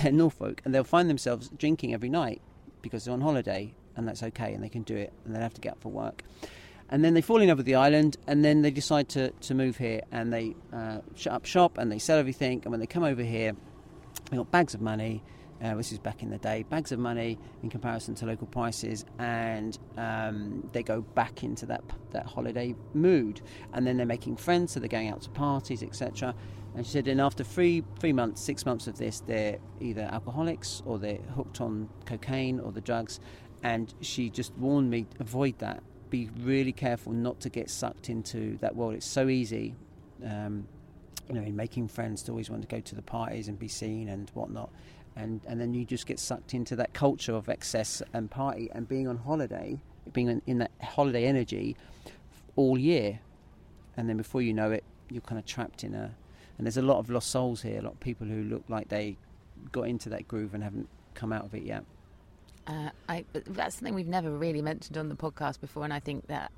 Norfolk, 0.13 0.63
and 0.65 0.75
they'll 0.75 0.85
find 0.85 1.09
themselves 1.09 1.51
drinking 1.57 1.95
every 1.95 2.09
night 2.09 2.41
because 2.83 3.05
they're 3.05 3.15
on 3.15 3.21
holiday, 3.21 3.75
and 3.97 4.09
that's 4.09 4.23
okay, 4.23 4.53
and 4.55 4.63
they 4.63 4.69
can 4.69 4.83
do 4.83 4.97
it, 4.97 5.13
and 5.25 5.35
they 5.35 5.39
don't 5.39 5.45
have 5.45 5.55
to 5.55 5.61
get 5.61 5.73
up 5.73 5.81
for 5.81 5.91
work. 5.91 6.23
And 6.89 7.05
then 7.05 7.15
they 7.15 7.21
fall 7.21 7.41
in 7.41 7.49
love 7.49 7.59
with 7.59 7.67
the 7.67 7.77
island, 7.77 8.17
and 8.27 8.45
then 8.45 8.63
they 8.63 8.71
decide 8.71 9.09
to, 9.11 9.31
to 9.31 9.55
move 9.55 9.77
here, 9.77 10.03
and 10.11 10.33
they 10.33 10.57
uh, 10.73 10.99
shut 11.15 11.33
up 11.33 11.45
shop, 11.45 11.79
and 11.79 11.91
they 11.91 12.01
sell 12.01 12.19
everything. 12.19 12.63
And 12.65 12.73
when 12.73 12.81
they 12.81 12.87
come 12.87 13.05
over 13.05 13.23
here, 13.23 13.55
they 14.31 14.37
got 14.37 14.51
bags 14.51 14.75
of 14.75 14.81
money. 14.81 15.23
Uh, 15.63 15.75
this 15.75 15.93
is 15.93 15.99
back 15.99 16.23
in 16.23 16.31
the 16.31 16.39
day, 16.39 16.65
bags 16.71 16.91
of 16.91 16.99
money 16.99 17.39
in 17.63 17.69
comparison 17.69 18.15
to 18.15 18.25
local 18.25 18.47
prices, 18.47 19.05
and 19.19 19.79
um, 19.99 20.67
they 20.73 20.83
go 20.83 21.03
back 21.03 21.45
into 21.45 21.67
that 21.67 21.83
that 22.13 22.27
holiday 22.27 22.75
mood. 22.95 23.43
And 23.75 23.87
then 23.87 23.97
they're 23.99 24.07
making 24.07 24.37
friends, 24.37 24.73
so 24.73 24.81
they're 24.81 24.89
going 24.89 25.09
out 25.09 25.21
to 25.23 25.31
parties, 25.31 25.83
etc. 25.83 26.35
And 26.75 26.87
she 26.87 26.93
said, 26.93 27.09
and 27.09 27.21
after 27.21 27.45
three 27.45 27.85
three 27.99 28.13
months, 28.13 28.41
six 28.41 28.65
months 28.65 28.87
of 28.87 28.97
this, 28.97 29.21
they're 29.21 29.59
either 29.81 30.09
alcoholics 30.11 30.83
or 30.87 30.99
they're 30.99 31.19
hooked 31.37 31.61
on 31.61 31.91
cocaine 32.07 32.59
or 32.61 32.73
the 32.73 32.81
drugs. 32.81 33.21
And 33.63 33.93
she 34.01 34.31
just 34.31 34.55
warned 34.55 34.89
me, 34.91 35.07
avoid 35.19 35.59
that. 35.59 35.83
Be 36.09 36.31
really 36.41 36.73
careful 36.73 37.13
not 37.13 37.41
to 37.41 37.51
get 37.51 37.69
sucked 37.69 38.09
into 38.09 38.57
that 38.59 38.75
world. 38.75 38.95
It's 38.95 39.07
so 39.07 39.29
easy. 39.29 39.75
Um, 40.25 40.67
you 41.29 41.35
know, 41.37 41.43
in 41.43 41.55
making 41.55 41.87
friends, 41.87 42.23
to 42.23 42.33
always 42.33 42.51
want 42.51 42.63
to 42.63 42.69
go 42.69 42.81
to 42.81 42.95
the 42.95 43.03
parties 43.03 43.47
and 43.47 43.57
be 43.57 43.69
seen 43.69 44.09
and 44.09 44.29
whatnot, 44.31 44.71
and 45.17 45.41
and 45.47 45.61
then 45.61 45.75
you 45.75 45.85
just 45.85 46.07
get 46.07 46.19
sucked 46.19 46.55
into 46.55 46.77
that 46.77 46.93
culture 46.93 47.35
of 47.35 47.49
excess 47.49 48.03
and 48.13 48.31
party 48.31 48.69
and 48.73 48.89
being 48.89 49.09
on 49.09 49.19
holiday, 49.19 49.79
being 50.13 50.41
in, 50.47 50.59
that 50.59 50.71
holiday 50.83 51.25
energy 51.25 51.77
all 52.57 52.79
year, 52.79 53.21
and 53.97 54.09
then 54.09 54.17
before 54.17 54.43
you 54.43 54.53
know 54.53 54.71
it, 54.71 54.85
you're 55.11 55.21
kind 55.23 55.39
of 55.39 55.47
trapped 55.47 55.85
in 55.85 55.95
a. 55.95 56.15
And 56.59 56.67
there's 56.67 56.77
a 56.77 56.83
lot 56.83 56.99
of 56.99 57.09
lost 57.09 57.31
souls 57.31 57.63
here, 57.63 57.79
a 57.79 57.83
lot 57.83 57.95
of 57.95 58.01
people 58.01 58.27
who 58.27 58.43
look 58.43 58.63
like 58.69 58.91
they 58.91 59.17
got 59.73 59.89
into 59.89 60.11
that 60.11 60.29
groove 60.29 60.53
and 60.53 60.63
haven't 60.63 60.91
come 61.15 61.33
out 61.33 61.47
of 61.47 61.55
it 61.55 61.63
yet. 61.63 61.85
Uh, 62.67 62.91
I, 63.09 63.25
that's 63.33 63.77
something 63.77 63.95
we've 63.95 64.07
never 64.07 64.31
really 64.31 64.61
mentioned 64.61 64.99
on 64.99 65.09
the 65.09 65.15
podcast 65.15 65.63
before, 65.63 65.85
and 65.85 65.93
I 65.93 66.01
think 66.01 66.27
that 66.27 66.53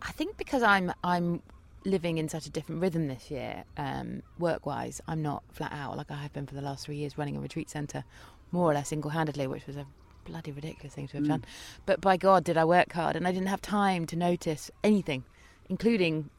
I 0.00 0.12
think 0.12 0.36
because 0.36 0.62
I'm 0.62 0.92
I'm 1.02 1.42
living 1.84 2.18
in 2.18 2.28
such 2.28 2.46
a 2.46 2.50
different 2.50 2.80
rhythm 2.80 3.08
this 3.08 3.30
year, 3.30 3.64
um, 3.76 4.22
work 4.38 4.64
wise, 4.66 5.00
I'm 5.06 5.22
not 5.22 5.42
flat 5.52 5.72
out 5.72 5.96
like 5.96 6.10
I 6.10 6.16
have 6.16 6.32
been 6.32 6.46
for 6.46 6.54
the 6.54 6.62
last 6.62 6.86
three 6.86 6.96
years, 6.96 7.18
running 7.18 7.36
a 7.36 7.40
retreat 7.40 7.68
centre, 7.70 8.04
more 8.52 8.70
or 8.70 8.74
less 8.74 8.88
single 8.88 9.10
handedly, 9.10 9.46
which 9.46 9.66
was 9.66 9.76
a 9.76 9.86
bloody 10.24 10.52
ridiculous 10.52 10.94
thing 10.94 11.06
to 11.08 11.18
have 11.18 11.24
Mm. 11.24 11.28
done. 11.28 11.44
But 11.84 12.00
by 12.00 12.16
God, 12.16 12.44
did 12.44 12.56
I 12.56 12.64
work 12.64 12.92
hard, 12.92 13.16
and 13.16 13.28
I 13.28 13.32
didn't 13.32 13.48
have 13.48 13.60
time 13.60 14.06
to 14.06 14.16
notice 14.16 14.70
anything, 14.82 15.24
including, 15.68 16.30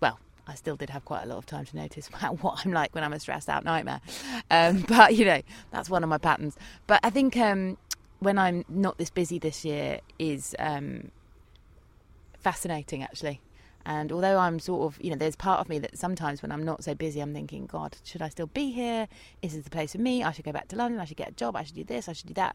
well. 0.00 0.18
I 0.50 0.54
still 0.54 0.76
did 0.76 0.88
have 0.88 1.04
quite 1.04 1.24
a 1.24 1.26
lot 1.26 1.36
of 1.36 1.44
time 1.44 1.66
to 1.66 1.76
notice 1.76 2.06
what 2.40 2.64
I'm 2.64 2.72
like 2.72 2.94
when 2.94 3.04
I'm 3.04 3.12
a 3.12 3.20
stressed 3.20 3.50
out 3.50 3.64
nightmare. 3.64 4.00
Um, 4.50 4.80
but, 4.88 5.14
you 5.14 5.26
know, 5.26 5.42
that's 5.70 5.90
one 5.90 6.02
of 6.02 6.08
my 6.08 6.16
patterns. 6.16 6.56
But 6.86 7.00
I 7.02 7.10
think 7.10 7.36
um, 7.36 7.76
when 8.20 8.38
I'm 8.38 8.64
not 8.66 8.96
this 8.96 9.10
busy 9.10 9.38
this 9.38 9.62
year 9.62 10.00
is 10.18 10.54
um, 10.58 11.10
fascinating, 12.40 13.02
actually. 13.02 13.42
And 13.88 14.12
although 14.12 14.36
I'm 14.36 14.58
sort 14.58 14.82
of, 14.82 15.02
you 15.02 15.10
know, 15.10 15.16
there's 15.16 15.34
part 15.34 15.60
of 15.60 15.70
me 15.70 15.78
that 15.78 15.96
sometimes 15.96 16.42
when 16.42 16.52
I'm 16.52 16.62
not 16.62 16.84
so 16.84 16.94
busy, 16.94 17.20
I'm 17.20 17.32
thinking, 17.32 17.64
God, 17.64 17.96
should 18.04 18.20
I 18.20 18.28
still 18.28 18.48
be 18.48 18.70
here? 18.70 19.08
Is 19.40 19.54
this 19.54 19.64
the 19.64 19.70
place 19.70 19.92
for 19.92 19.98
me? 19.98 20.22
I 20.22 20.30
should 20.30 20.44
go 20.44 20.52
back 20.52 20.68
to 20.68 20.76
London. 20.76 21.00
I 21.00 21.06
should 21.06 21.16
get 21.16 21.30
a 21.30 21.32
job. 21.32 21.56
I 21.56 21.62
should 21.62 21.74
do 21.74 21.84
this. 21.84 22.06
I 22.06 22.12
should 22.12 22.26
do 22.26 22.34
that. 22.34 22.54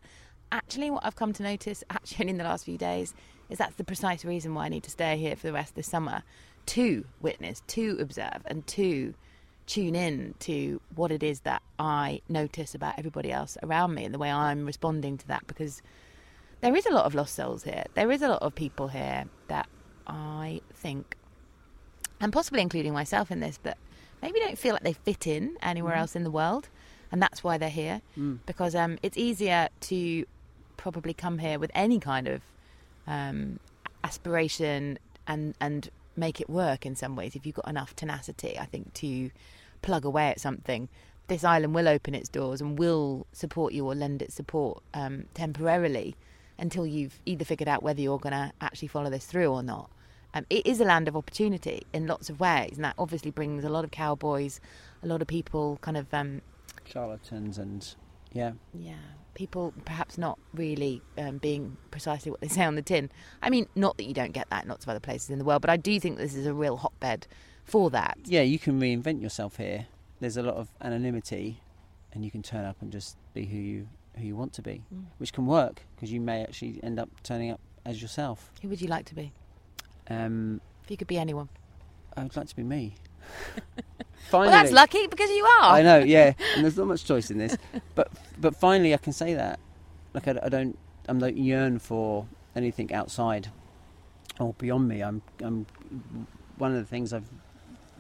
Actually, 0.52 0.92
what 0.92 1.04
I've 1.04 1.16
come 1.16 1.34
to 1.34 1.42
notice, 1.42 1.84
actually, 1.90 2.30
in 2.30 2.38
the 2.38 2.44
last 2.44 2.66
few 2.66 2.78
days, 2.78 3.16
is 3.50 3.58
that's 3.58 3.76
the 3.78 3.84
precise 3.84 4.24
reason 4.24 4.54
why 4.54 4.66
I 4.66 4.70
need 4.70 4.84
to 4.84 4.92
stay 4.92 5.18
here 5.18 5.36
for 5.36 5.48
the 5.48 5.54
rest 5.54 5.72
of 5.72 5.76
the 5.78 5.84
summer 5.84 6.22
to 6.68 7.04
witness, 7.20 7.64
to 7.66 7.98
observe, 8.00 8.44
and 8.46 8.68
to 8.68 9.16
tune 9.66 9.96
in 9.96 10.36
to 10.42 10.80
what 10.94 11.12
it 11.12 11.24
is 11.24 11.40
that 11.42 11.64
I 11.80 12.22
notice 12.30 12.76
about 12.76 13.00
everybody 13.00 13.32
else 13.32 13.58
around 13.64 13.96
me 13.96 14.06
and 14.06 14.14
the 14.14 14.20
way 14.20 14.32
I'm 14.32 14.68
responding 14.68 15.18
to 15.18 15.28
that 15.30 15.48
because 15.48 15.82
there 16.62 16.76
is 16.76 16.86
a 16.86 16.92
lot 16.92 17.06
of 17.06 17.16
lost 17.16 17.34
souls 17.34 17.64
here. 17.64 17.86
There 17.96 18.12
is 18.12 18.22
a 18.22 18.28
lot 18.28 18.44
of 18.44 18.54
people 18.54 18.90
here 18.90 19.26
that 19.48 19.68
I 20.06 20.62
think, 20.74 21.18
and 22.24 22.32
possibly 22.34 22.62
including 22.62 22.94
myself 22.94 23.30
in 23.32 23.40
this, 23.42 23.60
but 23.62 23.78
maybe 24.22 24.40
don't 24.40 24.58
feel 24.58 24.74
like 24.74 24.84
they 24.84 24.94
fit 24.94 25.28
in 25.28 25.58
anywhere 25.62 25.96
Mhm. 25.96 26.00
else 26.00 26.16
in 26.16 26.24
the 26.24 26.32
world. 26.32 26.70
And 27.12 27.22
that's 27.22 27.44
why 27.44 27.58
they're 27.60 27.70
here 27.70 28.02
Mm. 28.18 28.40
because 28.48 28.74
um, 28.74 28.98
it's 29.04 29.18
easier 29.18 29.70
to 29.82 30.26
probably 30.78 31.14
come 31.14 31.38
here 31.40 31.60
with 31.60 31.70
any 31.76 32.00
kind 32.00 32.28
of 32.28 32.42
um, 33.06 33.60
aspiration 34.04 34.98
and 35.28 35.54
and 35.60 35.90
make 36.16 36.40
it 36.42 36.50
work 36.50 36.86
in 36.86 36.96
some 36.96 37.16
ways 37.16 37.36
if 37.36 37.46
you've 37.46 37.56
got 37.56 37.68
enough 37.68 37.96
tenacity 37.96 38.58
i 38.60 38.66
think 38.66 38.94
to 38.94 39.32
plug 39.82 40.06
away 40.06 40.30
at 40.30 40.40
something 40.40 40.88
this 41.28 41.44
island 41.44 41.74
will 41.74 41.88
open 41.88 42.14
its 42.14 42.30
doors 42.30 42.62
and 42.62 42.78
will 42.78 43.26
support 43.32 43.74
you 43.74 43.86
or 43.86 43.96
lend 43.96 44.22
its 44.22 44.36
support 44.36 44.82
um, 44.94 45.26
temporarily 45.34 46.16
until 46.60 46.86
you've 46.86 47.20
either 47.26 47.44
figured 47.46 47.68
out 47.68 47.82
whether 47.82 48.00
you're 48.02 48.20
going 48.20 48.34
to 48.34 48.52
actually 48.62 48.88
follow 48.88 49.10
this 49.10 49.26
through 49.26 49.48
or 49.52 49.64
not 49.64 49.90
um, 50.34 50.46
it 50.50 50.66
is 50.66 50.80
a 50.82 50.86
land 50.86 51.08
of 51.08 51.16
opportunity 51.16 51.84
in 51.94 52.08
lots 52.08 52.30
of 52.30 52.40
ways 52.40 52.72
and 52.76 52.84
that 52.86 52.96
obviously 52.98 53.32
brings 53.32 53.64
a 53.64 53.70
lot 53.70 53.84
of 53.84 53.92
cowboys 53.92 54.60
a 55.04 55.08
lot 55.08 55.22
of 55.22 55.28
people 55.28 55.78
kind 55.82 55.98
of 55.98 56.14
um, 56.14 56.42
Charlatans 56.86 57.58
and 57.58 57.96
yeah, 58.34 58.54
yeah, 58.74 58.96
people 59.36 59.74
perhaps 59.86 60.18
not 60.18 60.40
really 60.56 61.02
um, 61.20 61.38
being 61.38 61.78
precisely 61.92 62.32
what 62.32 62.42
they 62.42 62.48
say 62.48 62.64
on 62.64 62.74
the 62.74 62.82
tin. 62.82 63.12
I 63.44 63.52
mean, 63.52 63.68
not 63.76 63.98
that 63.98 64.06
you 64.06 64.14
don't 64.16 64.32
get 64.32 64.50
that 64.50 64.64
in 64.64 64.70
lots 64.70 64.86
of 64.86 64.90
other 64.90 65.00
places 65.00 65.30
in 65.30 65.38
the 65.38 65.46
world, 65.46 65.62
but 65.62 65.70
I 65.70 65.78
do 65.78 66.00
think 66.00 66.18
this 66.18 66.34
is 66.34 66.48
a 66.48 66.54
real 66.54 66.78
hotbed 66.78 67.28
for 67.64 67.92
that. 67.92 68.18
yeah, 68.26 68.42
you 68.42 68.58
can 68.58 68.82
reinvent 68.82 69.22
yourself 69.22 69.58
here. 69.58 69.86
There's 70.20 70.36
a 70.36 70.42
lot 70.42 70.56
of 70.56 70.70
anonymity, 70.82 71.60
and 72.12 72.26
you 72.26 72.32
can 72.32 72.42
turn 72.42 72.66
up 72.66 72.78
and 72.82 72.92
just 72.92 73.18
be 73.36 73.46
who 73.46 73.58
you 73.58 73.88
who 74.18 74.24
you 74.26 74.36
want 74.36 74.54
to 74.54 74.62
be, 74.64 74.84
Mm. 74.94 75.06
which 75.20 75.32
can 75.32 75.46
work 75.46 75.84
because 75.96 76.12
you 76.12 76.20
may 76.20 76.42
actually 76.44 76.80
end 76.84 77.00
up 77.00 77.10
turning 77.24 77.52
up 77.52 77.60
as 77.86 78.02
yourself. 78.02 78.52
Who 78.64 78.70
would 78.70 78.82
you 78.82 78.88
like 78.88 79.06
to 79.06 79.16
be? 79.16 79.32
Um, 80.10 80.62
If 80.84 80.92
you 80.92 80.98
could 80.98 81.08
be 81.08 81.18
anyone. 81.18 81.50
I 82.16 82.24
would 82.24 82.36
like 82.36 82.48
to 82.48 82.56
be 82.56 82.64
me. 82.64 82.96
finally, 84.30 84.50
Well, 84.50 84.52
that's 84.52 84.72
lucky 84.72 85.08
because 85.08 85.30
you 85.30 85.46
are. 85.46 85.74
I 85.74 85.82
know, 85.82 86.00
yeah, 86.00 86.34
and 86.56 86.64
there's 86.64 86.78
not 86.78 86.88
much 86.88 87.06
choice 87.06 87.32
in 87.32 87.38
this, 87.38 87.58
but 87.96 88.12
but 88.40 88.56
finally 88.56 88.94
I 88.94 88.98
can 88.98 89.14
say 89.14 89.34
that. 89.34 89.60
Like 90.14 90.28
I, 90.28 90.40
I 90.44 90.50
don't, 90.50 90.78
I'm 91.08 91.18
not 91.20 91.36
yearn 91.38 91.80
for 91.80 92.28
anything 92.56 92.94
outside 92.94 93.50
or 94.40 94.54
beyond 94.54 94.88
me. 94.88 95.02
I'm, 95.02 95.22
I'm. 95.42 95.66
One 96.58 96.72
of 96.72 96.78
the 96.78 96.86
things 96.86 97.14
I've 97.14 97.30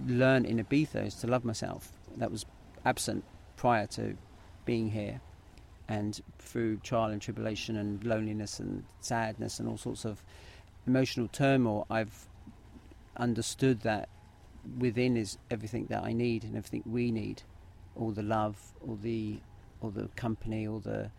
learned 0.05 0.45
in 0.45 0.63
Ibiza 0.63 1.07
is 1.07 1.15
to 1.15 1.27
love 1.27 1.43
myself. 1.43 1.91
That 2.17 2.29
was 2.31 2.45
absent 2.85 3.23
prior 3.55 3.87
to 3.87 4.15
being 4.65 4.91
here, 4.91 5.21
and 5.87 6.19
through 6.39 6.77
trial 6.77 7.11
and 7.11 7.21
tribulation 7.21 7.77
and 7.77 8.03
loneliness 8.03 8.59
and 8.59 8.83
sadness 9.01 9.59
and 9.59 9.67
all 9.67 9.77
sorts 9.77 10.05
of 10.05 10.21
emotional 10.87 11.27
turmoil, 11.27 11.85
I've 11.89 12.27
understood 13.17 13.81
that 13.81 14.09
within 14.77 15.17
is 15.17 15.37
everything 15.51 15.85
that 15.87 16.03
I 16.03 16.13
need 16.13 16.43
and 16.43 16.55
everything 16.55 16.83
we 16.85 17.11
need, 17.11 17.43
all 17.95 18.11
the 18.11 18.23
love, 18.23 18.57
all 18.87 18.97
the, 19.01 19.39
all 19.81 19.89
the 19.89 20.07
company, 20.15 20.67
all 20.67 20.79
the 20.79 21.11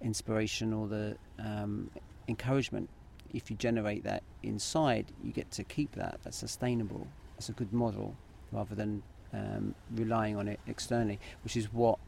inspiration, 0.00 0.72
all 0.72 0.86
the 0.86 1.16
um, 1.38 1.90
encouragement. 2.28 2.88
If 3.32 3.50
you 3.50 3.56
generate 3.56 4.04
that 4.04 4.22
inside, 4.42 5.06
you 5.22 5.32
get 5.32 5.50
to 5.52 5.64
keep 5.64 5.92
that. 5.92 6.20
That's 6.24 6.36
sustainable. 6.36 7.06
That's 7.34 7.48
a 7.48 7.52
good 7.52 7.72
model, 7.72 8.16
rather 8.52 8.74
than 8.74 9.02
um, 9.32 9.74
relying 9.94 10.36
on 10.36 10.48
it 10.48 10.60
externally, 10.66 11.20
which 11.44 11.56
is 11.56 11.72
what 11.72 11.98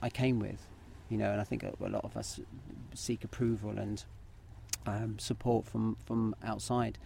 I 0.00 0.10
came 0.10 0.38
with. 0.38 0.60
You 1.10 1.18
know, 1.18 1.30
and 1.32 1.40
I 1.40 1.44
think 1.44 1.62
a, 1.64 1.72
a 1.84 1.88
lot 1.88 2.04
of 2.04 2.16
us 2.16 2.40
seek 2.94 3.24
approval 3.24 3.78
and 3.78 4.02
um, 4.86 5.18
support 5.18 5.66
from 5.66 5.96
from 6.04 6.34
outside. 6.42 6.98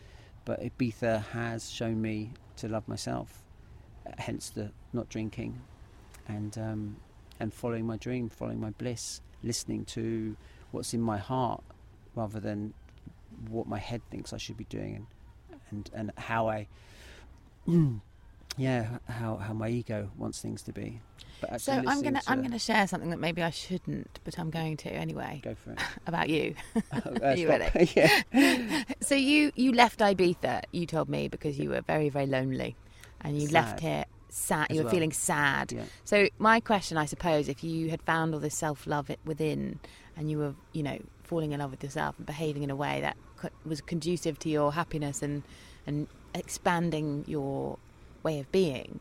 But 0.45 0.61
Ibiza 0.62 1.24
has 1.26 1.70
shown 1.70 2.01
me 2.01 2.33
to 2.57 2.68
love 2.68 2.89
myself, 2.89 3.43
uh, 4.07 4.12
hence 4.18 4.51
the 4.51 4.70
not 4.93 5.09
drinking, 5.09 5.61
and 6.26 6.57
um, 6.59 6.97
and 7.41 7.53
following 7.53 7.87
my 7.87 7.97
dream, 7.97 8.29
following 8.29 8.61
my 8.61 8.70
bliss, 8.70 9.20
listening 9.43 9.85
to 9.87 10.37
what's 10.70 10.95
in 10.95 11.01
my 11.01 11.18
heart 11.18 11.62
rather 12.14 12.41
than 12.41 12.74
what 13.49 13.66
my 13.66 13.79
head 13.79 14.03
thinks 14.11 14.33
I 14.33 14.39
should 14.39 14.57
be 14.57 14.64
doing, 14.64 15.07
and 15.51 15.61
and, 15.70 15.91
and 15.95 16.12
how 16.16 16.49
I, 16.49 16.66
yeah, 18.59 18.98
how 19.09 19.36
how 19.36 19.52
my 19.52 19.68
ego 19.68 20.11
wants 20.16 20.42
things 20.42 20.62
to 20.62 20.72
be. 20.72 21.00
But 21.40 21.61
so 21.61 21.72
I'm 21.72 21.84
gonna 21.84 21.94
listening 21.94 22.20
I'm 22.26 22.42
gonna 22.42 22.59
share 22.59 22.86
something 22.88 23.11
that 23.11 23.20
maybe 23.20 23.42
I 23.42 23.50
shouldn't, 23.50 24.18
but 24.24 24.38
I'm 24.38 24.50
going 24.50 24.76
to 24.78 24.90
anyway 24.90 25.40
go 25.42 25.54
for 25.54 25.72
it. 25.72 25.78
about 26.06 26.28
you. 26.28 26.54
Uh, 26.92 27.30
you 27.36 27.46
stop. 27.46 27.61
ready? 27.74 27.90
yeah. 27.94 28.82
So 29.00 29.14
you 29.14 29.52
you 29.54 29.72
left 29.72 30.00
Ibiza, 30.00 30.64
you 30.72 30.86
told 30.86 31.09
me, 31.09 31.28
because 31.28 31.59
you 31.59 31.70
were 31.70 31.82
very 31.82 32.09
very 32.09 32.26
lonely, 32.26 32.76
and 33.20 33.40
you 33.40 33.48
left 33.48 33.80
here. 33.80 34.04
sad. 34.28 34.66
You 34.70 34.78
were 34.78 34.84
well. 34.84 34.92
feeling 34.92 35.12
sad. 35.12 35.72
Yeah. 35.72 35.84
So 36.04 36.28
my 36.38 36.61
question, 36.61 36.96
I 36.96 37.06
suppose, 37.06 37.48
if 37.48 37.62
you 37.62 37.90
had 37.90 38.02
found 38.02 38.34
all 38.34 38.40
this 38.40 38.56
self 38.56 38.86
love 38.86 39.11
within, 39.24 39.80
and 40.16 40.30
you 40.30 40.38
were, 40.38 40.54
you 40.72 40.82
know, 40.82 40.98
falling 41.22 41.52
in 41.52 41.61
love 41.61 41.70
with 41.70 41.82
yourself 41.84 42.16
and 42.18 42.26
behaving 42.26 42.62
in 42.62 42.70
a 42.70 42.76
way 42.76 43.00
that 43.00 43.16
was 43.64 43.80
conducive 43.80 44.38
to 44.40 44.48
your 44.48 44.72
happiness 44.72 45.22
and 45.22 45.42
and 45.86 46.09
expanding 46.34 47.24
your 47.26 47.78
way 48.23 48.41
of 48.41 48.51
being, 48.53 49.01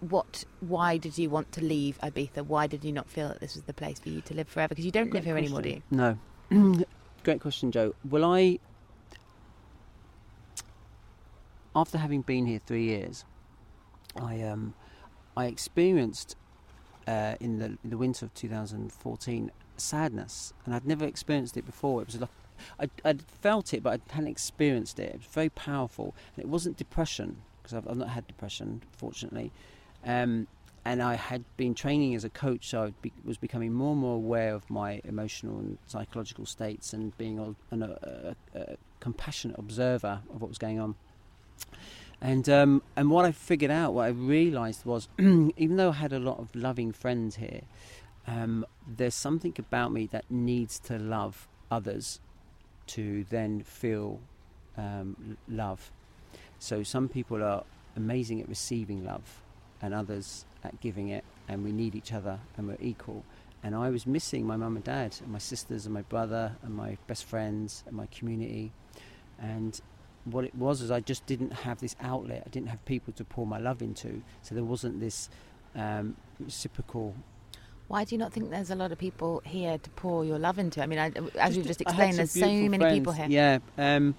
what? 0.00 0.44
Why 0.60 0.96
did 0.96 1.18
you 1.18 1.30
want 1.30 1.52
to 1.52 1.64
leave 1.64 1.98
Ibiza? 2.02 2.46
Why 2.46 2.66
did 2.66 2.84
you 2.84 2.92
not 2.92 3.08
feel 3.08 3.28
that 3.28 3.40
this 3.40 3.54
was 3.54 3.64
the 3.64 3.74
place 3.74 3.98
for 3.98 4.08
you 4.08 4.20
to 4.22 4.34
live 4.34 4.48
forever? 4.48 4.70
Because 4.70 4.84
you 4.84 4.90
don't 4.90 5.12
live 5.12 5.24
Great 5.24 5.24
here 5.24 5.36
anymore, 5.36 5.62
do 5.62 5.68
you? 5.70 5.82
No. 5.90 6.18
Great 7.24 7.40
question, 7.40 7.70
Jo. 7.70 7.94
Well, 8.08 8.24
I, 8.24 8.58
after 11.76 11.98
having 11.98 12.22
been 12.22 12.46
here 12.46 12.60
three 12.64 12.84
years, 12.84 13.24
I 14.16 14.42
um, 14.42 14.74
I 15.36 15.46
experienced 15.46 16.36
uh, 17.06 17.34
in 17.40 17.58
the 17.58 17.66
in 17.84 17.90
the 17.90 17.98
winter 17.98 18.24
of 18.24 18.34
2014 18.34 19.50
sadness, 19.76 20.54
and 20.64 20.74
I'd 20.74 20.86
never 20.86 21.04
experienced 21.04 21.56
it 21.58 21.66
before. 21.66 22.02
It 22.02 22.06
was 22.06 22.20
like 22.20 22.30
I'd, 22.78 22.90
I'd 23.04 23.22
felt 23.22 23.74
it, 23.74 23.82
but 23.82 24.00
I 24.00 24.14
hadn't 24.14 24.30
experienced 24.30 24.98
it. 24.98 25.14
It 25.14 25.18
was 25.18 25.26
very 25.26 25.50
powerful, 25.50 26.14
and 26.34 26.44
it 26.44 26.48
wasn't 26.48 26.78
depression 26.78 27.42
because 27.70 27.84
I've, 27.84 27.90
I've 27.90 27.98
not 27.98 28.08
had 28.08 28.26
depression, 28.26 28.82
fortunately. 28.96 29.52
Um, 30.04 30.46
and 30.84 31.02
I 31.02 31.14
had 31.14 31.44
been 31.56 31.74
training 31.74 32.14
as 32.14 32.24
a 32.24 32.30
coach, 32.30 32.68
so 32.68 32.84
I 32.84 32.92
be, 33.02 33.12
was 33.24 33.36
becoming 33.36 33.72
more 33.72 33.92
and 33.92 34.00
more 34.00 34.16
aware 34.16 34.54
of 34.54 34.68
my 34.70 35.00
emotional 35.04 35.58
and 35.58 35.78
psychological 35.86 36.46
states, 36.46 36.92
and 36.92 37.16
being 37.18 37.38
a, 37.38 37.54
a, 37.74 37.84
a, 37.84 38.36
a 38.54 38.76
compassionate 38.98 39.58
observer 39.58 40.20
of 40.32 40.40
what 40.40 40.48
was 40.48 40.58
going 40.58 40.80
on. 40.80 40.94
And 42.22 42.48
um, 42.48 42.82
and 42.96 43.10
what 43.10 43.24
I 43.24 43.32
figured 43.32 43.70
out, 43.70 43.94
what 43.94 44.04
I 44.04 44.08
realised 44.08 44.84
was, 44.86 45.08
even 45.18 45.76
though 45.76 45.90
I 45.90 45.94
had 45.94 46.12
a 46.12 46.18
lot 46.18 46.38
of 46.38 46.54
loving 46.54 46.92
friends 46.92 47.36
here, 47.36 47.62
um, 48.26 48.64
there's 48.86 49.14
something 49.14 49.54
about 49.58 49.92
me 49.92 50.06
that 50.06 50.24
needs 50.30 50.78
to 50.80 50.98
love 50.98 51.46
others 51.70 52.20
to 52.88 53.24
then 53.24 53.62
feel 53.62 54.20
um, 54.78 55.36
love. 55.46 55.92
So 56.60 56.84
some 56.84 57.08
people 57.08 57.42
are 57.42 57.64
amazing 57.96 58.40
at 58.40 58.48
receiving 58.48 59.04
love, 59.04 59.42
and 59.82 59.92
others 59.92 60.44
at 60.62 60.78
giving 60.80 61.08
it, 61.08 61.24
and 61.48 61.64
we 61.64 61.72
need 61.72 61.94
each 61.94 62.12
other, 62.12 62.38
and 62.56 62.68
we're 62.68 62.76
equal. 62.80 63.24
And 63.62 63.74
I 63.74 63.90
was 63.90 64.06
missing 64.06 64.46
my 64.46 64.56
mum 64.56 64.76
and 64.76 64.84
dad, 64.84 65.16
and 65.22 65.32
my 65.32 65.38
sisters, 65.38 65.86
and 65.86 65.94
my 65.94 66.02
brother, 66.02 66.52
and 66.62 66.74
my 66.74 66.98
best 67.06 67.24
friends, 67.24 67.82
and 67.86 67.96
my 67.96 68.06
community. 68.06 68.72
And 69.40 69.80
what 70.24 70.44
it 70.44 70.54
was 70.54 70.82
is 70.82 70.90
I 70.90 71.00
just 71.00 71.26
didn't 71.26 71.52
have 71.52 71.80
this 71.80 71.96
outlet. 72.00 72.42
I 72.46 72.50
didn't 72.50 72.68
have 72.68 72.84
people 72.84 73.12
to 73.14 73.24
pour 73.24 73.46
my 73.46 73.58
love 73.58 73.82
into. 73.82 74.22
So 74.42 74.54
there 74.54 74.64
wasn't 74.64 75.00
this 75.00 75.30
um, 75.74 76.16
reciprocal. 76.38 77.14
Why 77.88 78.04
do 78.04 78.14
you 78.14 78.18
not 78.18 78.32
think 78.32 78.50
there's 78.50 78.70
a 78.70 78.76
lot 78.76 78.92
of 78.92 78.98
people 78.98 79.42
here 79.44 79.78
to 79.78 79.90
pour 79.90 80.24
your 80.24 80.38
love 80.38 80.58
into? 80.58 80.82
I 80.82 80.86
mean, 80.86 80.98
I, 80.98 81.10
as 81.38 81.56
you've 81.56 81.66
just 81.66 81.80
explained, 81.80 82.18
there's 82.18 82.30
so 82.30 82.46
many 82.46 82.98
people 82.98 83.12
here. 83.12 83.26
Yeah. 83.28 83.58
Um, 83.78 84.14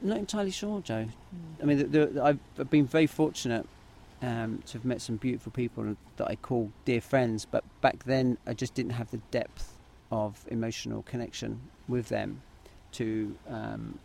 not 0.00 0.18
entirely 0.18 0.50
sure, 0.50 0.80
Jo. 0.80 1.06
I 1.60 1.64
mean, 1.64 1.78
the, 1.78 2.06
the, 2.06 2.22
I've 2.22 2.38
I've 2.58 2.70
been 2.70 2.86
very 2.86 3.06
fortunate 3.06 3.66
um, 4.22 4.62
to 4.66 4.74
have 4.74 4.84
met 4.84 5.00
some 5.00 5.16
beautiful 5.16 5.52
people 5.52 5.96
that 6.16 6.28
I 6.28 6.36
call 6.36 6.70
dear 6.84 7.00
friends, 7.00 7.44
but 7.44 7.64
back 7.80 8.04
then 8.04 8.38
I 8.46 8.54
just 8.54 8.74
didn't 8.74 8.92
have 8.92 9.10
the 9.10 9.20
depth 9.30 9.76
of 10.10 10.44
emotional 10.48 11.02
connection 11.02 11.60
with 11.88 12.08
them 12.08 12.42
to. 12.92 13.36
Um, 13.48 13.98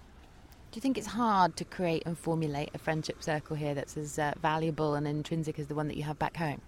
Do 0.71 0.77
you 0.77 0.81
think 0.81 0.97
it's 0.97 1.07
hard 1.07 1.55
to 1.57 1.65
create 1.65 2.03
and 2.05 2.17
formulate 2.17 2.69
a 2.73 2.77
friendship 2.77 3.23
circle 3.23 3.55
here 3.55 3.73
that's 3.73 3.95
as 3.97 4.17
uh, 4.17 4.33
valuable 4.41 4.95
and 4.95 5.07
intrinsic 5.07 5.59
as 5.59 5.67
the 5.67 5.75
one 5.75 5.87
that 5.87 5.97
you 5.97 6.03
have 6.03 6.19
back 6.19 6.37
home? 6.37 6.61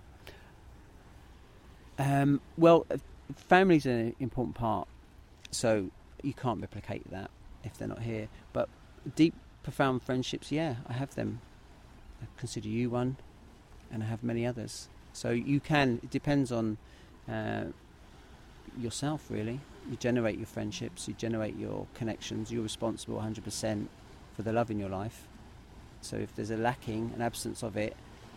um, 1.98 2.42
well, 2.58 2.86
uh, 2.92 2.98
family's 3.36 3.86
an 3.86 4.16
important 4.20 4.56
part, 4.56 4.88
so 5.52 5.90
you 6.22 6.34
can't 6.34 6.62
replicate 6.62 7.10
that 7.12 7.32
if 7.64 7.78
they're 7.78 7.88
not 7.88 8.02
here. 8.02 8.28
But 8.54 8.70
deep, 9.16 9.34
profound 9.64 10.04
friendships, 10.04 10.52
yeah, 10.52 10.76
I 10.88 10.94
have 10.94 11.16
them. 11.16 11.42
I 12.22 12.26
consider 12.38 12.68
you 12.68 12.90
one, 12.90 13.18
and 13.92 14.04
I 14.04 14.06
have 14.06 14.24
many 14.24 14.46
others. 14.46 14.90
So 15.14 15.30
you 15.32 15.60
can. 15.60 16.00
It 16.04 16.10
depends 16.10 16.52
on 16.52 16.78
uh, 17.30 17.66
yourself, 18.78 19.28
really. 19.30 19.60
You 19.90 19.98
generate 19.98 20.38
your 20.38 20.48
friendships, 20.48 21.08
you 21.08 21.14
generate 21.14 21.56
your 21.58 21.88
connections. 21.94 22.52
You're 22.52 22.64
responsible 22.64 23.18
100% 23.18 23.88
for 24.36 24.42
the 24.42 24.52
love 24.52 24.72
in 24.72 24.80
your 24.80 24.90
life. 24.90 25.28
So 26.02 26.18
if 26.18 26.36
there's 26.36 26.52
a 26.52 26.58
lacking, 26.58 27.12
an 27.16 27.22
absence 27.22 27.64
of 27.64 27.78
it, 27.78 27.96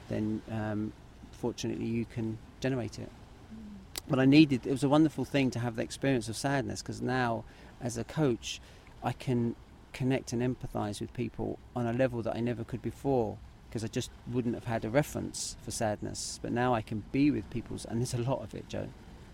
then 0.08 0.42
um, 0.50 0.92
fortunately 1.32 1.86
you 1.86 2.04
can 2.04 2.38
generate 2.60 2.98
it. 2.98 3.10
But 4.08 4.18
I 4.18 4.24
needed. 4.24 4.66
It 4.66 4.70
was 4.70 4.84
a 4.84 4.88
wonderful 4.88 5.24
thing 5.24 5.50
to 5.50 5.58
have 5.58 5.76
the 5.76 5.82
experience 5.82 6.28
of 6.28 6.36
sadness 6.36 6.82
because 6.82 7.02
now, 7.02 7.44
as 7.80 7.98
a 7.98 8.04
coach, 8.04 8.60
I 9.02 9.12
can 9.12 9.54
connect 9.98 10.32
and 10.32 10.40
empathise 10.40 11.00
with 11.00 11.12
people 11.12 11.58
on 11.74 11.84
a 11.84 11.92
level 11.92 12.22
that 12.22 12.36
I 12.36 12.40
never 12.40 12.62
could 12.62 12.80
before 12.80 13.36
because 13.68 13.82
I 13.82 13.88
just 13.88 14.12
wouldn't 14.32 14.54
have 14.54 14.64
had 14.64 14.84
a 14.84 14.88
reference 14.88 15.56
for 15.64 15.72
sadness. 15.72 16.38
But 16.40 16.52
now 16.52 16.72
I 16.72 16.82
can 16.82 17.02
be 17.10 17.32
with 17.32 17.50
people's, 17.50 17.84
and 17.84 17.98
there's 18.00 18.14
a 18.14 18.18
lot 18.18 18.40
of 18.40 18.54
it, 18.54 18.68
Jo. 18.68 18.86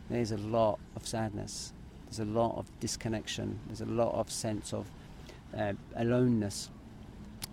There's 0.08 0.32
a 0.32 0.38
lot 0.38 0.78
of 0.96 1.06
sadness. 1.06 1.74
There's 2.06 2.18
a 2.18 2.24
lot 2.24 2.56
of 2.56 2.66
disconnection. 2.80 3.60
There's 3.66 3.82
a 3.82 3.86
lot 4.02 4.14
of 4.14 4.30
sense 4.30 4.72
of 4.72 4.90
uh, 5.56 5.74
aloneness, 5.96 6.70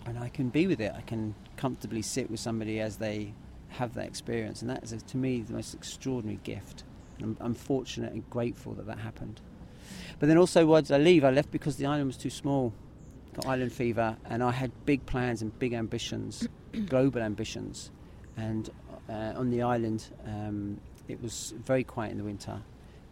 and 0.06 0.18
I 0.18 0.30
can 0.30 0.48
be 0.48 0.66
with 0.66 0.80
it. 0.80 0.94
I 0.96 1.02
can 1.02 1.36
comfortably 1.58 2.02
sit 2.02 2.32
with 2.32 2.40
somebody 2.40 2.80
as 2.80 2.96
they 2.96 3.34
have 3.72 3.94
that 3.96 4.08
experience, 4.08 4.62
and 4.62 4.70
that 4.72 4.84
is, 4.86 5.04
to 5.04 5.18
me, 5.18 5.42
the 5.42 5.54
most 5.54 5.74
extraordinary 5.74 6.40
gift. 6.46 6.86
I'm, 7.22 7.36
I'm 7.42 7.56
fortunate 7.56 8.14
and 8.14 8.28
grateful 8.30 8.74
that 8.76 8.88
that 8.88 9.00
happened. 9.00 9.42
But 10.20 10.28
then 10.28 10.38
also, 10.38 10.82
did 10.82 10.92
I 10.92 10.98
leave? 10.98 11.26
I 11.26 11.30
left 11.30 11.52
because 11.52 11.76
the 11.76 11.86
island 11.86 12.08
was 12.08 12.18
too 12.18 12.30
small. 12.30 12.74
Got 13.34 13.46
island 13.46 13.72
fever, 13.72 14.18
and 14.26 14.44
I 14.44 14.52
had 14.52 14.72
big 14.86 15.06
plans 15.06 15.42
and 15.42 15.58
big 15.58 15.74
ambitions, 15.74 16.48
global 16.88 17.22
ambitions. 17.22 17.92
And 18.36 18.70
uh, 19.10 19.34
on 19.36 19.50
the 19.50 19.62
island, 19.62 20.06
um, 20.26 20.80
it 21.08 21.22
was 21.22 21.54
very 21.66 21.84
quiet 21.84 22.12
in 22.12 22.18
the 22.18 22.24
winter, 22.24 22.62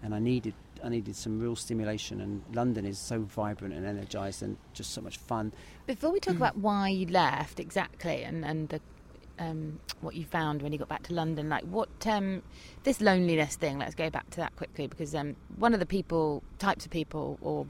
and 0.03 0.13
I 0.13 0.19
needed 0.19 0.53
I 0.83 0.89
needed 0.89 1.15
some 1.15 1.39
real 1.39 1.55
stimulation. 1.55 2.21
And 2.21 2.41
London 2.53 2.85
is 2.85 2.97
so 2.97 3.21
vibrant 3.21 3.73
and 3.73 3.85
energised, 3.85 4.43
and 4.43 4.57
just 4.73 4.91
so 4.91 5.01
much 5.01 5.17
fun. 5.17 5.53
Before 5.87 6.11
we 6.11 6.19
talk 6.19 6.35
about 6.35 6.57
why 6.69 6.89
you 6.89 7.05
left 7.07 7.59
exactly 7.59 8.23
and 8.23 8.43
and 8.43 8.69
the, 8.69 8.81
um, 9.39 9.79
what 10.01 10.15
you 10.15 10.25
found 10.25 10.61
when 10.61 10.71
you 10.71 10.77
got 10.77 10.89
back 10.89 11.03
to 11.03 11.13
London, 11.13 11.49
like 11.49 11.63
what 11.63 11.89
um, 12.07 12.43
this 12.83 13.01
loneliness 13.01 13.55
thing. 13.55 13.79
Let's 13.79 13.95
go 13.95 14.09
back 14.09 14.29
to 14.31 14.37
that 14.37 14.55
quickly 14.55 14.87
because 14.87 15.15
um, 15.15 15.35
one 15.57 15.73
of 15.73 15.79
the 15.79 15.85
people 15.85 16.43
types 16.57 16.85
of 16.85 16.91
people 16.91 17.37
or 17.41 17.65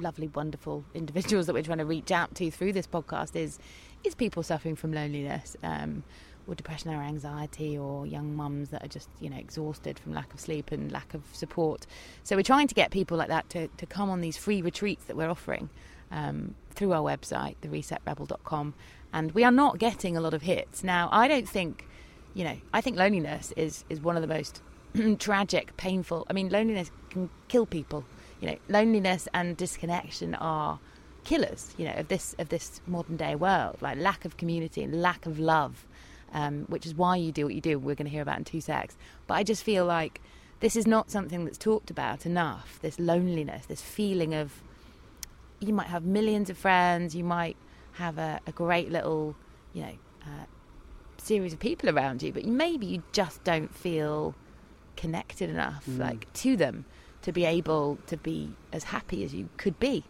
lovely, 0.00 0.28
wonderful 0.28 0.84
individuals 0.94 1.46
that 1.46 1.54
we're 1.54 1.62
trying 1.62 1.78
to 1.78 1.84
reach 1.84 2.10
out 2.10 2.34
to 2.36 2.50
through 2.50 2.72
this 2.72 2.86
podcast 2.86 3.36
is 3.36 3.58
is 4.04 4.14
people 4.14 4.42
suffering 4.42 4.76
from 4.76 4.92
loneliness. 4.92 5.56
Um, 5.62 6.04
or 6.46 6.54
depression 6.54 6.92
or 6.92 7.02
anxiety 7.02 7.78
or 7.78 8.06
young 8.06 8.34
mums 8.34 8.70
that 8.70 8.84
are 8.84 8.88
just 8.88 9.08
you 9.20 9.30
know 9.30 9.36
exhausted 9.36 9.98
from 9.98 10.12
lack 10.12 10.32
of 10.34 10.40
sleep 10.40 10.72
and 10.72 10.90
lack 10.90 11.14
of 11.14 11.22
support 11.32 11.86
so 12.24 12.36
we're 12.36 12.42
trying 12.42 12.66
to 12.66 12.74
get 12.74 12.90
people 12.90 13.16
like 13.16 13.28
that 13.28 13.48
to, 13.50 13.68
to 13.76 13.86
come 13.86 14.10
on 14.10 14.20
these 14.20 14.36
free 14.36 14.60
retreats 14.60 15.04
that 15.04 15.16
we're 15.16 15.30
offering 15.30 15.68
um, 16.10 16.54
through 16.70 16.92
our 16.92 17.02
website 17.02 17.54
theresetrebel.com 17.62 18.74
and 19.12 19.32
we 19.32 19.44
are 19.44 19.52
not 19.52 19.78
getting 19.78 20.16
a 20.16 20.20
lot 20.20 20.34
of 20.34 20.42
hits 20.42 20.82
now 20.82 21.08
i 21.12 21.28
don't 21.28 21.48
think 21.48 21.86
you 22.34 22.42
know 22.42 22.56
i 22.72 22.80
think 22.80 22.96
loneliness 22.96 23.52
is 23.56 23.84
is 23.88 24.00
one 24.00 24.16
of 24.16 24.22
the 24.22 24.28
most 24.28 24.60
tragic 25.18 25.76
painful 25.76 26.26
i 26.28 26.32
mean 26.32 26.48
loneliness 26.48 26.90
can 27.10 27.30
kill 27.48 27.66
people 27.66 28.04
you 28.40 28.48
know 28.48 28.56
loneliness 28.68 29.28
and 29.34 29.56
disconnection 29.56 30.34
are 30.34 30.78
killers 31.24 31.74
you 31.76 31.84
know 31.84 31.94
of 31.94 32.08
this 32.08 32.34
of 32.38 32.48
this 32.48 32.80
modern 32.86 33.16
day 33.16 33.34
world 33.34 33.76
like 33.80 33.98
lack 33.98 34.24
of 34.24 34.36
community 34.38 34.82
and 34.82 35.00
lack 35.02 35.26
of 35.26 35.38
love 35.38 35.86
um, 36.32 36.64
which 36.68 36.86
is 36.86 36.94
why 36.94 37.16
you 37.16 37.32
do 37.32 37.44
what 37.44 37.54
you 37.56 37.60
do. 37.60 37.76
We're 37.76 37.96
going 37.96 38.06
to 38.06 38.10
hear 38.12 38.22
about 38.22 38.38
in 38.38 38.44
two 38.44 38.60
secs. 38.60 38.96
But 39.26 39.34
I 39.34 39.42
just 39.42 39.64
feel 39.64 39.84
like 39.84 40.20
this 40.60 40.76
is 40.76 40.86
not 40.86 41.10
something 41.10 41.44
that's 41.44 41.58
talked 41.58 41.90
about 41.90 42.24
enough. 42.24 42.78
This 42.82 43.00
loneliness, 43.00 43.66
this 43.66 43.82
feeling 43.82 44.32
of 44.32 44.62
you 45.58 45.72
might 45.74 45.88
have 45.88 46.04
millions 46.04 46.48
of 46.48 46.56
friends, 46.56 47.16
you 47.16 47.24
might 47.24 47.56
have 47.94 48.16
a, 48.16 48.38
a 48.46 48.52
great 48.52 48.92
little, 48.92 49.34
you 49.72 49.82
know, 49.82 49.92
uh, 50.22 50.44
series 51.18 51.52
of 51.52 51.58
people 51.58 51.90
around 51.90 52.22
you, 52.22 52.32
but 52.32 52.44
maybe 52.46 52.86
you 52.86 53.02
just 53.10 53.42
don't 53.42 53.74
feel 53.74 54.36
connected 54.96 55.50
enough, 55.50 55.84
Mm. 55.86 55.98
like 55.98 56.32
to 56.34 56.56
them, 56.56 56.84
to 57.22 57.32
be 57.32 57.44
able 57.44 57.98
to 58.06 58.16
be 58.16 58.50
as 58.72 58.84
happy 58.84 59.24
as 59.24 59.34
you 59.34 59.48
could 59.56 59.78
be. 59.78 60.04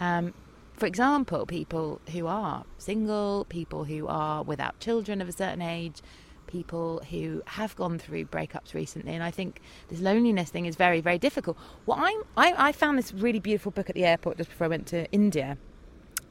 Um, 0.00 0.34
for 0.74 0.86
example, 0.86 1.46
people 1.46 2.00
who 2.10 2.26
are 2.26 2.64
single, 2.78 3.46
people 3.48 3.84
who 3.84 4.06
are 4.08 4.42
without 4.42 4.80
children 4.80 5.20
of 5.20 5.28
a 5.28 5.32
certain 5.32 5.62
age, 5.62 6.02
people 6.46 7.02
who 7.10 7.42
have 7.46 7.74
gone 7.76 7.98
through 7.98 8.24
breakups 8.26 8.74
recently, 8.74 9.14
and 9.14 9.22
I 9.22 9.30
think 9.30 9.60
this 9.88 10.00
loneliness 10.00 10.50
thing 10.50 10.66
is 10.66 10.76
very, 10.76 11.00
very 11.00 11.18
difficult. 11.18 11.56
What 11.84 11.98
I'm, 12.00 12.22
I, 12.36 12.68
I 12.68 12.72
found 12.72 12.98
this 12.98 13.12
really 13.12 13.40
beautiful 13.40 13.72
book 13.72 13.88
at 13.88 13.94
the 13.94 14.04
airport 14.04 14.36
just 14.38 14.50
before 14.50 14.66
I 14.66 14.68
went 14.68 14.86
to 14.88 15.10
India. 15.12 15.58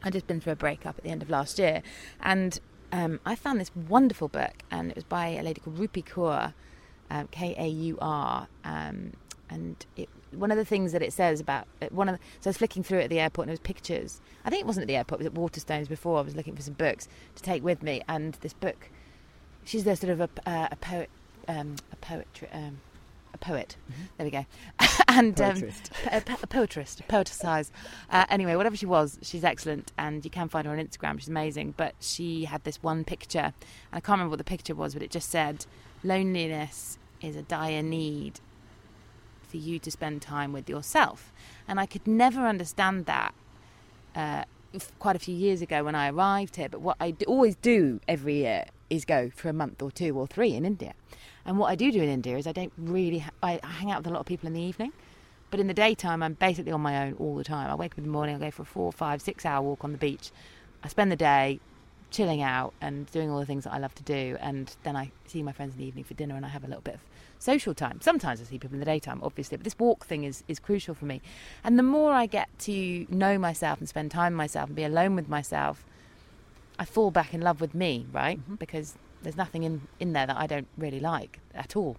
I'd 0.03 0.13
just 0.13 0.27
been 0.27 0.41
through 0.41 0.53
a 0.53 0.57
breakup 0.57 0.97
at 0.97 1.03
the 1.03 1.09
end 1.09 1.21
of 1.21 1.29
last 1.29 1.57
year, 1.57 1.81
and 2.19 2.59
um, 2.91 3.19
I 3.25 3.35
found 3.35 3.59
this 3.59 3.71
wonderful 3.75 4.27
book, 4.27 4.63
and 4.69 4.91
it 4.91 4.95
was 4.95 5.05
by 5.05 5.27
a 5.29 5.43
lady 5.43 5.61
called 5.61 5.77
Rupi 5.77 6.03
Kaur, 6.03 6.53
um, 7.09 7.27
K 7.31 7.55
A 7.57 7.67
U 7.67 7.97
R, 8.01 8.47
um, 8.65 9.13
and 9.49 9.85
it, 9.95 10.09
one 10.35 10.51
of 10.51 10.57
the 10.57 10.65
things 10.65 10.91
that 10.91 11.01
it 11.01 11.13
says 11.13 11.39
about 11.39 11.67
uh, 11.81 11.87
one 11.91 12.09
of 12.09 12.17
the, 12.17 12.23
so 12.39 12.47
I 12.47 12.51
was 12.51 12.57
flicking 12.57 12.83
through 12.83 12.99
it 12.99 13.05
at 13.05 13.09
the 13.09 13.19
airport, 13.19 13.47
and 13.47 13.51
it 13.51 13.53
was 13.53 13.59
pictures. 13.59 14.21
I 14.45 14.49
think 14.49 14.61
it 14.61 14.67
wasn't 14.67 14.83
at 14.83 14.87
the 14.87 14.95
airport; 14.95 15.21
it 15.21 15.23
was 15.23 15.27
at 15.27 15.33
Waterstones 15.33 15.87
before. 15.87 16.19
I 16.19 16.21
was 16.21 16.35
looking 16.35 16.55
for 16.55 16.61
some 16.61 16.73
books 16.75 17.07
to 17.35 17.43
take 17.43 17.63
with 17.63 17.83
me, 17.83 18.01
and 18.07 18.33
this 18.41 18.53
book. 18.53 18.89
She's 19.65 19.85
the 19.85 19.95
sort 19.95 20.11
of 20.11 20.21
a, 20.21 20.29
uh, 20.45 20.67
a 20.71 20.75
poet, 20.75 21.09
um, 21.47 21.77
a 21.91 21.95
poetry. 21.95 22.49
Um, 22.51 22.81
a 23.33 23.37
poet. 23.37 23.75
Mm-hmm. 23.91 24.01
There 24.17 24.25
we 24.25 24.31
go. 24.31 24.45
and 25.07 25.41
um, 25.41 25.55
Poetrist. 25.55 25.89
a, 26.11 26.21
po- 26.21 26.37
a 26.41 26.47
poetrist, 26.47 26.99
a 26.99 27.03
poeticize. 27.03 27.71
Uh, 28.09 28.25
anyway, 28.29 28.55
whatever 28.55 28.75
she 28.75 28.85
was, 28.85 29.19
she's 29.21 29.43
excellent, 29.43 29.91
and 29.97 30.23
you 30.23 30.31
can 30.31 30.49
find 30.49 30.67
her 30.67 30.73
on 30.73 30.79
Instagram. 30.79 31.19
She's 31.19 31.29
amazing. 31.29 31.73
But 31.75 31.95
she 31.99 32.45
had 32.45 32.63
this 32.63 32.81
one 32.83 33.03
picture, 33.03 33.39
and 33.39 33.53
I 33.93 33.99
can't 33.99 34.17
remember 34.17 34.31
what 34.31 34.37
the 34.37 34.43
picture 34.43 34.75
was, 34.75 34.93
but 34.93 35.03
it 35.03 35.11
just 35.11 35.29
said, 35.29 35.65
"Loneliness 36.03 36.97
is 37.21 37.35
a 37.35 37.41
dire 37.41 37.81
need 37.81 38.39
for 39.53 39.57
you 39.57 39.77
to 39.85 39.91
spend 39.91 40.15
time 40.21 40.51
with 40.57 40.67
yourself." 40.67 41.31
And 41.67 41.79
I 41.79 41.85
could 41.85 42.07
never 42.07 42.41
understand 42.53 43.05
that. 43.05 43.33
Uh, 44.15 44.43
quite 44.99 45.15
a 45.15 45.19
few 45.19 45.35
years 45.35 45.61
ago 45.61 45.83
when 45.83 45.95
I 45.95 46.09
arrived 46.09 46.55
here, 46.55 46.69
but 46.69 46.81
what 46.81 46.97
I 46.99 47.15
always 47.27 47.55
do 47.55 47.99
every 48.07 48.37
year 48.37 48.65
is 48.89 49.05
go 49.05 49.29
for 49.29 49.49
a 49.49 49.53
month 49.53 49.81
or 49.81 49.91
two 49.91 50.17
or 50.17 50.27
three 50.27 50.53
in 50.53 50.65
India. 50.65 50.93
And 51.45 51.57
what 51.57 51.67
I 51.67 51.75
do 51.75 51.91
do 51.91 52.01
in 52.01 52.09
India 52.09 52.37
is 52.37 52.47
I 52.47 52.53
don't 52.53 52.73
really, 52.77 53.19
ha- 53.19 53.31
I, 53.41 53.59
I 53.63 53.67
hang 53.67 53.91
out 53.91 53.99
with 53.99 54.07
a 54.07 54.09
lot 54.11 54.21
of 54.21 54.25
people 54.25 54.47
in 54.47 54.53
the 54.53 54.61
evening, 54.61 54.93
but 55.51 55.59
in 55.59 55.67
the 55.67 55.73
daytime 55.73 56.23
I'm 56.23 56.33
basically 56.33 56.71
on 56.71 56.81
my 56.81 57.05
own 57.05 57.13
all 57.19 57.35
the 57.35 57.43
time. 57.43 57.69
I 57.69 57.75
wake 57.75 57.93
up 57.93 57.97
in 57.99 58.05
the 58.05 58.09
morning, 58.09 58.35
I 58.35 58.39
go 58.39 58.51
for 58.51 58.63
a 58.63 58.65
four, 58.65 58.91
five, 58.91 59.21
six 59.21 59.45
hour 59.45 59.61
walk 59.61 59.83
on 59.83 59.91
the 59.91 59.97
beach. 59.97 60.31
I 60.83 60.87
spend 60.87 61.11
the 61.11 61.15
day 61.15 61.59
chilling 62.11 62.41
out 62.41 62.73
and 62.81 63.09
doing 63.11 63.29
all 63.29 63.39
the 63.39 63.45
things 63.45 63.63
that 63.63 63.73
I 63.73 63.79
love 63.79 63.95
to 63.95 64.03
do, 64.03 64.37
and 64.39 64.75
then 64.83 64.95
I 64.95 65.11
see 65.27 65.43
my 65.43 65.51
friends 65.51 65.73
in 65.73 65.79
the 65.79 65.85
evening 65.85 66.03
for 66.03 66.13
dinner 66.13 66.35
and 66.35 66.45
I 66.45 66.49
have 66.49 66.63
a 66.63 66.67
little 66.67 66.81
bit 66.81 66.95
of 66.95 67.01
social 67.43 67.73
time. 67.73 67.99
Sometimes 68.01 68.41
I 68.41 68.45
see 68.45 68.57
people 68.57 68.73
in 68.73 68.79
the 68.79 68.85
daytime, 68.85 69.19
obviously, 69.21 69.57
but 69.57 69.63
this 69.63 69.77
walk 69.77 70.05
thing 70.05 70.23
is, 70.23 70.43
is 70.47 70.59
crucial 70.59 70.95
for 70.95 71.05
me. 71.05 71.21
And 71.63 71.77
the 71.77 71.83
more 71.83 72.13
I 72.13 72.25
get 72.25 72.47
to 72.59 73.05
know 73.09 73.37
myself 73.37 73.79
and 73.79 73.89
spend 73.89 74.11
time 74.11 74.33
with 74.33 74.37
myself 74.37 74.67
and 74.67 74.75
be 74.75 74.83
alone 74.83 75.15
with 75.15 75.27
myself, 75.27 75.85
I 76.79 76.85
fall 76.85 77.11
back 77.11 77.33
in 77.33 77.41
love 77.41 77.61
with 77.61 77.75
me, 77.75 78.05
right? 78.11 78.39
Mm-hmm. 78.39 78.55
Because 78.55 78.95
there's 79.21 79.37
nothing 79.37 79.63
in, 79.63 79.81
in 79.99 80.13
there 80.13 80.27
that 80.27 80.37
I 80.37 80.47
don't 80.47 80.67
really 80.77 80.99
like 80.99 81.39
at 81.53 81.75
all. 81.75 81.97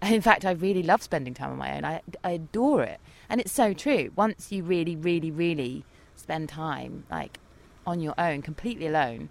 And 0.00 0.14
in 0.14 0.20
fact, 0.20 0.44
I 0.44 0.52
really 0.52 0.82
love 0.82 1.02
spending 1.02 1.34
time 1.34 1.50
on 1.50 1.58
my 1.58 1.76
own. 1.76 1.84
I, 1.84 2.00
I 2.24 2.30
adore 2.32 2.82
it. 2.82 3.00
And 3.28 3.40
it's 3.40 3.52
so 3.52 3.72
true. 3.72 4.10
Once 4.16 4.52
you 4.52 4.62
really, 4.62 4.96
really, 4.96 5.30
really 5.30 5.84
spend 6.16 6.48
time 6.48 7.04
like 7.10 7.38
on 7.86 8.00
your 8.00 8.14
own, 8.18 8.42
completely 8.42 8.86
alone, 8.86 9.28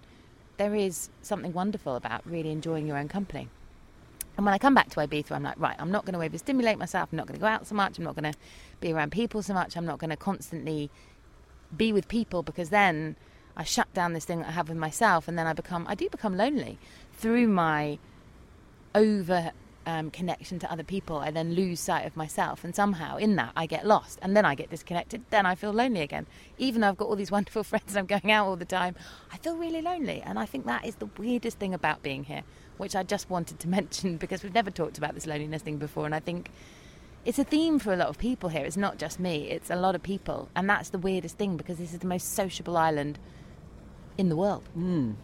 there 0.56 0.74
is 0.74 1.08
something 1.22 1.52
wonderful 1.52 1.96
about 1.96 2.24
really 2.26 2.50
enjoying 2.50 2.86
your 2.86 2.96
own 2.96 3.08
company. 3.08 3.48
And 4.36 4.46
when 4.46 4.54
I 4.54 4.58
come 4.58 4.74
back 4.74 4.88
to 4.90 4.96
Ibiza, 4.96 5.32
I'm 5.32 5.42
like, 5.42 5.60
right, 5.60 5.76
I'm 5.78 5.90
not 5.90 6.04
going 6.06 6.14
to 6.18 6.24
overstimulate 6.24 6.78
myself. 6.78 7.10
I'm 7.12 7.16
not 7.16 7.26
going 7.26 7.38
to 7.38 7.40
go 7.40 7.46
out 7.46 7.66
so 7.66 7.74
much. 7.74 7.98
I'm 7.98 8.04
not 8.04 8.16
going 8.16 8.32
to 8.32 8.38
be 8.80 8.92
around 8.92 9.12
people 9.12 9.42
so 9.42 9.52
much. 9.52 9.76
I'm 9.76 9.84
not 9.84 9.98
going 9.98 10.10
to 10.10 10.16
constantly 10.16 10.90
be 11.76 11.92
with 11.92 12.08
people 12.08 12.42
because 12.42 12.70
then 12.70 13.16
I 13.56 13.64
shut 13.64 13.92
down 13.92 14.12
this 14.12 14.24
thing 14.24 14.40
that 14.40 14.48
I 14.48 14.52
have 14.52 14.68
with 14.68 14.78
myself, 14.78 15.28
and 15.28 15.38
then 15.38 15.46
I 15.46 15.52
become, 15.52 15.86
I 15.88 15.94
do 15.94 16.08
become 16.08 16.36
lonely 16.36 16.78
through 17.12 17.48
my 17.48 17.98
over 18.94 19.52
um, 19.86 20.10
connection 20.10 20.58
to 20.60 20.72
other 20.72 20.84
people. 20.84 21.18
I 21.18 21.30
then 21.30 21.54
lose 21.54 21.80
sight 21.80 22.06
of 22.06 22.16
myself, 22.16 22.64
and 22.64 22.74
somehow 22.74 23.16
in 23.16 23.36
that 23.36 23.52
I 23.56 23.66
get 23.66 23.86
lost, 23.86 24.18
and 24.22 24.36
then 24.36 24.44
I 24.44 24.54
get 24.54 24.70
disconnected. 24.70 25.22
Then 25.30 25.44
I 25.44 25.54
feel 25.54 25.72
lonely 25.72 26.00
again, 26.00 26.26
even 26.58 26.80
though 26.80 26.88
I've 26.88 26.96
got 26.96 27.08
all 27.08 27.16
these 27.16 27.30
wonderful 27.38 27.64
friends 27.64 27.94
and 27.94 27.98
I'm 27.98 28.06
going 28.06 28.32
out 28.32 28.46
all 28.46 28.56
the 28.56 28.64
time. 28.64 28.94
I 29.32 29.38
feel 29.38 29.56
really 29.56 29.82
lonely, 29.82 30.22
and 30.22 30.38
I 30.38 30.46
think 30.46 30.66
that 30.66 30.86
is 30.86 30.96
the 30.96 31.08
weirdest 31.18 31.58
thing 31.58 31.74
about 31.74 32.02
being 32.02 32.24
here, 32.24 32.42
which 32.82 32.96
I 32.96 33.04
just 33.04 33.30
wanted 33.30 33.60
to 33.60 33.68
mention 33.78 34.16
because 34.16 34.42
we've 34.42 34.54
never 34.54 34.70
talked 34.70 34.98
about 34.98 35.14
this 35.14 35.24
loneliness 35.24 35.62
thing 35.62 35.76
before, 35.76 36.04
and 36.04 36.14
I 36.14 36.20
think 36.20 36.50
it's 37.24 37.38
a 37.38 37.44
theme 37.44 37.78
for 37.78 37.92
a 37.92 37.96
lot 37.96 38.08
of 38.08 38.18
people 38.18 38.48
here. 38.48 38.64
It's 38.64 38.76
not 38.76 38.98
just 38.98 39.20
me; 39.20 39.48
it's 39.48 39.70
a 39.70 39.76
lot 39.76 39.94
of 39.94 40.02
people, 40.02 40.48
and 40.56 40.68
that's 40.68 40.90
the 40.90 40.98
weirdest 40.98 41.38
thing 41.38 41.56
because 41.56 41.78
this 41.78 41.92
is 41.92 42.00
the 42.00 42.08
most 42.08 42.34
sociable 42.34 42.76
island 42.76 43.20
in 44.18 44.28
the 44.28 44.36
world. 44.36 44.68
Mm. 44.76 45.14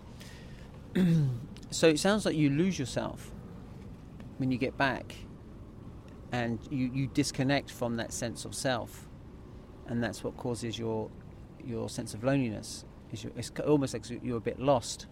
so 1.70 1.88
it 1.88 1.98
sounds 1.98 2.24
like 2.24 2.36
you 2.36 2.48
lose 2.48 2.78
yourself 2.78 3.32
when 4.38 4.52
you 4.52 4.56
get 4.56 4.76
back 4.78 5.16
and 6.30 6.60
you, 6.70 6.90
you 6.94 7.06
disconnect 7.08 7.70
from 7.70 7.96
that 7.96 8.12
sense 8.12 8.44
of 8.44 8.54
self 8.54 9.08
and 9.88 10.02
that's 10.02 10.22
what 10.22 10.36
causes 10.36 10.78
your 10.78 11.10
your 11.64 11.88
sense 11.88 12.14
of 12.14 12.22
loneliness 12.22 12.84
is 13.12 13.26
it's 13.36 13.50
almost 13.66 13.92
like 13.94 14.04
you're 14.22 14.38
a 14.38 14.40
bit 14.40 14.60
lost 14.60 15.06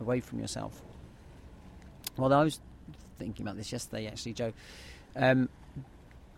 away 0.00 0.20
from 0.20 0.38
yourself 0.38 0.82
well 2.18 2.32
I 2.32 2.44
was 2.44 2.60
thinking 3.18 3.44
about 3.44 3.56
this 3.56 3.72
yesterday 3.72 4.06
actually 4.06 4.34
Jo. 4.34 4.52
Um, 5.16 5.48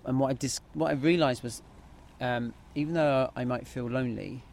and 0.05 0.19
what 0.19 0.31
I 0.31 0.33
dis- 0.35 0.61
what 0.75 0.91
I 0.91 0.95
realized 0.95 1.43
was 1.43 1.63
um, 2.21 2.55
even 2.75 2.95
though 2.95 3.31
I 3.35 3.45
might 3.45 3.67
feel 3.67 3.87
lonely 3.87 4.45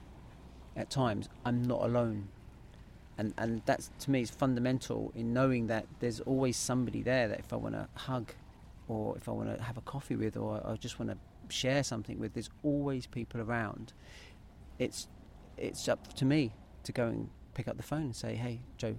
at 0.75 0.89
times 0.89 1.29
I'm 1.45 1.63
not 1.63 1.83
alone. 1.83 2.29
And 3.17 3.33
and 3.37 3.61
that's 3.65 3.89
to 3.99 4.11
me 4.11 4.21
is 4.21 4.29
fundamental 4.29 5.11
in 5.15 5.33
knowing 5.33 5.67
that 5.67 5.85
there's 5.99 6.19
always 6.21 6.55
somebody 6.55 7.01
there 7.01 7.27
that 7.27 7.39
if 7.39 7.51
I 7.51 7.55
want 7.55 7.75
to 7.75 7.87
hug 7.95 8.31
or 8.87 9.17
if 9.17 9.27
I 9.27 9.31
want 9.31 9.55
to 9.55 9.63
have 9.63 9.77
a 9.77 9.81
coffee 9.81 10.15
with 10.15 10.37
or 10.37 10.61
I 10.65 10.75
just 10.75 10.99
want 10.99 11.11
to 11.11 11.17
share 11.53 11.83
something 11.83 12.19
with 12.19 12.33
there's 12.33 12.49
always 12.63 13.07
people 13.07 13.41
around. 13.41 13.93
It's 14.77 15.07
it's 15.57 15.87
up 15.87 16.13
to 16.15 16.25
me 16.25 16.53
to 16.83 16.91
go 16.91 17.07
and 17.07 17.29
pick 17.55 17.67
up 17.67 17.77
the 17.77 17.83
phone 17.83 18.03
and 18.03 18.15
say 18.15 18.35
hey 18.35 18.61
Jo 18.77 18.95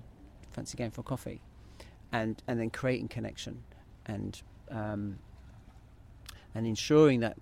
fancy 0.51 0.77
going 0.77 0.91
for 0.91 1.03
a 1.03 1.05
coffee 1.05 1.41
and 2.13 2.43
and 2.47 2.61
then 2.61 2.71
creating 2.71 3.09
connection 3.09 3.63
and 4.07 4.43
um, 4.71 5.19
and 6.55 6.67
ensuring 6.67 7.21
that 7.21 7.37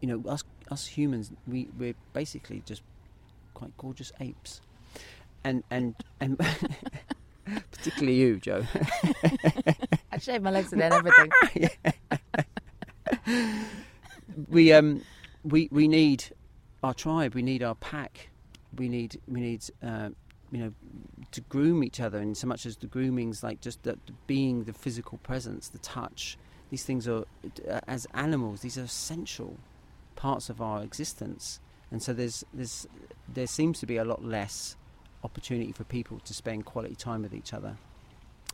you 0.00 0.08
know 0.08 0.30
us 0.30 0.44
us 0.70 0.86
humans 0.86 1.32
we 1.46 1.68
we're 1.78 1.94
basically 2.12 2.62
just 2.64 2.82
quite 3.54 3.76
gorgeous 3.76 4.12
apes 4.20 4.60
and 5.44 5.62
and 5.70 5.94
and 6.20 6.38
particularly 7.70 8.16
you, 8.16 8.38
Jo. 8.38 8.64
I 10.12 10.18
shaved 10.18 10.44
my 10.44 10.50
legs 10.50 10.72
and 10.72 10.80
then 10.80 10.92
everything. 10.92 11.30
we 14.48 14.72
um 14.72 15.02
we 15.44 15.68
we 15.70 15.88
need 15.88 16.24
our 16.82 16.94
tribe. 16.94 17.34
We 17.34 17.42
need 17.42 17.62
our 17.62 17.74
pack. 17.76 18.30
We 18.76 18.88
need 18.88 19.20
we 19.26 19.40
need 19.40 19.64
uh, 19.82 20.10
you 20.50 20.58
know 20.58 20.72
to 21.32 21.40
groom 21.42 21.84
each 21.84 22.00
other. 22.00 22.18
And 22.18 22.36
so 22.36 22.46
much 22.46 22.66
as 22.66 22.76
the 22.76 22.86
grooming's 22.86 23.42
like 23.42 23.60
just 23.60 23.82
the, 23.82 23.98
being 24.26 24.64
the 24.64 24.72
physical 24.72 25.18
presence, 25.18 25.68
the 25.68 25.78
touch. 25.78 26.36
These 26.70 26.84
things 26.84 27.08
are 27.08 27.24
uh, 27.68 27.80
as 27.86 28.06
animals. 28.14 28.60
These 28.60 28.78
are 28.78 28.84
essential 28.84 29.56
parts 30.16 30.48
of 30.50 30.60
our 30.60 30.82
existence. 30.82 31.60
And 31.90 32.02
so 32.02 32.12
there's 32.12 32.44
there's 32.52 32.86
there 33.32 33.46
seems 33.46 33.80
to 33.80 33.86
be 33.86 33.96
a 33.96 34.04
lot 34.04 34.24
less 34.24 34.76
opportunity 35.22 35.72
for 35.72 35.84
people 35.84 36.18
to 36.20 36.34
spend 36.34 36.64
quality 36.64 36.94
time 36.94 37.22
with 37.22 37.34
each 37.34 37.52
other 37.52 37.76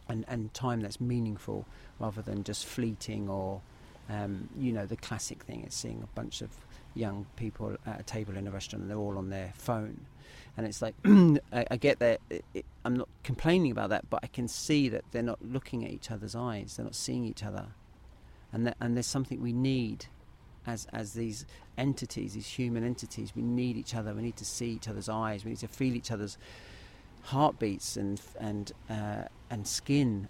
and, 0.09 0.25
and 0.29 0.53
time 0.53 0.81
that's 0.81 1.01
meaningful 1.01 1.67
rather 1.99 2.23
than 2.23 2.43
just 2.45 2.67
fleeting 2.67 3.29
or 3.29 3.61
um, 4.09 4.49
you 4.59 4.73
know 4.73 4.87
the 4.87 4.97
classic 4.97 5.43
thing 5.45 5.65
is 5.65 5.75
seeing 5.75 6.03
a 6.03 6.07
bunch 6.15 6.43
of 6.43 6.51
young 6.95 7.27
people 7.37 7.77
at 7.87 8.01
a 8.01 8.03
table 8.03 8.37
in 8.37 8.47
a 8.47 8.51
restaurant 8.51 8.83
and 8.83 8.91
they're 8.91 8.99
all 8.99 9.19
on 9.19 9.31
their 9.31 9.53
phone 9.57 10.07
and 10.57 10.67
it's 10.67 10.83
like 10.83 10.95
I, 11.05 11.67
I 11.71 11.77
get 11.77 11.99
that 12.01 12.21
it, 12.31 12.45
it, 12.55 12.65
I'm 12.85 12.97
not 12.97 13.09
complaining 13.23 13.71
about 13.73 13.91
that 13.91 14.09
but 14.11 14.21
I 14.23 14.27
can 14.27 14.49
see 14.49 14.89
that 14.89 15.05
they're 15.13 15.23
not 15.23 15.41
looking 15.43 15.85
at 15.85 15.91
each 15.91 16.11
other's 16.11 16.35
eyes 16.35 16.77
they're 16.77 16.85
not 16.85 16.95
seeing 16.95 17.25
each 17.25 17.43
other 17.43 17.67
and 18.53 18.67
that, 18.67 18.77
and 18.81 18.97
there's 18.97 19.07
something 19.07 19.43
we 19.43 19.53
need 19.53 20.07
as 20.67 20.87
as 20.93 21.13
these 21.15 21.47
entities, 21.79 22.35
these 22.35 22.49
human 22.49 22.85
entities, 22.85 23.33
we 23.35 23.43
need 23.43 23.77
each 23.77 23.95
other. 23.95 24.15
We 24.15 24.23
need 24.23 24.37
to 24.37 24.45
see 24.45 24.71
each 24.71 24.89
other's 24.89 25.09
eyes. 25.09 25.45
We 25.45 25.51
need 25.51 25.61
to 25.61 25.69
feel 25.69 25.95
each 25.95 26.11
other's 26.11 26.39
heartbeats 27.23 27.97
and 27.97 28.21
and 28.39 28.73
uh, 28.91 29.25
and 29.51 29.67
skin, 29.67 30.29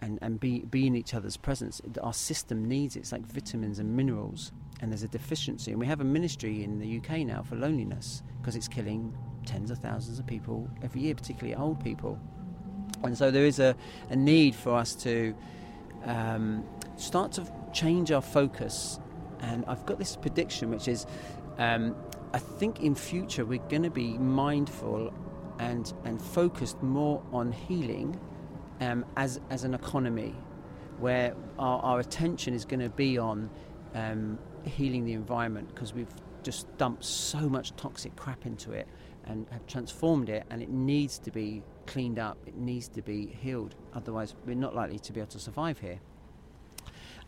and 0.00 0.18
and 0.22 0.40
be 0.40 0.60
be 0.60 0.86
in 0.86 0.96
each 0.96 1.14
other's 1.14 1.36
presence. 1.36 1.80
Our 2.02 2.14
system 2.14 2.66
needs 2.66 2.96
it. 2.96 3.00
It's 3.00 3.12
like 3.12 3.26
vitamins 3.26 3.78
and 3.78 3.96
minerals, 3.96 4.52
and 4.80 4.90
there's 4.90 5.02
a 5.02 5.08
deficiency. 5.08 5.70
And 5.70 5.80
we 5.80 5.86
have 5.86 6.00
a 6.00 6.04
ministry 6.04 6.62
in 6.62 6.78
the 6.78 6.98
UK 6.98 7.20
now 7.26 7.42
for 7.42 7.56
loneliness 7.56 8.22
because 8.40 8.56
it's 8.56 8.68
killing 8.68 9.16
tens 9.44 9.70
of 9.70 9.78
thousands 9.78 10.18
of 10.18 10.26
people 10.26 10.68
every 10.82 11.02
year, 11.02 11.14
particularly 11.14 11.54
old 11.54 11.82
people. 11.82 12.18
And 13.02 13.16
so 13.16 13.30
there 13.30 13.46
is 13.46 13.58
a, 13.58 13.76
a 14.10 14.16
need 14.16 14.54
for 14.54 14.74
us 14.74 14.94
to 14.96 15.34
um, 16.04 16.64
start 16.96 17.32
to 17.32 17.46
change 17.72 18.10
our 18.10 18.22
focus 18.22 18.98
and 19.40 19.64
I've 19.66 19.84
got 19.86 19.98
this 19.98 20.16
prediction, 20.16 20.70
which 20.70 20.88
is, 20.88 21.06
um, 21.58 21.94
I 22.32 22.38
think 22.38 22.80
in 22.80 22.94
future 22.94 23.44
we're 23.44 23.66
going 23.68 23.82
to 23.82 23.90
be 23.90 24.18
mindful 24.18 25.12
and 25.58 25.90
and 26.04 26.20
focused 26.20 26.82
more 26.82 27.22
on 27.32 27.50
healing 27.50 28.20
um, 28.80 29.04
as 29.16 29.40
as 29.50 29.64
an 29.64 29.74
economy, 29.74 30.34
where 30.98 31.34
our, 31.58 31.80
our 31.80 32.00
attention 32.00 32.54
is 32.54 32.64
going 32.64 32.80
to 32.80 32.90
be 32.90 33.18
on 33.18 33.50
um, 33.94 34.38
healing 34.66 35.04
the 35.04 35.12
environment 35.12 35.68
because 35.74 35.94
we've 35.94 36.12
just 36.42 36.66
dumped 36.78 37.04
so 37.04 37.48
much 37.48 37.74
toxic 37.76 38.14
crap 38.16 38.46
into 38.46 38.72
it 38.72 38.86
and 39.26 39.46
have 39.50 39.66
transformed 39.66 40.28
it, 40.28 40.44
and 40.50 40.62
it 40.62 40.68
needs 40.68 41.18
to 41.18 41.30
be 41.30 41.62
cleaned 41.86 42.18
up. 42.18 42.38
It 42.46 42.56
needs 42.56 42.88
to 42.88 43.02
be 43.02 43.26
healed. 43.26 43.74
Otherwise, 43.92 44.34
we're 44.46 44.54
not 44.54 44.74
likely 44.74 44.98
to 45.00 45.12
be 45.12 45.20
able 45.20 45.30
to 45.30 45.40
survive 45.40 45.80
here. 45.80 45.98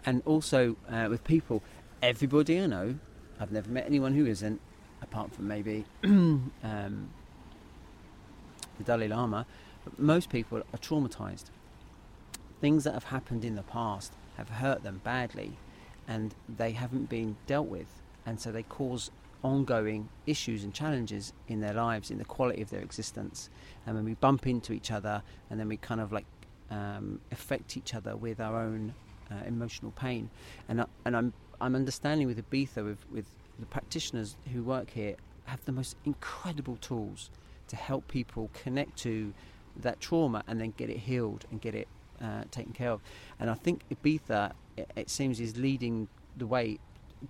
And 0.07 0.22
also 0.24 0.76
uh, 0.89 1.09
with 1.11 1.24
people, 1.24 1.62
everybody 2.03 2.61
I 2.61 2.66
know, 2.66 2.99
I've 3.41 3.51
never 3.51 3.68
met 3.68 3.86
anyone 3.86 4.14
who 4.14 4.26
isn't, 4.26 4.61
apart 5.03 5.32
from 5.32 5.49
maybe 5.49 5.84
um, 6.05 7.11
the 8.78 8.84
Dalai 8.84 9.09
Lama. 9.09 9.47
But 9.84 9.99
most 9.99 10.30
people 10.30 10.59
are 10.59 10.78
traumatized. 10.78 11.47
Things 12.61 12.84
that 12.84 12.95
have 12.95 13.05
happened 13.05 13.45
in 13.45 13.57
the 13.57 13.62
past 13.62 14.12
have 14.36 14.49
hurt 14.49 14.82
them 14.82 15.01
badly, 15.03 15.59
and 16.09 16.34
they 16.56 16.72
haven't 16.72 17.09
been 17.09 17.36
dealt 17.46 17.68
with, 17.68 18.02
and 18.26 18.40
so 18.40 18.50
they 18.50 18.64
cause 18.64 19.11
ongoing 19.44 20.09
issues 20.26 20.64
and 20.64 20.74
challenges 20.74 21.32
in 21.46 21.61
their 21.61 21.74
lives, 21.74 22.11
in 22.11 22.18
the 22.18 22.24
quality 22.24 22.61
of 22.61 22.70
their 22.70 22.80
existence. 22.80 23.48
And 23.86 23.94
when 23.94 24.04
we 24.04 24.14
bump 24.14 24.46
into 24.46 24.72
each 24.72 24.90
other, 24.90 25.22
and 25.50 25.61
then 25.61 25.68
we 25.68 25.76
kind 25.76 26.00
of 26.00 26.12
like 26.12 26.26
um, 26.70 27.20
affect 27.30 27.76
each 27.76 27.94
other 27.94 28.16
with 28.16 28.40
our 28.40 28.61
own 28.61 28.94
uh, 29.30 29.44
emotional 29.46 29.92
pain. 29.92 30.30
And 30.68 30.80
I, 30.80 30.86
and 31.04 31.16
I'm 31.16 31.32
I'm 31.61 31.74
understanding 31.74 32.26
with 32.26 32.50
Ibiza 32.50 32.84
with 32.84 33.04
with 33.12 33.26
the 33.59 33.66
practitioners 33.66 34.36
who 34.52 34.62
work 34.62 34.90
here 34.90 35.16
have 35.44 35.64
the 35.64 35.72
most 35.72 35.96
incredible 36.04 36.76
tools 36.76 37.30
to 37.68 37.76
help 37.76 38.06
people 38.09 38.50
connect 38.52 38.96
to 38.98 39.32
that 39.76 40.00
trauma 40.00 40.42
and 40.46 40.61
then 40.61 40.74
get 40.76 40.90
it 40.90 40.98
healed 40.98 41.46
and 41.50 41.61
get 41.61 41.74
it 41.74 41.88
uh, 42.22 42.44
taken 42.50 42.72
care 42.72 42.90
of. 42.90 43.00
And 43.40 43.48
I 43.50 43.54
think 43.54 43.82
Ibiza, 43.90 44.52
it, 44.97 45.11
seems, 45.11 45.41
is 45.41 45.57
leading 45.57 46.09
the 46.37 46.47
way 46.47 46.79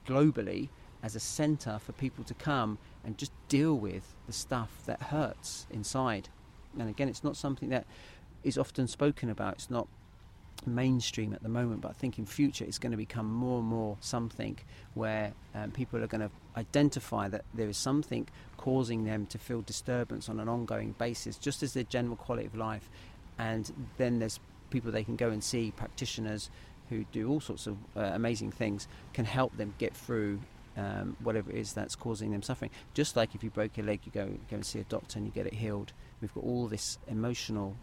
globally 0.07 0.68
as 1.03 1.14
a 1.14 1.20
centre 1.20 1.78
for 1.78 1.92
people 1.92 2.24
to 2.24 2.34
come 2.34 2.78
and 3.05 3.16
just 3.16 3.32
deal 3.49 3.74
with 3.74 4.14
the 4.26 4.32
stuff 4.32 4.82
that 4.86 5.01
hurts 5.01 5.66
inside. 5.70 6.28
And 6.78 6.88
again, 6.88 7.09
it's 7.09 7.24
not 7.24 7.36
something 7.36 7.68
that 7.70 7.86
is 8.42 8.59
often 8.59 8.88
spoken 8.88 9.30
about. 9.30 9.55
It's 9.55 9.70
not 9.70 9.88
mainstream 10.66 11.32
at 11.32 11.42
the 11.42 11.49
moment, 11.49 11.80
but 11.80 11.90
I 11.90 11.94
think 11.94 12.18
in 12.18 12.26
future 12.26 12.64
it's 12.64 12.78
going 12.78 12.90
to 12.90 12.96
become 12.96 13.32
more 13.32 13.61
and 13.61 13.68
more 13.68 13.96
something 14.01 14.59
where 14.94 15.32
um, 15.55 15.70
people 15.70 16.03
are 16.03 16.07
going 16.07 16.20
to 16.20 16.30
identify 16.57 17.28
that 17.28 17.44
there 17.55 17.68
is 17.68 17.76
something 17.76 18.26
causing 18.57 19.05
them 19.05 19.26
to 19.26 19.38
feel 19.38 19.62
disturbance 19.62 20.28
on 20.28 20.40
an 20.40 20.49
ongoing 20.49 20.94
basis, 20.99 21.36
just 21.36 21.62
as 21.62 21.74
their 21.74 21.84
general 21.84 22.16
quality 22.16 22.46
of 22.46 22.57
life. 22.57 22.90
And 23.38 23.72
then 23.99 24.18
there's 24.18 24.40
people 24.70 24.90
they 24.90 25.05
can 25.05 25.16
go 25.16 25.30
and 25.30 25.42
see, 25.42 25.70
practitioners 25.70 26.51
who 26.91 27.05
do 27.12 27.28
all 27.28 27.41
sorts 27.41 27.66
of 27.66 27.76
uh, 27.97 28.01
amazing 28.14 28.53
things, 28.53 28.89
can 29.12 29.24
help 29.24 29.57
them 29.57 29.74
get 29.78 29.95
through 29.95 30.41
um, 30.76 31.16
whatever 31.22 31.51
it 31.51 31.57
is 31.57 31.72
that's 31.72 31.97
causing 31.97 32.30
them 32.30 32.43
suffering. 32.43 32.70
Just 32.95 33.16
like 33.16 33.34
if 33.34 33.43
you 33.43 33.51
broke 33.51 33.76
your 33.76 33.86
leg, 33.86 34.01
you 34.05 34.12
go 34.12 34.26
go 34.51 34.57
and 34.57 34.64
see 34.64 34.78
a 34.78 34.84
doctor 34.84 35.18
and 35.18 35.26
you 35.26 35.32
get 35.32 35.47
it 35.47 35.55
healed. 35.55 35.93
We've 36.20 36.32
got 36.32 36.45
all 36.45 36.68
this 36.68 36.99
emotional 37.09 37.76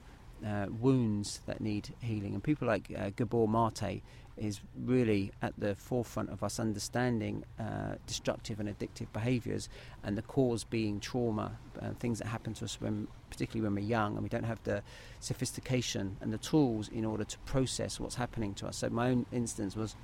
uh, 0.46 0.68
wounds 0.70 1.42
that 1.46 1.62
need 1.62 1.94
healing, 2.02 2.34
and 2.34 2.44
people 2.44 2.68
like 2.68 2.92
uh, 2.98 3.12
Gabor 3.16 3.48
Mate 3.48 4.02
is 4.38 4.60
really 4.84 5.32
at 5.42 5.54
the 5.58 5.76
forefront 5.76 6.30
of 6.30 6.44
us 6.44 6.60
understanding 6.60 7.44
uh, 7.60 7.96
destructive 8.06 8.60
and 8.60 8.70
addictive 8.70 9.08
behaviours, 9.14 9.70
and 10.04 10.18
the 10.18 10.22
cause 10.22 10.64
being 10.64 11.00
trauma, 11.00 11.58
uh, 11.82 11.90
things 12.00 12.20
that 12.20 12.28
happen 12.28 12.54
to 12.54 12.66
us 12.66 12.80
when, 12.82 13.08
particularly 13.30 13.68
when 13.68 13.76
we're 13.76 13.90
young, 13.90 14.16
and 14.16 14.24
we 14.24 14.30
don't 14.30 14.44
have 14.44 14.62
the 14.64 14.82
sophistication 15.20 16.18
and 16.22 16.34
the 16.34 16.38
tools 16.38 16.90
in 16.90 17.06
order 17.06 17.24
to 17.24 17.38
process 17.40 18.00
what's 18.00 18.16
happening 18.16 18.54
to 18.54 18.68
us. 18.68 18.78
So 18.78 18.90
my 18.90 19.10
own 19.10 19.26
instance 19.32 19.76
was 19.76 19.96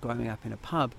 growing 0.00 0.28
up 0.28 0.44
in 0.44 0.52
a 0.52 0.56
pub 0.58 0.94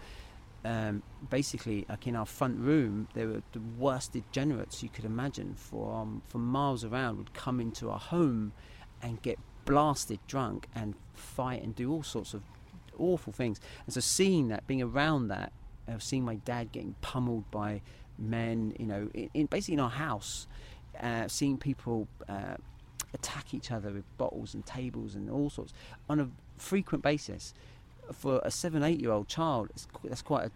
um, 0.64 1.02
basically, 1.30 1.86
like 1.90 2.06
in 2.08 2.16
our 2.16 2.26
front 2.26 2.60
room, 2.60 3.08
there 3.14 3.28
were 3.28 3.42
the 3.52 3.62
worst 3.80 4.14
degenerates 4.14 4.84
you 4.84 4.90
could 4.90 5.06
imagine. 5.06 5.56
From 5.56 6.22
from 6.28 6.46
miles 6.46 6.84
around, 6.84 7.18
would 7.18 7.34
come 7.34 7.60
into 7.60 7.90
our 7.90 8.00
home 8.00 8.54
and 9.02 9.22
get 9.22 9.40
blasted 9.66 10.20
drunk 10.28 10.68
and 10.76 10.96
fight 11.14 11.64
and 11.64 11.76
do 11.76 11.92
all 11.92 12.04
sorts 12.04 12.34
of 12.34 12.44
awful 12.98 13.34
things. 13.34 13.60
And 13.86 13.94
so, 13.94 14.00
seeing 14.00 14.50
that, 14.50 14.68
being 14.68 14.82
around 14.82 15.28
that, 15.30 15.52
uh, 15.88 16.00
seeing 16.00 16.24
my 16.24 16.36
dad 16.36 16.72
getting 16.72 16.96
pummeled 17.02 17.50
by 17.52 17.82
men, 18.18 18.76
you 18.80 18.86
know, 18.86 19.10
in, 19.14 19.30
in 19.34 19.46
basically 19.48 19.76
in 19.76 19.80
our 19.80 19.90
house, 19.90 20.48
uh, 21.00 21.28
seeing 21.28 21.58
people 21.58 22.08
uh, 22.30 22.56
attack 23.14 23.54
each 23.54 23.72
other 23.72 23.92
with 23.92 24.18
bottles 24.18 24.54
and 24.54 24.66
tables 24.66 25.16
and 25.16 25.30
all 25.30 25.50
sorts 25.50 25.74
on 26.10 26.20
a 26.20 26.30
frequent 26.58 27.04
basis 27.04 27.54
for 28.14 28.42
a 28.44 28.52
seven, 28.52 28.84
eight 28.84 29.00
year 29.00 29.12
old 29.12 29.28
child, 29.28 29.70
that's 30.04 30.22
quite 30.22 30.46
a 30.46 30.52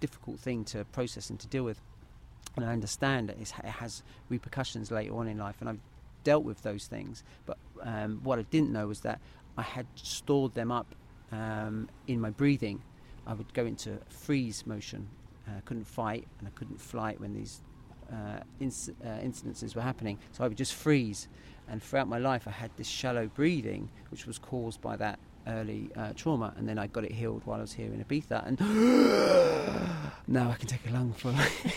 difficult 0.00 0.38
thing 0.38 0.64
to 0.64 0.84
process 0.86 1.30
and 1.30 1.38
to 1.40 1.46
deal 1.46 1.64
with. 1.64 1.80
And 2.56 2.64
I 2.64 2.72
understand 2.72 3.28
that 3.28 3.40
it 3.40 3.50
has 3.50 4.02
repercussions 4.28 4.90
later 4.90 5.14
on 5.16 5.26
in 5.26 5.38
life, 5.38 5.56
and 5.60 5.68
I've 5.68 5.80
dealt 6.24 6.44
with 6.44 6.62
those 6.62 6.86
things. 6.86 7.24
But 7.46 7.58
um, 7.82 8.20
what 8.22 8.38
I 8.38 8.42
didn't 8.42 8.72
know 8.72 8.86
was 8.86 9.00
that 9.00 9.20
I 9.56 9.62
had 9.62 9.86
stored 9.94 10.54
them 10.54 10.70
up 10.72 10.94
um, 11.30 11.88
in 12.06 12.20
my 12.20 12.30
breathing. 12.30 12.82
I 13.26 13.34
would 13.34 13.52
go 13.54 13.64
into 13.66 13.98
freeze 14.08 14.66
motion. 14.66 15.08
Uh, 15.48 15.58
I 15.58 15.60
couldn't 15.60 15.86
fight 15.86 16.26
and 16.38 16.48
I 16.48 16.50
couldn't 16.52 16.80
flight 16.80 17.20
when 17.20 17.34
these 17.34 17.62
uh, 18.10 18.40
inc- 18.60 18.94
uh, 19.04 19.20
incidences 19.20 19.74
were 19.74 19.82
happening. 19.82 20.18
So 20.32 20.44
I 20.44 20.48
would 20.48 20.56
just 20.56 20.74
freeze. 20.74 21.28
And 21.68 21.82
throughout 21.82 22.08
my 22.08 22.18
life, 22.18 22.46
I 22.46 22.50
had 22.50 22.70
this 22.76 22.88
shallow 22.88 23.26
breathing, 23.26 23.90
which 24.10 24.26
was 24.26 24.38
caused 24.38 24.80
by 24.80 24.96
that 24.96 25.18
early 25.46 25.90
uh, 25.96 26.12
trauma, 26.14 26.52
and 26.56 26.68
then 26.68 26.78
I 26.78 26.86
got 26.86 27.04
it 27.04 27.12
healed 27.12 27.42
while 27.44 27.58
I 27.58 27.62
was 27.62 27.72
here 27.72 27.92
in 27.92 28.04
Ibiza, 28.04 28.46
and 28.46 28.60
now 30.28 30.50
I 30.50 30.54
can 30.54 30.68
take 30.68 30.86
a 30.88 30.92
lungful, 30.92 31.34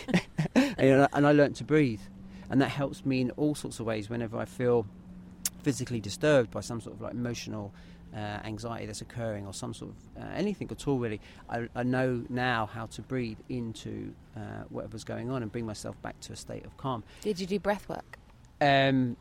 and, 0.55 1.07
and 1.11 1.27
I 1.27 1.31
learnt 1.31 1.55
to 1.57 1.63
breathe, 1.63 2.01
and 2.49 2.61
that 2.61 2.69
helps 2.69 3.05
me 3.05 3.21
in 3.21 3.31
all 3.31 3.55
sorts 3.55 3.79
of 3.79 3.85
ways 3.85 4.09
whenever 4.09 4.37
I 4.37 4.45
feel 4.45 4.85
physically 5.63 5.99
disturbed 5.99 6.51
by 6.51 6.61
some 6.61 6.79
sort 6.79 6.95
of 6.95 7.01
like 7.01 7.13
emotional 7.13 7.73
uh, 8.13 8.39
anxiety 8.45 8.85
that's 8.85 9.01
occurring 9.01 9.45
or 9.45 9.53
some 9.53 9.73
sort 9.73 9.91
of 9.91 10.23
uh, 10.23 10.27
anything 10.35 10.69
at 10.71 10.87
all 10.87 10.99
really 10.99 11.19
I, 11.49 11.67
I, 11.75 11.83
know 11.83 12.23
now 12.29 12.65
how 12.67 12.85
to 12.85 13.01
breathe 13.01 13.39
into 13.49 14.13
uh, 14.37 14.63
whatever's 14.69 15.03
going 15.03 15.31
on 15.31 15.41
and 15.41 15.51
bring 15.51 15.65
myself 15.65 16.01
back 16.01 16.19
to 16.21 16.33
a 16.33 16.35
state 16.35 16.65
of 16.65 16.77
calm 16.77 17.03
did 17.21 17.39
you 17.39 17.47
do 17.47 17.59
breath 17.59 17.89
work 17.89 18.17
um, 18.61 19.17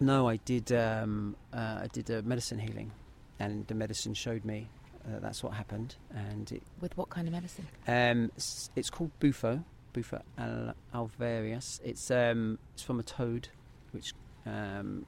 no 0.00 0.28
I 0.28 0.36
did 0.36 0.70
um, 0.72 1.34
uh, 1.54 1.80
I 1.82 1.86
did 1.92 2.10
a 2.10 2.20
medicine 2.22 2.58
healing 2.58 2.90
and 3.38 3.66
the 3.68 3.74
medicine 3.74 4.12
showed 4.12 4.44
me 4.44 4.68
uh, 5.08 5.20
that's 5.20 5.42
what 5.42 5.54
happened. 5.54 5.96
And 6.14 6.50
it, 6.52 6.62
with 6.80 6.96
what 6.96 7.08
kind 7.08 7.26
of 7.26 7.32
medicine? 7.32 7.66
Um, 7.86 8.30
it's, 8.36 8.70
it's 8.76 8.90
called 8.90 9.10
Bufo, 9.20 9.64
Bufo 9.92 10.22
al- 10.36 10.74
alvarius. 10.94 11.80
It's 11.84 12.10
um, 12.10 12.58
it's 12.74 12.82
from 12.82 13.00
a 13.00 13.02
toad, 13.02 13.48
which 13.92 14.12
um, 14.46 15.06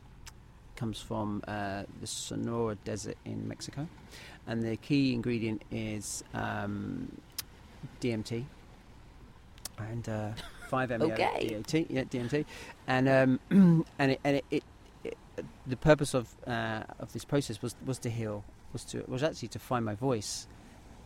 comes 0.77 1.01
from 1.01 1.43
uh, 1.47 1.85
the 2.01 2.07
Sonora 2.07 2.77
Desert 2.85 3.17
in 3.25 3.47
Mexico, 3.47 3.87
and 4.47 4.63
the 4.63 4.77
key 4.77 5.15
ingredient 5.15 5.63
is 5.71 6.25
um, 6.35 7.21
DMT 8.01 8.45
and 9.89 10.09
uh, 10.09 10.31
five 10.69 10.91
MEO 10.91 11.11
okay. 11.13 11.51
DMT, 11.51 11.87
yeah, 11.89 12.05
DMT, 12.05 12.45
and 12.87 13.09
um, 13.09 13.85
and 13.99 14.13
it, 14.13 14.21
and 14.25 14.37
it, 14.37 14.45
it 14.51 14.65
the 15.67 15.77
purpose 15.77 16.15
of 16.15 16.29
uh, 16.47 16.83
of 16.99 17.13
this 17.13 17.25
process 17.25 17.63
was 17.63 17.75
was 17.85 17.99
to 18.01 18.11
heal, 18.11 18.45
was 18.73 18.85
to 18.85 19.05
was 19.07 19.23
actually 19.23 19.49
to 19.49 19.59
find 19.59 19.85
my 19.85 19.95
voice, 19.95 20.47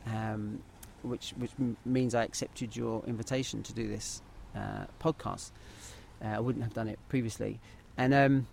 um, 0.06 0.62
which 1.04 1.34
which 1.36 1.50
means 1.84 2.14
I 2.14 2.24
accepted 2.24 2.74
your 2.74 3.04
invitation 3.06 3.62
to 3.64 3.72
do 3.72 3.88
this 3.88 4.22
uh, 4.54 4.86
podcast. 5.00 5.52
Uh, 6.24 6.28
I 6.28 6.40
wouldn't 6.40 6.64
have 6.64 6.74
done 6.74 6.88
it 6.88 6.98
previously, 7.08 7.60
and 7.96 8.14
um, 8.14 8.46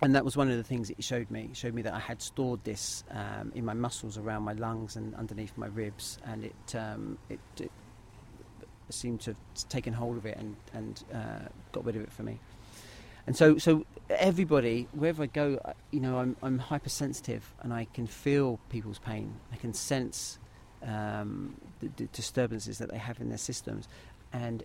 and 0.00 0.14
that 0.14 0.24
was 0.24 0.36
one 0.36 0.50
of 0.50 0.56
the 0.56 0.64
things 0.64 0.90
it 0.90 1.02
showed 1.02 1.30
me. 1.30 1.48
It 1.50 1.56
showed 1.56 1.74
me 1.74 1.82
that 1.82 1.94
I 1.94 2.00
had 2.00 2.20
stored 2.20 2.64
this 2.64 3.04
um, 3.10 3.52
in 3.54 3.64
my 3.64 3.74
muscles 3.74 4.18
around 4.18 4.42
my 4.42 4.54
lungs 4.54 4.96
and 4.96 5.14
underneath 5.14 5.56
my 5.56 5.66
ribs, 5.66 6.18
and 6.24 6.44
it 6.44 6.74
um, 6.74 7.18
it, 7.28 7.40
it, 7.58 7.70
seemed 8.90 9.22
to 9.22 9.30
have 9.30 9.68
taken 9.70 9.94
hold 9.94 10.18
of 10.18 10.26
it 10.26 10.36
and 10.36 10.54
and 10.74 11.04
uh, 11.14 11.48
got 11.72 11.84
rid 11.84 11.96
of 11.96 12.02
it 12.02 12.12
for 12.12 12.22
me 12.22 12.38
and 13.26 13.36
so 13.36 13.58
so 13.58 13.84
everybody 14.10 14.88
wherever 14.92 15.22
I 15.22 15.26
go, 15.26 15.58
you 15.90 16.00
know, 16.00 16.18
I'm 16.18 16.36
I'm 16.42 16.58
hypersensitive 16.58 17.52
and 17.60 17.72
I 17.72 17.86
can 17.94 18.06
feel 18.06 18.58
people's 18.68 18.98
pain. 18.98 19.34
I 19.52 19.56
can 19.56 19.72
sense 19.72 20.38
um, 20.86 21.56
the, 21.80 21.90
the, 21.96 22.06
disturbances 22.12 22.78
that 22.78 22.90
they 22.90 22.98
have 22.98 23.20
in 23.20 23.28
their 23.28 23.38
systems, 23.38 23.88
and 24.32 24.64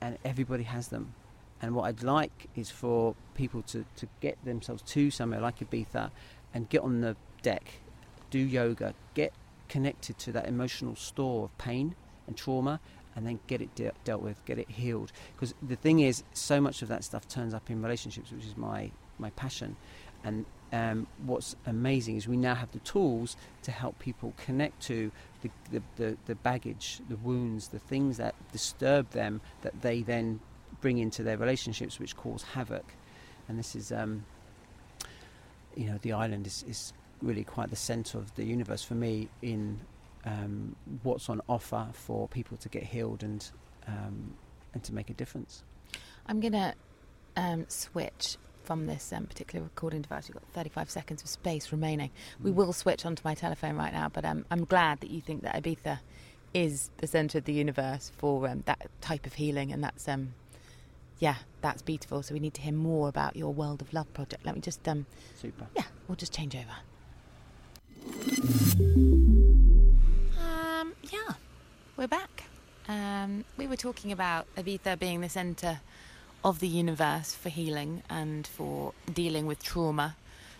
and 0.00 0.18
everybody 0.24 0.64
has 0.64 0.88
them. 0.88 1.14
And 1.62 1.74
what 1.74 1.84
I'd 1.84 2.02
like 2.02 2.48
is 2.54 2.70
for 2.70 3.14
people 3.34 3.62
to, 3.62 3.84
to 3.96 4.06
get 4.20 4.42
themselves 4.44 4.82
to 4.82 5.10
somewhere 5.10 5.40
like 5.40 5.58
Ibiza 5.60 6.10
and 6.52 6.68
get 6.68 6.82
on 6.82 7.00
the 7.00 7.16
deck, 7.42 7.80
do 8.30 8.38
yoga, 8.38 8.94
get 9.14 9.32
connected 9.68 10.18
to 10.18 10.32
that 10.32 10.46
emotional 10.46 10.94
store 10.96 11.44
of 11.44 11.58
pain 11.58 11.94
and 12.26 12.36
trauma, 12.36 12.78
and 13.14 13.26
then 13.26 13.40
get 13.46 13.62
it 13.62 13.74
de- 13.74 13.92
dealt 14.04 14.20
with, 14.20 14.44
get 14.44 14.58
it 14.58 14.70
healed. 14.70 15.12
Because 15.34 15.54
the 15.66 15.76
thing 15.76 16.00
is, 16.00 16.22
so 16.34 16.60
much 16.60 16.82
of 16.82 16.88
that 16.88 17.04
stuff 17.04 17.26
turns 17.26 17.54
up 17.54 17.70
in 17.70 17.82
relationships, 17.82 18.30
which 18.30 18.44
is 18.44 18.56
my 18.56 18.90
my 19.18 19.30
passion. 19.30 19.76
And 20.22 20.44
um, 20.72 21.06
what's 21.24 21.54
amazing 21.66 22.16
is 22.16 22.26
we 22.26 22.36
now 22.36 22.54
have 22.54 22.72
the 22.72 22.78
tools 22.80 23.36
to 23.62 23.70
help 23.70 23.98
people 23.98 24.34
connect 24.36 24.82
to 24.82 25.10
the, 25.42 25.50
the, 25.70 25.82
the, 25.96 26.16
the 26.26 26.34
baggage, 26.34 27.00
the 27.08 27.16
wounds, 27.16 27.68
the 27.68 27.78
things 27.78 28.16
that 28.16 28.34
disturb 28.52 29.10
them 29.10 29.40
that 29.62 29.80
they 29.82 30.02
then 30.02 30.40
bring 30.80 30.98
into 30.98 31.22
their 31.22 31.36
relationships, 31.36 31.98
which 31.98 32.16
cause 32.16 32.42
havoc. 32.42 32.84
and 33.48 33.58
this 33.58 33.76
is, 33.76 33.92
um, 33.92 34.24
you 35.76 35.86
know, 35.86 35.98
the 36.02 36.12
island 36.12 36.46
is, 36.46 36.64
is 36.68 36.92
really 37.22 37.44
quite 37.44 37.70
the 37.70 37.76
centre 37.76 38.18
of 38.18 38.34
the 38.34 38.44
universe 38.44 38.82
for 38.82 38.94
me 38.94 39.28
in 39.42 39.80
um, 40.24 40.74
what's 41.02 41.28
on 41.28 41.40
offer 41.48 41.86
for 41.92 42.28
people 42.28 42.56
to 42.58 42.68
get 42.68 42.82
healed 42.82 43.22
and 43.22 43.50
um, 43.86 44.34
and 44.74 44.82
to 44.82 44.92
make 44.92 45.08
a 45.10 45.14
difference. 45.14 45.62
I'm 46.26 46.40
gonna 46.40 46.74
um, 47.36 47.64
switch 47.68 48.36
from 48.66 48.86
this 48.86 49.12
um, 49.12 49.26
particular 49.26 49.62
recording 49.62 50.02
device. 50.02 50.28
We've 50.28 50.34
got 50.34 50.42
35 50.52 50.90
seconds 50.90 51.22
of 51.22 51.28
space 51.28 51.70
remaining. 51.70 52.10
We 52.42 52.50
will 52.50 52.72
switch 52.72 53.06
onto 53.06 53.22
my 53.24 53.34
telephone 53.34 53.76
right 53.76 53.92
now, 53.92 54.08
but 54.12 54.24
um, 54.24 54.44
I'm 54.50 54.64
glad 54.64 55.00
that 55.00 55.10
you 55.10 55.20
think 55.20 55.42
that 55.42 55.54
Ibiza 55.54 56.00
is 56.52 56.90
the 56.98 57.06
centre 57.06 57.38
of 57.38 57.44
the 57.44 57.52
universe 57.52 58.10
for 58.18 58.48
um, 58.48 58.64
that 58.66 58.90
type 59.00 59.24
of 59.24 59.34
healing, 59.34 59.72
and 59.72 59.84
that's 59.84 60.08
um, 60.08 60.34
yeah, 61.20 61.36
that's 61.60 61.80
beautiful. 61.80 62.22
So 62.22 62.34
we 62.34 62.40
need 62.40 62.54
to 62.54 62.60
hear 62.60 62.72
more 62.72 63.08
about 63.08 63.36
your 63.36 63.54
World 63.54 63.80
of 63.80 63.94
Love 63.94 64.12
project. 64.12 64.44
Let 64.44 64.56
me 64.56 64.60
just 64.60 64.86
um, 64.88 65.06
Super. 65.40 65.68
yeah, 65.76 65.84
we'll 66.08 66.16
just 66.16 66.34
change 66.34 66.56
over. 66.56 66.76
Um, 70.40 70.92
yeah, 71.10 71.34
we're 71.96 72.08
back. 72.08 72.44
Um, 72.88 73.44
we 73.56 73.66
were 73.66 73.76
talking 73.76 74.10
about 74.12 74.46
Ibiza 74.56 74.98
being 74.98 75.20
the 75.20 75.28
centre 75.28 75.80
of 76.44 76.60
the 76.60 76.68
universe 76.68 77.34
for 77.34 77.48
healing 77.48 78.02
and 78.08 78.46
for 78.46 78.92
dealing 79.12 79.46
with 79.46 79.62
trauma 79.62 80.16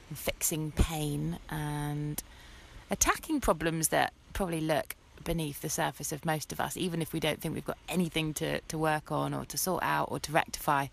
and 0.09 0.19
fixing 0.19 0.73
pain 0.73 1.39
and 1.49 2.23
attacking 2.91 3.41
problems 3.41 3.89
that 3.89 4.13
probably 4.33 4.61
lurk 4.61 4.97
beneath 5.25 5.61
the 5.61 5.69
surface 5.69 6.13
of 6.13 6.25
most 6.25 6.53
of 6.53 6.61
us, 6.61 6.77
even 6.77 7.03
if 7.03 7.13
we 7.13 7.21
don't 7.21 7.41
think 7.41 7.55
we've 7.55 7.65
got 7.65 7.79
anything 7.89 8.33
to, 8.35 8.61
to 8.61 8.79
work 8.79 9.11
on 9.11 9.35
or 9.35 9.45
to 9.45 9.59
sort 9.59 9.83
out 9.83 10.09
or 10.11 10.19
to 10.21 10.33
rectify. 10.33 10.87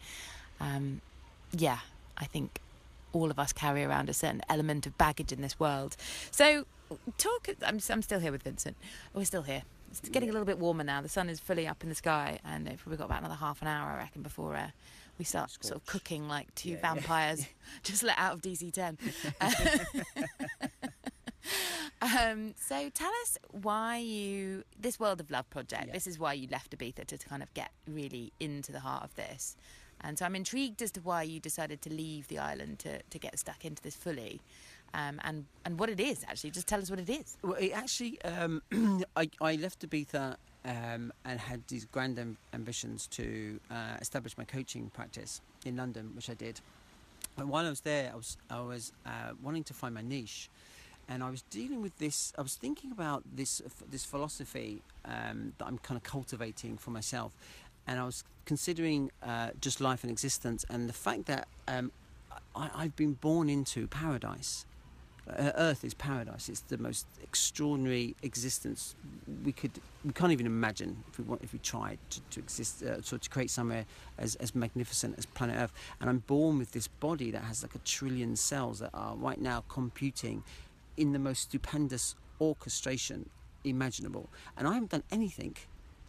Um, 0.60 1.02
yeah, 1.52 1.80
I 2.18 2.26
think 2.26 2.60
all 3.14 3.30
of 3.30 3.38
us 3.38 3.54
carry 3.54 3.84
around 3.84 4.10
a 4.10 4.14
certain 4.14 4.42
element 4.50 4.88
of 4.88 4.98
baggage 4.98 5.32
in 5.32 5.42
this 5.42 5.60
world. 5.60 5.96
So, 6.32 6.66
talk. 7.18 7.48
I'm, 7.66 7.80
I'm 7.90 8.02
still 8.02 8.20
here 8.20 8.32
with 8.32 8.44
Vincent. 8.44 8.76
We're 9.14 9.26
still 9.26 9.44
here. 9.44 9.64
It's 10.00 10.10
getting 10.10 10.30
a 10.30 10.32
little 10.32 10.46
bit 10.46 10.58
warmer 10.58 10.84
now. 10.84 11.02
The 11.02 11.10
sun 11.10 11.30
is 11.30 11.40
fully 11.40 11.68
up 11.68 11.84
in 11.84 11.90
the 11.90 11.96
sky, 11.96 12.40
and 12.44 12.68
we've 12.68 12.80
probably 12.80 12.98
got 12.98 13.06
about 13.06 13.20
another 13.20 13.36
half 13.36 13.62
an 13.62 13.68
hour, 13.68 13.92
I 13.92 13.98
reckon, 13.98 14.24
before 14.24 14.56
uh, 14.56 14.70
we 15.20 15.26
start 15.26 15.52
sort 15.62 15.76
of 15.76 15.86
cooking 15.86 16.28
like 16.28 16.54
two 16.56 16.70
Yeah, 16.70 16.76
yeah. 16.76 16.94
vampires 16.94 17.46
just 17.84 18.02
let 18.04 18.18
out 18.18 18.34
of 18.34 18.42
DC 18.42 18.72
10. 18.74 18.98
um, 22.02 22.54
so 22.58 22.90
tell 22.90 23.12
us 23.22 23.38
why 23.52 23.98
you 23.98 24.64
this 24.80 25.00
World 25.00 25.20
of 25.20 25.30
Love 25.30 25.50
project. 25.50 25.86
Yeah. 25.88 25.94
This 25.94 26.08
is 26.08 26.18
why 26.18 26.34
you 26.34 26.48
left 26.52 26.78
Ibiza 26.78 27.06
to, 27.06 27.18
to 27.18 27.30
kind 27.30 27.44
of 27.44 27.54
get 27.54 27.72
really 27.88 28.34
into 28.40 28.72
the 28.72 28.80
heart 28.80 29.04
of 29.04 29.16
this. 29.16 29.56
And 30.02 30.18
so 30.18 30.26
I'm 30.26 30.36
intrigued 30.36 30.82
as 30.82 30.92
to 30.94 31.02
why 31.02 31.24
you 31.24 31.40
decided 31.40 31.82
to 31.84 31.90
leave 31.90 32.28
the 32.28 32.40
island 32.40 32.80
to, 32.80 33.02
to 33.04 33.20
get 33.20 33.40
stuck 33.40 33.64
into 33.64 33.82
this 33.82 33.96
fully, 33.96 34.42
um, 34.94 35.20
and 35.24 35.46
and 35.66 35.80
what 35.80 35.90
it 35.90 36.00
is 36.00 36.24
actually. 36.28 36.52
Just 36.52 36.68
tell 36.68 36.80
us 36.80 36.90
what 36.90 37.00
it 37.00 37.10
is. 37.10 37.38
Well, 37.42 37.54
it 37.54 37.72
actually, 37.72 38.22
um, 38.24 38.62
I, 39.16 39.30
I 39.42 39.56
left 39.56 39.88
Ibiza 39.88 40.36
um, 40.66 41.12
and 41.26 41.40
had 41.40 41.68
these 41.68 41.86
grand 41.86 42.20
am- 42.20 42.38
ambitions 42.54 43.08
to 43.08 43.60
uh, 43.72 43.98
establish 44.02 44.38
my 44.38 44.46
coaching 44.46 44.92
practice 44.94 45.42
in 45.66 45.76
London, 45.78 46.12
which 46.16 46.30
I 46.30 46.34
did. 46.34 46.62
And 47.38 47.50
while 47.50 47.66
I 47.66 47.70
was 47.70 47.82
there, 47.82 48.12
I 48.14 48.16
was 48.16 48.38
I 48.50 48.62
was 48.62 48.92
uh, 49.06 49.32
wanting 49.42 49.64
to 49.66 49.74
find 49.74 49.96
my 49.96 50.02
niche, 50.02 50.50
and 51.10 51.24
I 51.24 51.30
was 51.30 51.42
dealing 51.44 51.82
with 51.82 51.98
this. 51.98 52.34
I 52.38 52.42
was 52.42 52.56
thinking 52.56 52.92
about 52.92 53.24
this 53.36 53.62
this 53.90 54.06
philosophy 54.06 54.82
um, 55.06 55.54
that 55.58 55.66
I'm 55.66 55.80
kind 55.80 55.98
of 55.98 56.04
cultivating 56.04 56.78
for 56.78 56.92
myself, 56.92 57.34
and 57.88 58.00
I 58.00 58.06
was 58.06 58.24
considering 58.46 59.10
uh, 59.24 59.52
just 59.60 59.82
life 59.82 60.04
and 60.04 60.12
existence, 60.12 60.66
and 60.70 60.88
the 60.88 60.94
fact 60.94 61.26
that 61.26 61.48
um, 61.68 61.92
I, 62.56 62.70
I've 62.76 62.96
been 62.96 63.14
born 63.14 63.50
into 63.50 63.88
paradise. 63.88 64.66
Uh, 65.30 65.52
Earth 65.56 65.86
is 65.86 65.94
paradise. 65.94 66.50
It's 66.50 66.62
the 66.62 66.78
most 66.78 67.08
extraordinary 67.22 68.16
existence 68.24 68.96
we 69.46 69.54
could 69.54 69.72
we 70.04 70.12
can't 70.12 70.34
even 70.34 70.46
imagine 70.46 71.02
if 71.08 71.18
we 71.18 71.24
want 71.24 71.42
if 71.44 71.54
we 71.54 71.60
tried 71.60 71.98
to, 72.10 72.22
to 72.32 72.40
exist 72.42 72.84
uh, 72.84 73.02
so 73.02 73.18
to 73.18 73.30
create 73.30 73.50
somewhere 73.50 73.86
as, 74.18 74.36
as 74.36 74.54
magnificent 74.54 75.16
as 75.18 75.26
planet 75.26 75.58
Earth. 75.58 75.72
And 76.02 76.10
I'm 76.10 76.20
born 76.20 76.58
with 76.58 76.74
this 76.74 76.88
body 76.88 77.32
that 77.32 77.44
has 77.44 77.64
like 77.64 77.74
a 77.74 77.80
trillion 77.80 78.36
cells 78.36 78.80
that 78.80 78.92
are 78.94 79.16
right 79.16 79.40
now 79.40 79.64
computing 79.70 80.44
in 80.98 81.14
the 81.14 81.20
most 81.20 81.44
stupendous 81.44 82.16
orchestration 82.42 83.30
imaginable. 83.64 84.30
And 84.58 84.68
I 84.68 84.74
haven't 84.74 84.92
done 84.92 85.04
anything 85.12 85.56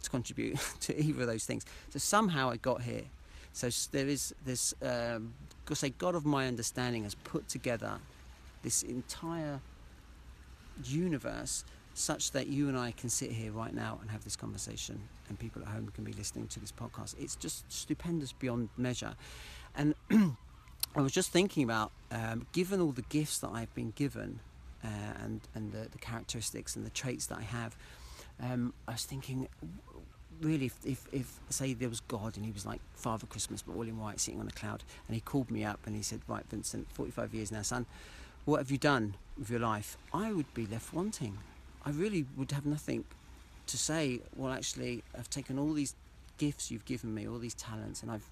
to 0.03 0.09
contribute 0.09 0.59
to 0.81 0.99
either 0.99 1.21
of 1.21 1.27
those 1.27 1.45
things. 1.45 1.65
So 1.89 1.99
somehow 1.99 2.49
I 2.49 2.57
got 2.57 2.81
here. 2.81 3.03
So 3.53 3.69
there 3.91 4.07
is 4.07 4.35
this, 4.45 4.73
um, 4.81 5.33
say, 5.71 5.91
God 5.91 6.15
of 6.15 6.25
my 6.25 6.47
understanding 6.47 7.03
has 7.03 7.15
put 7.15 7.47
together 7.47 7.99
this 8.65 8.81
entire 8.81 9.61
universe 10.83 11.63
such 11.93 12.31
that 12.31 12.47
you 12.47 12.67
and 12.67 12.77
I 12.77 12.91
can 12.91 13.09
sit 13.09 13.31
here 13.31 13.51
right 13.51 13.73
now 13.73 13.99
and 14.01 14.09
have 14.09 14.23
this 14.23 14.35
conversation, 14.35 14.99
and 15.29 15.39
people 15.39 15.61
at 15.61 15.67
home 15.69 15.89
can 15.93 16.03
be 16.03 16.11
listening 16.11 16.47
to 16.47 16.59
this 16.59 16.71
podcast. 16.71 17.15
It's 17.17 17.35
just 17.35 17.71
stupendous 17.71 18.33
beyond 18.33 18.69
measure. 18.75 19.15
And 19.75 19.93
I 20.95 21.01
was 21.01 21.11
just 21.11 21.29
thinking 21.29 21.63
about, 21.63 21.91
um, 22.11 22.47
given 22.53 22.81
all 22.81 22.91
the 22.91 23.03
gifts 23.03 23.37
that 23.39 23.51
I've 23.53 23.73
been 23.75 23.91
given, 23.91 24.39
uh, 24.83 24.87
and 25.23 25.41
and 25.53 25.71
the, 25.71 25.87
the 25.89 25.99
characteristics 25.99 26.75
and 26.75 26.85
the 26.85 26.89
traits 26.89 27.27
that 27.27 27.37
I 27.37 27.43
have, 27.43 27.77
um, 28.41 28.73
I 28.87 28.93
was 28.93 29.05
thinking, 29.05 29.47
really, 30.41 30.65
if, 30.65 30.79
if 30.83 31.07
if 31.11 31.39
say 31.49 31.75
there 31.75 31.89
was 31.89 31.99
God 32.01 32.35
and 32.35 32.43
He 32.45 32.51
was 32.51 32.65
like 32.65 32.81
Father 32.95 33.27
Christmas, 33.27 33.61
but 33.61 33.75
all 33.75 33.83
in 33.83 33.99
white, 33.99 34.19
sitting 34.19 34.39
on 34.39 34.47
a 34.47 34.51
cloud, 34.51 34.83
and 35.07 35.13
He 35.13 35.21
called 35.21 35.51
me 35.51 35.63
up 35.63 35.81
and 35.85 35.95
He 35.95 36.01
said, 36.01 36.21
"Right, 36.27 36.43
Vincent, 36.49 36.91
45 36.91 37.35
years 37.35 37.51
now, 37.51 37.61
son." 37.61 37.85
What 38.45 38.59
have 38.59 38.71
you 38.71 38.77
done 38.77 39.15
with 39.37 39.49
your 39.49 39.59
life? 39.59 39.97
I 40.13 40.31
would 40.31 40.51
be 40.53 40.65
left 40.65 40.93
wanting. 40.93 41.37
I 41.85 41.89
really 41.89 42.25
would 42.37 42.51
have 42.51 42.65
nothing 42.65 43.03
to 43.67 43.77
say. 43.77 44.21
Well, 44.35 44.53
actually, 44.53 45.03
I've 45.17 45.29
taken 45.29 45.59
all 45.59 45.73
these 45.73 45.95
gifts 46.37 46.69
you've 46.69 46.85
given 46.85 47.13
me, 47.13 47.27
all 47.27 47.39
these 47.39 47.53
talents, 47.55 48.01
and 48.01 48.11
I've 48.11 48.27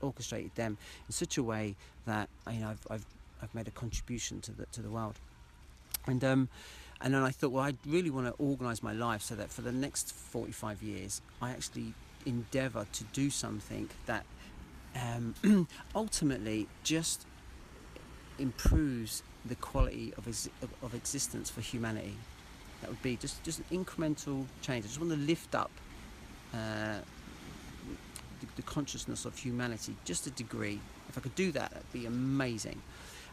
orchestrated 0.00 0.54
them 0.54 0.78
in 1.06 1.12
such 1.12 1.36
a 1.36 1.42
way 1.42 1.74
that 2.06 2.28
you 2.50 2.60
know 2.60 2.68
I've, 2.68 2.86
I've, 2.90 3.06
I've 3.42 3.54
made 3.54 3.68
a 3.68 3.72
contribution 3.72 4.40
to 4.42 4.52
the 4.52 4.66
to 4.66 4.82
the 4.82 4.90
world. 4.90 5.18
And 6.06 6.22
um, 6.24 6.48
and 7.00 7.12
then 7.12 7.22
I 7.22 7.30
thought, 7.30 7.50
well, 7.50 7.64
I 7.64 7.74
really 7.84 8.10
want 8.10 8.26
to 8.26 8.32
organise 8.42 8.82
my 8.82 8.92
life 8.92 9.22
so 9.22 9.34
that 9.34 9.50
for 9.50 9.62
the 9.62 9.72
next 9.72 10.14
45 10.14 10.82
years, 10.82 11.20
I 11.42 11.50
actually 11.50 11.92
endeavour 12.24 12.86
to 12.92 13.04
do 13.04 13.28
something 13.28 13.90
that 14.06 14.24
um, 14.94 15.68
ultimately 15.94 16.68
just 16.82 17.26
improves 18.38 19.22
the 19.48 19.54
quality 19.56 20.12
of, 20.16 20.28
ex- 20.28 20.48
of, 20.82 20.94
existence 20.94 21.50
for 21.50 21.60
humanity. 21.60 22.14
That 22.80 22.90
would 22.90 23.02
be 23.02 23.16
just, 23.16 23.42
just 23.42 23.60
an 23.60 23.84
incremental 23.84 24.44
change. 24.62 24.84
I 24.84 24.88
just 24.88 25.00
want 25.00 25.12
to 25.12 25.18
lift 25.18 25.54
up 25.54 25.70
uh, 26.52 26.98
the, 28.40 28.46
the 28.56 28.62
consciousness 28.62 29.24
of 29.24 29.36
humanity 29.38 29.96
just 30.04 30.26
a 30.26 30.30
degree. 30.30 30.80
If 31.08 31.16
I 31.16 31.20
could 31.20 31.34
do 31.34 31.52
that, 31.52 31.70
that'd 31.70 31.92
be 31.92 32.06
amazing. 32.06 32.80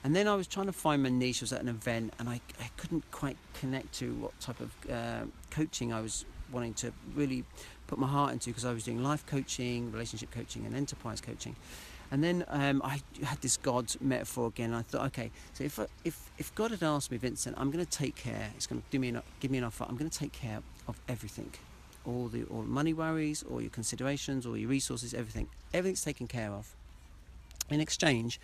And 0.03 0.16
then 0.16 0.28
I 0.28 0.36
was 0.36 0.47
trying 0.47 0.66
to 0.66 0.74
find 0.74 1.01
my 1.03 1.09
niche. 1.09 1.41
I 1.41 1.43
was 1.43 1.53
at 1.53 1.61
an 1.61 1.70
event 1.70 2.14
and 2.20 2.28
I, 2.28 2.41
I 2.59 2.70
couldn't 2.78 3.09
quite 3.11 3.38
connect 3.53 3.93
to 3.95 4.14
what 4.16 4.39
type 4.39 4.59
of 4.59 4.72
uh, 4.91 5.26
coaching 5.49 5.93
I 5.93 6.01
was 6.01 6.26
wanting 6.51 6.74
to 6.76 6.91
really 7.16 7.43
put 7.88 7.97
my 7.97 8.07
heart 8.07 8.34
into 8.34 8.49
because 8.49 8.66
I 8.66 8.74
was 8.74 8.84
doing 8.84 9.01
life 9.01 9.26
coaching, 9.26 9.91
relationship 9.91 10.32
coaching, 10.32 10.66
and 10.66 10.76
enterprise 10.76 11.22
coaching. 11.22 11.55
And 12.14 12.24
then 12.24 12.45
um, 12.49 12.80
I 12.86 13.01
had 13.24 13.41
this 13.41 13.57
God 13.57 13.91
metaphor 13.99 14.45
again. 14.45 14.72
I 14.72 14.84
thought, 14.84 15.07
okay, 15.07 15.32
so 15.55 15.64
if, 15.64 15.80
if 16.03 16.30
if 16.38 16.53
God 16.53 16.70
had 16.70 16.84
asked 16.84 17.09
me, 17.09 17.18
Vincent, 17.18 17.57
I'm 17.57 17.72
going 17.72 17.84
to 17.84 17.89
take 17.89 18.16
care. 18.16 18.51
It's 18.55 18.68
going 18.68 18.82
to 18.82 18.88
give 18.91 19.01
me 19.01 19.09
an, 19.09 19.22
give 19.39 19.49
me 19.49 19.57
an 19.57 19.64
offer. 19.64 19.84
I'm 19.89 19.97
going 19.97 20.11
to 20.11 20.20
take 20.20 20.32
care 20.32 20.61
of 20.88 20.95
everything, 21.09 21.51
all 22.05 22.28
the 22.28 22.43
all 22.43 22.61
money 22.61 22.93
worries, 22.93 23.43
all 23.49 23.59
your 23.59 23.72
considerations, 23.72 24.45
all 24.45 24.55
your 24.55 24.70
resources, 24.70 25.16
everything. 25.16 25.47
Everything's 25.74 26.03
taken 26.03 26.28
care 26.28 26.51
of. 26.51 26.76
In 27.72 27.82
exchange, 27.82 28.39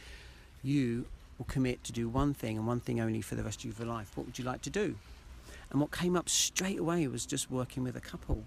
you 0.63 1.05
will 1.37 1.45
commit 1.45 1.83
to 1.83 1.91
do 1.91 2.09
one 2.09 2.33
thing 2.33 2.57
and 2.57 2.65
one 2.65 2.79
thing 2.79 2.99
only 2.99 3.21
for 3.21 3.35
the 3.35 3.43
rest 3.43 3.63
of 3.63 3.77
your 3.77 3.87
life. 3.87 4.17
What 4.17 4.25
would 4.25 4.39
you 4.39 4.45
like 4.45 4.63
to 4.63 4.71
do? 4.71 4.95
And 5.69 5.79
what 5.79 5.91
came 5.91 6.15
up 6.15 6.27
straight 6.27 6.79
away 6.79 7.05
was 7.05 7.23
just 7.23 7.51
working 7.51 7.83
with 7.83 7.95
a 7.95 8.01
couple, 8.01 8.43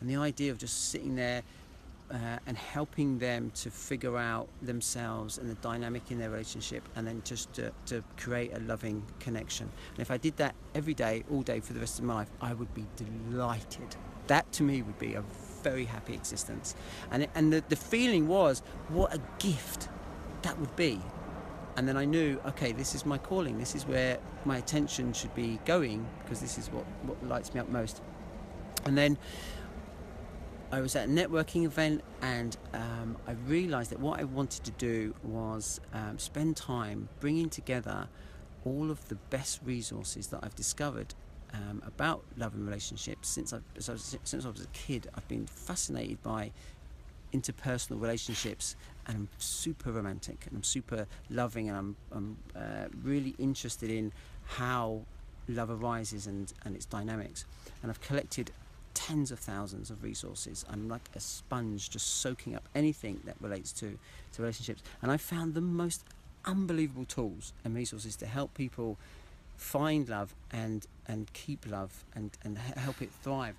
and 0.00 0.08
the 0.08 0.14
idea 0.14 0.52
of 0.52 0.58
just 0.58 0.90
sitting 0.90 1.16
there 1.16 1.42
uh, 2.12 2.38
and 2.46 2.56
helping 2.56 3.18
them 3.18 3.50
to 3.54 3.70
figure 3.70 4.18
out 4.18 4.48
themselves 4.60 5.38
and 5.38 5.50
the 5.50 5.54
dynamic 5.56 6.10
in 6.10 6.18
their 6.18 6.30
relationship 6.30 6.86
and 6.94 7.06
then 7.06 7.22
just 7.24 7.52
to, 7.54 7.72
to 7.86 8.04
create 8.18 8.52
a 8.54 8.60
loving 8.60 9.02
connection. 9.18 9.70
And 9.92 10.00
if 10.00 10.10
I 10.10 10.18
did 10.18 10.36
that 10.36 10.54
every 10.74 10.94
day, 10.94 11.24
all 11.30 11.42
day 11.42 11.60
for 11.60 11.72
the 11.72 11.80
rest 11.80 11.98
of 11.98 12.04
my 12.04 12.14
life, 12.14 12.30
I 12.40 12.52
would 12.52 12.72
be 12.74 12.86
delighted. 12.96 13.96
That 14.26 14.50
to 14.52 14.62
me 14.62 14.82
would 14.82 14.98
be 14.98 15.14
a 15.14 15.24
very 15.62 15.84
happy 15.84 16.14
existence. 16.14 16.74
And, 17.10 17.24
it, 17.24 17.30
and 17.34 17.52
the, 17.52 17.64
the 17.68 17.76
feeling 17.76 18.28
was, 18.28 18.62
what 18.88 19.14
a 19.14 19.20
gift 19.38 19.88
that 20.42 20.58
would 20.58 20.74
be. 20.76 21.00
And 21.76 21.88
then 21.88 21.96
I 21.96 22.04
knew, 22.04 22.38
okay, 22.46 22.72
this 22.72 22.94
is 22.94 23.06
my 23.06 23.16
calling. 23.16 23.58
This 23.58 23.74
is 23.74 23.86
where 23.86 24.18
my 24.44 24.58
attention 24.58 25.14
should 25.14 25.34
be 25.34 25.58
going 25.64 26.06
because 26.22 26.40
this 26.40 26.58
is 26.58 26.70
what, 26.70 26.84
what 27.04 27.24
lights 27.26 27.54
me 27.54 27.60
up 27.60 27.70
most. 27.70 28.02
And 28.84 28.98
then 28.98 29.16
I 30.72 30.80
was 30.80 30.96
at 30.96 31.06
a 31.06 31.12
networking 31.12 31.64
event 31.64 32.02
and 32.22 32.56
um, 32.72 33.18
I 33.28 33.32
realised 33.46 33.90
that 33.90 34.00
what 34.00 34.18
I 34.18 34.24
wanted 34.24 34.64
to 34.64 34.70
do 34.70 35.14
was 35.22 35.82
um, 35.92 36.18
spend 36.18 36.56
time 36.56 37.10
bringing 37.20 37.50
together 37.50 38.08
all 38.64 38.90
of 38.90 39.06
the 39.08 39.16
best 39.16 39.60
resources 39.66 40.28
that 40.28 40.40
I've 40.42 40.54
discovered 40.56 41.14
um, 41.52 41.82
about 41.86 42.24
love 42.38 42.54
and 42.54 42.64
relationships 42.64 43.28
since 43.28 43.52
I, 43.52 43.58
since 43.78 44.46
I 44.46 44.48
was 44.48 44.62
a 44.62 44.66
kid. 44.68 45.10
I've 45.14 45.28
been 45.28 45.44
fascinated 45.44 46.22
by 46.22 46.52
interpersonal 47.34 48.00
relationships 48.00 48.74
and 49.06 49.16
I'm 49.16 49.28
super 49.36 49.92
romantic 49.92 50.46
and 50.46 50.56
I'm 50.56 50.64
super 50.64 51.06
loving 51.28 51.68
and 51.68 51.76
I'm, 51.76 51.96
I'm 52.12 52.38
uh, 52.56 52.88
really 53.02 53.34
interested 53.38 53.90
in 53.90 54.10
how 54.46 55.02
love 55.48 55.68
arises 55.68 56.26
and, 56.26 56.50
and 56.64 56.74
its 56.74 56.86
dynamics. 56.86 57.44
And 57.82 57.90
I've 57.90 58.00
collected 58.00 58.52
tens 59.12 59.30
of 59.30 59.38
thousands 59.38 59.90
of 59.90 60.02
resources. 60.02 60.64
I'm 60.70 60.88
like 60.88 61.02
a 61.14 61.20
sponge 61.20 61.90
just 61.90 62.22
soaking 62.22 62.54
up 62.54 62.66
anything 62.74 63.20
that 63.26 63.36
relates 63.40 63.70
to, 63.74 63.98
to 64.32 64.42
relationships. 64.42 64.82
And 65.02 65.12
I 65.12 65.18
found 65.18 65.52
the 65.52 65.60
most 65.60 66.02
unbelievable 66.46 67.04
tools 67.04 67.52
and 67.62 67.74
resources 67.74 68.16
to 68.16 68.26
help 68.26 68.54
people 68.54 68.96
find 69.58 70.08
love 70.08 70.34
and, 70.50 70.86
and 71.06 71.30
keep 71.34 71.70
love 71.70 72.04
and, 72.14 72.30
and 72.42 72.56
help 72.56 73.02
it 73.02 73.10
thrive. 73.22 73.54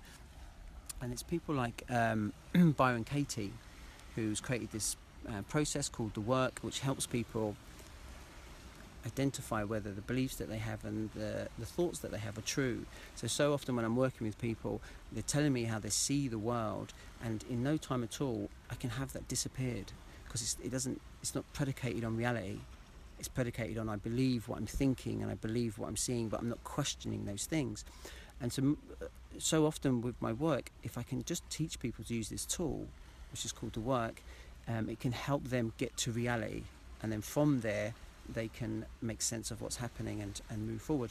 And 1.00 1.12
it's 1.12 1.22
people 1.22 1.54
like 1.54 1.84
um, 1.88 2.32
Byron 2.76 3.04
Katie 3.04 3.52
who's 4.16 4.40
created 4.40 4.72
this 4.72 4.96
uh, 5.28 5.42
process 5.42 5.88
called 5.88 6.14
the 6.14 6.20
work, 6.20 6.58
which 6.62 6.80
helps 6.80 7.06
people 7.06 7.54
identify 9.06 9.64
whether 9.64 9.92
the 9.92 10.00
beliefs 10.00 10.36
that 10.36 10.48
they 10.48 10.58
have 10.58 10.84
and 10.84 11.10
the, 11.14 11.48
the 11.58 11.66
thoughts 11.66 11.98
that 12.00 12.10
they 12.10 12.18
have 12.18 12.38
are 12.38 12.42
true. 12.42 12.86
So, 13.14 13.26
so 13.26 13.52
often 13.52 13.76
when 13.76 13.84
I'm 13.84 13.96
working 13.96 14.26
with 14.26 14.38
people, 14.38 14.80
they're 15.12 15.22
telling 15.22 15.52
me 15.52 15.64
how 15.64 15.78
they 15.78 15.90
see 15.90 16.28
the 16.28 16.38
world, 16.38 16.92
and 17.22 17.44
in 17.50 17.62
no 17.62 17.76
time 17.76 18.02
at 18.02 18.20
all, 18.20 18.50
I 18.70 18.74
can 18.74 18.90
have 18.90 19.12
that 19.12 19.28
disappeared 19.28 19.92
because 20.24 20.56
it 20.62 20.70
doesn't, 20.70 21.00
it's 21.22 21.34
not 21.34 21.44
predicated 21.52 22.04
on 22.04 22.16
reality. 22.16 22.58
It's 23.18 23.28
predicated 23.28 23.78
on 23.78 23.88
I 23.88 23.96
believe 23.96 24.48
what 24.48 24.58
I'm 24.58 24.66
thinking 24.66 25.22
and 25.22 25.30
I 25.30 25.34
believe 25.34 25.78
what 25.78 25.88
I'm 25.88 25.96
seeing, 25.96 26.28
but 26.28 26.40
I'm 26.40 26.48
not 26.48 26.62
questioning 26.64 27.24
those 27.24 27.46
things. 27.46 27.84
And 28.40 28.52
so, 28.52 28.76
uh, 29.00 29.06
so 29.38 29.66
often 29.66 30.00
with 30.00 30.20
my 30.20 30.32
work, 30.32 30.70
if 30.82 30.98
I 30.98 31.02
can 31.02 31.22
just 31.24 31.48
teach 31.50 31.78
people 31.78 32.04
to 32.04 32.14
use 32.14 32.28
this 32.28 32.44
tool, 32.44 32.86
which 33.30 33.44
is 33.44 33.52
called 33.52 33.74
the 33.74 33.80
work, 33.80 34.22
um, 34.66 34.88
it 34.88 34.98
can 34.98 35.12
help 35.12 35.44
them 35.44 35.72
get 35.78 35.96
to 35.98 36.10
reality, 36.10 36.62
and 37.02 37.12
then 37.12 37.20
from 37.20 37.60
there 37.60 37.94
they 38.32 38.48
can 38.48 38.86
make 39.02 39.22
sense 39.22 39.50
of 39.50 39.60
what's 39.60 39.76
happening 39.76 40.20
and, 40.20 40.40
and 40.50 40.66
move 40.66 40.82
forward. 40.82 41.10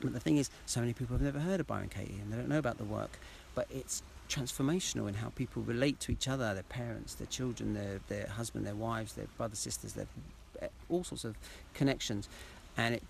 But 0.00 0.12
the 0.12 0.20
thing 0.20 0.38
is, 0.38 0.50
so 0.66 0.80
many 0.80 0.92
people 0.92 1.14
have 1.14 1.22
never 1.22 1.38
heard 1.38 1.60
of 1.60 1.66
Byron 1.66 1.88
Katie 1.88 2.18
and 2.20 2.32
they 2.32 2.36
don't 2.36 2.48
know 2.48 2.58
about 2.58 2.78
the 2.78 2.84
work, 2.84 3.18
but 3.54 3.66
it's 3.70 4.02
transformational 4.28 5.08
in 5.08 5.14
how 5.14 5.28
people 5.30 5.62
relate 5.62 6.00
to 6.00 6.12
each 6.12 6.28
other, 6.28 6.52
their 6.54 6.62
parents, 6.64 7.14
their 7.14 7.26
children, 7.26 7.74
their, 7.74 8.00
their 8.08 8.26
husband, 8.26 8.66
their 8.66 8.74
wives, 8.74 9.14
their 9.14 9.26
brothers, 9.36 9.58
sisters, 9.58 9.92
their 9.92 10.06
eh, 10.60 10.68
all 10.88 11.04
sorts 11.04 11.24
of 11.24 11.36
connections. 11.74 12.28
And 12.76 12.96
it, 12.96 13.02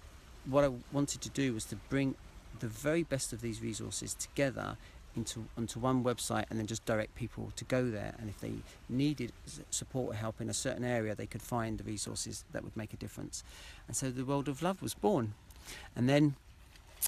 what 0.44 0.64
I 0.64 0.70
wanted 0.92 1.20
to 1.22 1.30
do 1.30 1.54
was 1.54 1.64
to 1.66 1.76
bring 1.88 2.14
the 2.60 2.66
very 2.68 3.02
best 3.02 3.32
of 3.32 3.40
these 3.40 3.62
resources 3.62 4.14
together 4.14 4.76
into 5.16 5.44
onto 5.56 5.78
one 5.78 6.04
website 6.04 6.44
and 6.50 6.58
then 6.58 6.66
just 6.66 6.84
direct 6.84 7.14
people 7.14 7.52
to 7.56 7.64
go 7.64 7.90
there. 7.90 8.14
And 8.18 8.28
if 8.28 8.40
they 8.40 8.52
needed 8.88 9.32
support 9.70 10.14
or 10.14 10.16
help 10.16 10.40
in 10.40 10.48
a 10.48 10.54
certain 10.54 10.84
area, 10.84 11.14
they 11.14 11.26
could 11.26 11.42
find 11.42 11.78
the 11.78 11.84
resources 11.84 12.44
that 12.52 12.64
would 12.64 12.76
make 12.76 12.92
a 12.92 12.96
difference. 12.96 13.44
And 13.86 13.96
so 13.96 14.10
the 14.10 14.24
World 14.24 14.48
of 14.48 14.62
Love 14.62 14.82
was 14.82 14.94
born. 14.94 15.34
And 15.96 16.08
then 16.08 16.36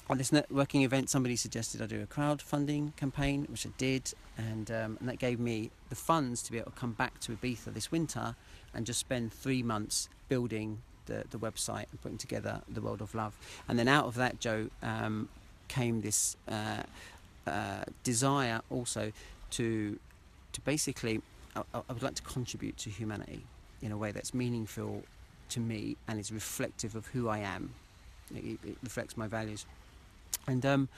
on 0.09 0.17
this 0.17 0.31
networking 0.31 0.83
event, 0.83 1.09
somebody 1.09 1.35
suggested 1.35 1.81
I 1.81 1.85
do 1.85 2.01
a 2.01 2.05
crowdfunding 2.05 2.95
campaign, 2.95 3.45
which 3.49 3.65
I 3.65 3.71
did, 3.77 4.13
and, 4.37 4.69
um, 4.71 4.97
and 4.99 5.09
that 5.09 5.19
gave 5.19 5.39
me 5.39 5.71
the 5.89 5.95
funds 5.95 6.41
to 6.43 6.51
be 6.51 6.59
able 6.59 6.71
to 6.71 6.77
come 6.77 6.93
back 6.93 7.19
to 7.21 7.33
Ibiza 7.33 7.73
this 7.73 7.91
winter 7.91 8.35
and 8.73 8.85
just 8.85 8.99
spend 8.99 9.33
three 9.33 9.63
months 9.63 10.07
building 10.29 10.81
the, 11.07 11.23
the 11.29 11.39
website 11.39 11.85
and 11.91 12.01
putting 12.01 12.17
together 12.17 12.61
the 12.69 12.81
World 12.81 13.01
of 13.01 13.15
Love. 13.15 13.37
And 13.67 13.77
then 13.77 13.87
out 13.87 14.05
of 14.05 14.15
that, 14.15 14.39
Jo, 14.39 14.69
um, 14.81 15.29
came 15.67 16.01
this 16.01 16.37
uh, 16.47 16.83
uh, 17.47 17.83
desire 18.03 18.61
also 18.69 19.11
to 19.51 19.99
to 20.53 20.61
basically 20.61 21.21
I, 21.55 21.61
I, 21.73 21.93
would 21.93 22.03
like 22.03 22.15
to 22.15 22.21
contribute 22.21 22.77
to 22.77 22.89
humanity 22.89 23.43
in 23.81 23.91
a 23.91 23.97
way 23.97 24.11
that's 24.11 24.33
meaningful 24.33 25.03
to 25.49 25.59
me 25.59 25.97
and 26.07 26.19
is 26.19 26.31
reflective 26.31 26.95
of 26.95 27.07
who 27.07 27.29
I 27.29 27.39
am. 27.39 27.73
It, 28.35 28.59
it 28.63 28.77
reflects 28.83 29.15
my 29.15 29.27
values, 29.27 29.65
and 30.47 30.65
um, 30.65 30.89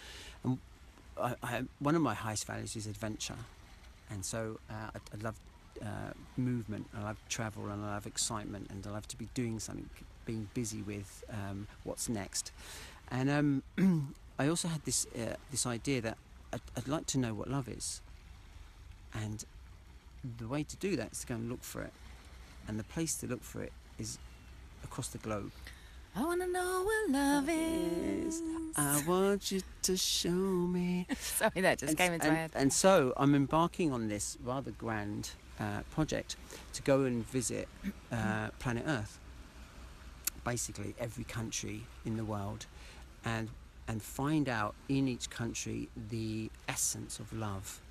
and 0.43 0.57
I, 1.21 1.35
I, 1.43 1.63
one 1.79 1.95
of 1.95 2.01
my 2.01 2.15
highest 2.15 2.45
values 2.47 2.75
is 2.75 2.87
adventure, 2.87 3.35
and 4.09 4.25
so 4.25 4.59
uh, 4.69 4.89
I, 4.95 4.97
I, 4.97 5.21
love 5.21 5.35
uh, 5.81 6.13
movement, 6.37 6.87
I 6.97 7.03
love 7.03 7.17
travel, 7.29 7.67
and 7.67 7.85
I 7.85 7.93
love 7.93 8.07
excitement, 8.07 8.67
and 8.71 8.85
I 8.87 8.89
love 8.89 9.07
to 9.09 9.17
be 9.17 9.27
doing 9.35 9.59
something, 9.59 9.87
being 10.25 10.49
busy 10.55 10.81
with 10.81 11.23
um, 11.31 11.67
what's 11.83 12.09
next, 12.09 12.51
and 13.11 13.29
um, 13.29 14.15
I 14.39 14.47
also 14.47 14.67
had 14.67 14.83
this 14.85 15.05
uh, 15.15 15.35
this 15.51 15.67
idea 15.67 16.01
that 16.01 16.17
I'd, 16.53 16.61
I'd 16.77 16.87
like 16.87 17.05
to 17.07 17.17
know 17.17 17.33
what 17.33 17.49
love 17.49 17.67
is. 17.67 18.01
And 19.13 19.43
the 20.37 20.47
way 20.47 20.63
to 20.63 20.75
do 20.77 20.95
that 20.95 21.11
is 21.11 21.21
to 21.21 21.27
go 21.27 21.35
and 21.35 21.49
look 21.49 21.63
for 21.63 21.81
it. 21.81 21.93
And 22.67 22.79
the 22.79 22.83
place 22.83 23.15
to 23.15 23.27
look 23.27 23.43
for 23.43 23.61
it 23.63 23.73
is 23.97 24.19
across 24.83 25.09
the 25.09 25.17
globe. 25.17 25.51
I 26.15 26.23
want 26.23 26.41
to 26.41 26.47
know 26.51 26.83
what 26.83 27.11
love 27.11 27.49
is. 27.49 28.41
I 28.75 29.01
want 29.07 29.51
you 29.51 29.61
to 29.83 29.95
show 29.95 30.29
me. 30.29 31.07
Sorry, 31.19 31.61
that 31.61 31.79
just 31.79 31.91
and, 31.91 31.97
came 31.97 32.13
into 32.13 32.27
and, 32.27 32.35
my 32.35 32.41
head. 32.41 32.51
And 32.55 32.73
so 32.73 33.13
I'm 33.15 33.35
embarking 33.35 33.91
on 33.91 34.07
this 34.07 34.37
rather 34.43 34.71
grand 34.71 35.31
uh, 35.59 35.81
project 35.91 36.35
to 36.73 36.81
go 36.81 37.03
and 37.03 37.27
visit 37.27 37.67
uh, 38.11 38.49
planet 38.59 38.85
Earth. 38.87 39.19
Basically, 40.43 40.95
every 40.99 41.25
country 41.25 41.83
in 42.05 42.17
the 42.17 42.25
world. 42.25 42.65
And 43.23 43.49
and 43.89 44.01
find 44.03 44.47
out 44.47 44.75
in 44.87 45.07
each 45.07 45.29
country 45.29 45.89
the 46.09 46.49
essence 46.69 47.19
of 47.19 47.33
love 47.33 47.81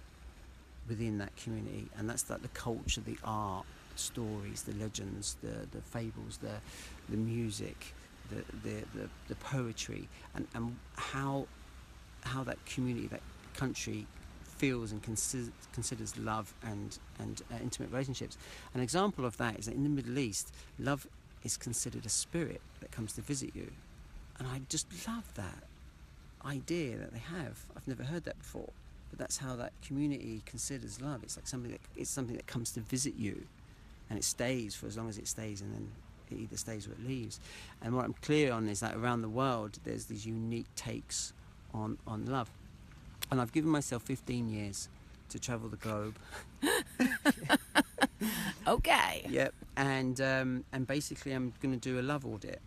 within 0.89 1.19
that 1.19 1.35
community 1.37 1.89
and 1.99 2.09
that's 2.09 2.31
like 2.31 2.41
the 2.41 2.49
culture 2.49 3.03
the 3.03 3.19
art 3.25 3.67
the 3.93 3.99
stories 3.99 4.63
the 4.63 4.73
legends 4.75 5.37
the, 5.43 5.67
the 5.77 5.83
fables 5.83 6.39
the, 6.39 6.55
the 7.11 7.17
music 7.17 7.93
the, 8.31 8.37
the, 8.63 8.77
the, 8.95 9.09
the 9.27 9.35
poetry 9.35 10.09
and, 10.35 10.47
and 10.55 10.77
how 10.95 11.47
how 12.23 12.45
that 12.45 12.65
community 12.65 13.09
that 13.09 13.23
country 13.55 14.07
feels 14.45 14.93
and 14.93 15.03
consider, 15.03 15.51
considers 15.73 16.17
love 16.19 16.53
and, 16.65 16.99
and 17.21 17.43
uh, 17.53 17.57
intimate 17.63 17.91
relationships. 17.93 18.37
An 18.75 18.81
example 18.81 19.25
of 19.25 19.37
that 19.37 19.57
is 19.57 19.67
that 19.67 19.75
in 19.75 19.85
the 19.85 19.89
Middle 19.89 20.19
East, 20.19 20.53
love 20.81 21.07
is 21.45 21.57
considered 21.57 22.05
a 22.05 22.09
spirit 22.09 22.61
that 22.81 22.91
comes 22.91 23.13
to 23.13 23.21
visit 23.21 23.55
you. 23.55 23.71
And 24.39 24.49
I 24.49 24.61
just 24.69 24.89
love 25.07 25.33
that 25.35 25.63
idea 26.45 26.97
that 26.97 27.13
they 27.13 27.19
have. 27.19 27.65
I've 27.77 27.87
never 27.87 28.03
heard 28.03 28.25
that 28.25 28.39
before, 28.39 28.71
but 29.11 29.19
that's 29.19 29.39
how 29.39 29.57
that 29.57 29.73
community 29.83 30.43
considers 30.47 31.01
love. 31.01 31.23
It's 31.23 31.37
like 31.37 31.47
something 31.47 31.71
that 31.73 31.81
it's 31.97 32.11
something 32.11 32.37
that 32.37 32.47
comes 32.47 32.73
to 32.73 32.81
visit 32.81 33.15
you, 33.17 33.47
and 34.09 34.19
it 34.19 34.25
stays 34.25 34.75
for 34.75 34.87
as 34.87 34.97
long 34.97 35.09
as 35.09 35.19
it 35.19 35.29
stays, 35.29 35.61
and 35.61 35.73
then 35.75 35.91
it 36.31 36.39
either 36.39 36.57
stays 36.57 36.87
or 36.87 36.93
it 36.93 37.07
leaves. 37.07 37.41
And 37.83 37.95
what 37.95 38.05
I'm 38.05 38.15
clear 38.23 38.53
on 38.53 38.69
is 38.69 38.81
that 38.81 38.95
around 38.95 39.23
the 39.23 39.29
world, 39.29 39.79
there's 39.85 40.07
these 40.07 40.27
unique 40.27 40.73
takes 40.77 41.33
on 41.75 41.99
on 42.07 42.27
love, 42.27 42.51
and 43.31 43.41
I've 43.41 43.53
given 43.53 43.71
myself 43.71 44.03
15 44.03 44.49
years 44.49 44.89
to 45.31 45.39
travel 45.39 45.69
the 45.69 45.77
globe. 45.77 46.17
okay. 48.67 49.27
Yep, 49.29 49.55
and 49.77 50.21
um, 50.21 50.65
and 50.73 50.87
basically 50.87 51.33
I'm 51.33 51.53
going 51.61 51.79
to 51.79 51.81
do 51.81 52.01
a 52.01 52.03
love 52.03 52.25
audit 52.25 52.61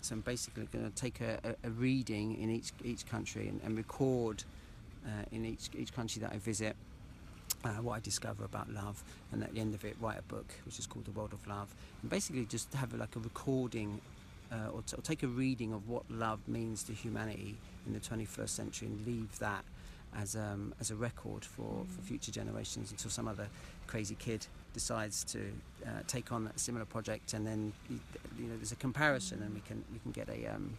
so 0.00 0.14
I'm 0.14 0.20
basically 0.20 0.66
going 0.72 0.90
to 0.90 0.94
take 0.94 1.20
a, 1.20 1.56
a, 1.64 1.70
reading 1.70 2.40
in 2.40 2.50
each 2.50 2.72
each 2.84 3.06
country 3.06 3.48
and, 3.48 3.60
and 3.64 3.76
record 3.76 4.44
uh, 5.06 5.24
in 5.32 5.44
each 5.44 5.70
each 5.76 5.92
country 5.92 6.20
that 6.20 6.32
I 6.32 6.38
visit 6.38 6.76
uh, 7.64 7.68
what 7.82 7.94
I 7.94 8.00
discover 8.00 8.44
about 8.44 8.70
love, 8.72 9.02
and 9.32 9.42
at 9.42 9.54
the 9.54 9.60
end 9.60 9.74
of 9.74 9.84
it, 9.84 9.96
write 10.00 10.18
a 10.18 10.22
book 10.22 10.46
which 10.64 10.78
is 10.78 10.86
called 10.86 11.04
The 11.04 11.10
World 11.10 11.32
of 11.32 11.46
Love, 11.46 11.74
and 12.02 12.10
basically 12.10 12.44
just 12.44 12.72
have 12.74 12.92
like 12.94 13.16
a 13.16 13.20
recording. 13.20 14.00
Uh, 14.50 14.70
or, 14.72 14.82
or 14.96 15.02
take 15.02 15.22
a 15.22 15.26
reading 15.26 15.74
of 15.74 15.90
what 15.90 16.10
love 16.10 16.40
means 16.48 16.82
to 16.82 16.94
humanity 16.94 17.54
in 17.86 17.92
the 17.92 18.00
21st 18.00 18.48
century 18.48 18.88
and 18.88 19.06
leave 19.06 19.38
that 19.40 19.62
as 20.20 20.36
um, 20.36 20.74
as 20.80 20.90
a 20.90 20.96
record 20.96 21.44
for, 21.44 21.84
for 21.88 22.02
future 22.02 22.32
generations 22.32 22.90
until 22.90 23.10
some 23.10 23.28
other 23.28 23.48
crazy 23.86 24.16
kid 24.16 24.46
decides 24.74 25.24
to 25.24 25.40
uh, 25.86 25.90
take 26.06 26.32
on 26.32 26.50
a 26.54 26.58
similar 26.58 26.84
project, 26.84 27.32
and 27.34 27.46
then 27.46 27.72
you, 27.88 27.98
know 28.38 28.56
there's 28.56 28.72
a 28.72 28.76
comparison, 28.76 29.42
and 29.42 29.54
we 29.54 29.60
can 29.60 29.84
we 29.92 29.98
can 30.00 30.12
get 30.12 30.28
a. 30.28 30.46
Um, 30.46 30.76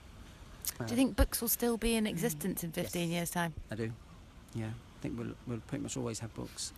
uh, 0.79 0.83
do 0.83 0.91
you 0.91 0.95
think 0.95 1.15
books 1.15 1.41
will 1.41 1.47
still 1.47 1.77
be 1.77 1.95
in 1.95 2.05
existence 2.05 2.63
in 2.63 2.71
15 2.71 3.01
yes, 3.01 3.15
years' 3.15 3.31
time? 3.31 3.53
I 3.71 3.75
do. 3.75 3.91
Yeah, 4.53 4.67
I 4.67 5.01
think 5.01 5.17
we'll 5.17 5.35
we'll 5.47 5.61
pretty 5.67 5.83
much 5.83 5.97
always 5.97 6.19
have 6.19 6.33
books. 6.33 6.73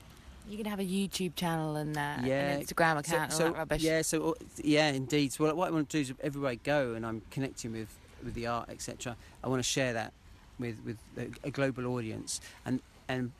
You 0.49 0.57
can 0.57 0.65
have 0.65 0.79
a 0.79 0.85
YouTube 0.85 1.35
channel 1.35 1.75
and 1.75 1.95
uh, 1.95 2.15
yeah, 2.23 2.51
an 2.51 2.61
Instagram 2.63 2.97
account 2.97 3.31
so, 3.31 3.45
and 3.45 3.47
all 3.47 3.51
that 3.53 3.57
rubbish. 3.59 3.83
Yeah, 3.83 4.01
so 4.01 4.31
uh, 4.31 4.33
yeah, 4.63 4.89
indeed. 4.89 5.33
So 5.33 5.43
what 5.53 5.67
I 5.67 5.71
want 5.71 5.89
to 5.89 5.97
do 5.97 6.01
is 6.01 6.13
everywhere 6.21 6.51
I 6.51 6.55
go 6.55 6.93
and 6.93 7.05
I'm 7.05 7.21
connecting 7.31 7.73
with 7.73 7.89
with 8.23 8.33
the 8.35 8.47
art, 8.47 8.69
etc. 8.69 9.15
I 9.43 9.47
want 9.47 9.59
to 9.59 9.67
share 9.67 9.93
that 9.93 10.13
with 10.61 10.77
with 10.85 10.97
a, 11.43 11.51
global 11.51 11.87
audience, 11.87 12.39
and 12.65 12.81
and 13.09 13.31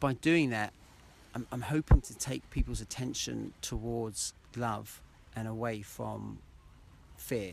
by 0.00 0.14
doing 0.14 0.50
that, 0.50 0.72
I'm, 1.34 1.46
I'm 1.52 1.62
hoping 1.62 2.00
to 2.02 2.14
take 2.16 2.48
people's 2.50 2.80
attention 2.80 3.52
towards 3.60 4.32
love 4.56 5.00
and 5.36 5.48
away 5.48 5.82
from 5.82 6.38
fear. 7.16 7.52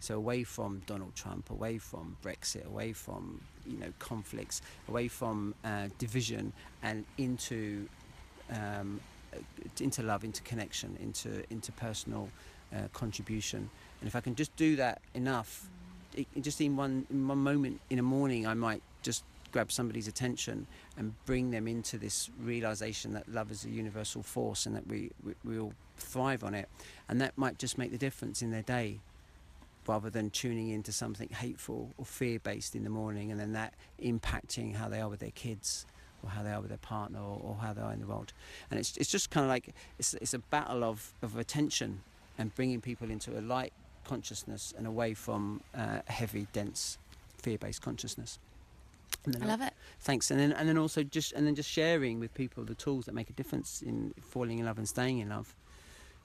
So 0.00 0.16
away 0.16 0.44
from 0.44 0.80
Donald 0.86 1.14
Trump, 1.14 1.50
away 1.50 1.76
from 1.76 2.16
Brexit, 2.24 2.66
away 2.66 2.92
from 2.92 3.40
you 3.66 3.76
know 3.76 3.92
conflicts, 3.98 4.62
away 4.88 5.08
from 5.08 5.54
uh, 5.62 5.88
division, 5.98 6.52
and 6.82 7.04
into 7.18 7.86
um, 8.50 9.00
into 9.78 10.02
love, 10.02 10.24
into 10.24 10.42
connection, 10.42 10.96
into 11.00 11.44
into 11.50 11.70
personal 11.72 12.30
uh, 12.74 12.88
contribution. 12.92 13.68
And 14.00 14.08
if 14.08 14.16
I 14.16 14.20
can 14.20 14.34
just 14.34 14.54
do 14.56 14.76
that 14.76 15.02
enough, 15.14 15.68
it, 16.34 16.42
just 16.42 16.60
in 16.60 16.76
one 16.76 17.06
in 17.10 17.26
one 17.26 17.38
moment 17.38 17.80
in 17.90 17.98
a 17.98 18.02
morning, 18.02 18.46
I 18.46 18.54
might 18.54 18.82
just 19.02 19.24
grab 19.52 19.72
somebody's 19.72 20.08
attention 20.08 20.66
and 20.96 21.14
bring 21.26 21.50
them 21.50 21.66
into 21.66 21.98
this 21.98 22.30
realization 22.40 23.12
that 23.14 23.28
love 23.28 23.50
is 23.50 23.64
a 23.64 23.70
universal 23.70 24.22
force 24.22 24.66
and 24.66 24.76
that 24.76 24.86
we, 24.86 25.10
we, 25.24 25.34
we 25.44 25.58
all 25.58 25.72
thrive 25.96 26.44
on 26.44 26.54
it. 26.54 26.68
And 27.08 27.20
that 27.20 27.36
might 27.36 27.58
just 27.58 27.78
make 27.78 27.90
the 27.90 27.98
difference 27.98 28.42
in 28.42 28.50
their 28.50 28.62
day 28.62 29.00
rather 29.86 30.10
than 30.10 30.30
tuning 30.30 30.68
into 30.68 30.92
something 30.92 31.28
hateful 31.30 31.90
or 31.98 32.04
fear 32.04 32.38
based 32.38 32.74
in 32.74 32.84
the 32.84 32.90
morning 32.90 33.30
and 33.30 33.40
then 33.40 33.52
that 33.52 33.74
impacting 34.02 34.74
how 34.76 34.88
they 34.88 35.00
are 35.00 35.08
with 35.08 35.20
their 35.20 35.32
kids 35.32 35.86
or 36.22 36.30
how 36.30 36.42
they 36.42 36.50
are 36.50 36.60
with 36.60 36.68
their 36.68 36.78
partner 36.78 37.18
or, 37.18 37.40
or 37.42 37.56
how 37.60 37.72
they 37.72 37.80
are 37.80 37.92
in 37.92 38.00
the 38.00 38.06
world. 38.06 38.32
And 38.70 38.78
it's, 38.78 38.96
it's 38.96 39.10
just 39.10 39.30
kind 39.30 39.44
of 39.44 39.48
like 39.48 39.74
it's, 39.98 40.14
it's 40.14 40.34
a 40.34 40.38
battle 40.38 40.84
of, 40.84 41.12
of 41.22 41.36
attention 41.36 42.02
and 42.38 42.54
bringing 42.54 42.80
people 42.80 43.10
into 43.10 43.38
a 43.38 43.40
light 43.40 43.72
consciousness 44.12 44.74
and 44.76 44.86
away 44.86 45.14
from 45.14 45.60
uh, 45.82 46.00
heavy, 46.06 46.46
dense, 46.52 46.98
fear 47.44 47.58
based 47.58 47.82
consciousness. 47.88 48.38
And 49.24 49.34
then 49.34 49.42
I 49.42 49.46
love 49.46 49.62
it. 49.68 49.74
Thanks, 50.08 50.30
and 50.30 50.38
then 50.40 50.52
and 50.58 50.68
then 50.68 50.78
also 50.78 51.02
just 51.02 51.32
and 51.36 51.42
then 51.46 51.54
just 51.54 51.70
sharing 51.70 52.20
with 52.20 52.32
people 52.42 52.64
the 52.64 52.78
tools 52.84 53.04
that 53.06 53.14
make 53.14 53.30
a 53.30 53.36
difference 53.40 53.82
in 53.90 54.14
falling 54.32 54.58
in 54.60 54.64
love 54.66 54.78
and 54.78 54.88
staying 54.88 55.18
in 55.24 55.28
love, 55.28 55.48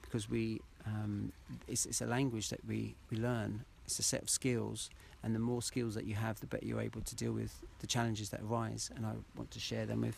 because 0.03 0.29
we 0.35 0.61
um, 0.85 1.31
it's, 1.67 1.85
it's 1.85 2.01
a 2.01 2.05
language 2.17 2.47
that 2.49 2.61
we 2.67 2.95
we 3.11 3.17
learn. 3.17 3.51
It's 3.85 3.99
a 3.99 4.03
set 4.03 4.21
of 4.21 4.29
skills, 4.29 4.89
and 5.23 5.33
the 5.33 5.43
more 5.51 5.61
skills 5.61 5.93
that 5.93 6.05
you 6.05 6.15
have, 6.15 6.39
the 6.39 6.47
better 6.47 6.65
you're 6.69 6.85
able 6.89 7.01
to 7.01 7.15
deal 7.15 7.33
with 7.41 7.53
the 7.79 7.87
challenges 7.87 8.29
that 8.29 8.41
arise. 8.41 8.91
And 8.95 9.05
I 9.05 9.13
want 9.35 9.51
to 9.51 9.59
share 9.59 9.85
them 9.85 10.01
with 10.01 10.17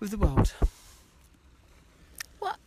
with 0.00 0.10
the 0.10 0.18
world. 0.18 0.54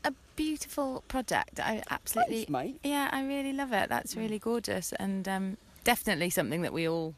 A 0.08 0.14
beautiful 0.38 1.04
project! 1.10 1.60
I 1.60 1.84
absolutely, 1.90 2.46
Thanks, 2.46 2.50
mate. 2.52 2.80
yeah, 2.84 3.10
I 3.12 3.26
really 3.26 3.52
love 3.52 3.74
it. 3.74 3.90
That's 3.90 4.16
really 4.16 4.40
gorgeous, 4.40 4.94
and 4.94 5.28
um, 5.28 5.58
definitely 5.84 6.30
something 6.30 6.62
that 6.62 6.72
we 6.72 6.88
all 6.88 7.14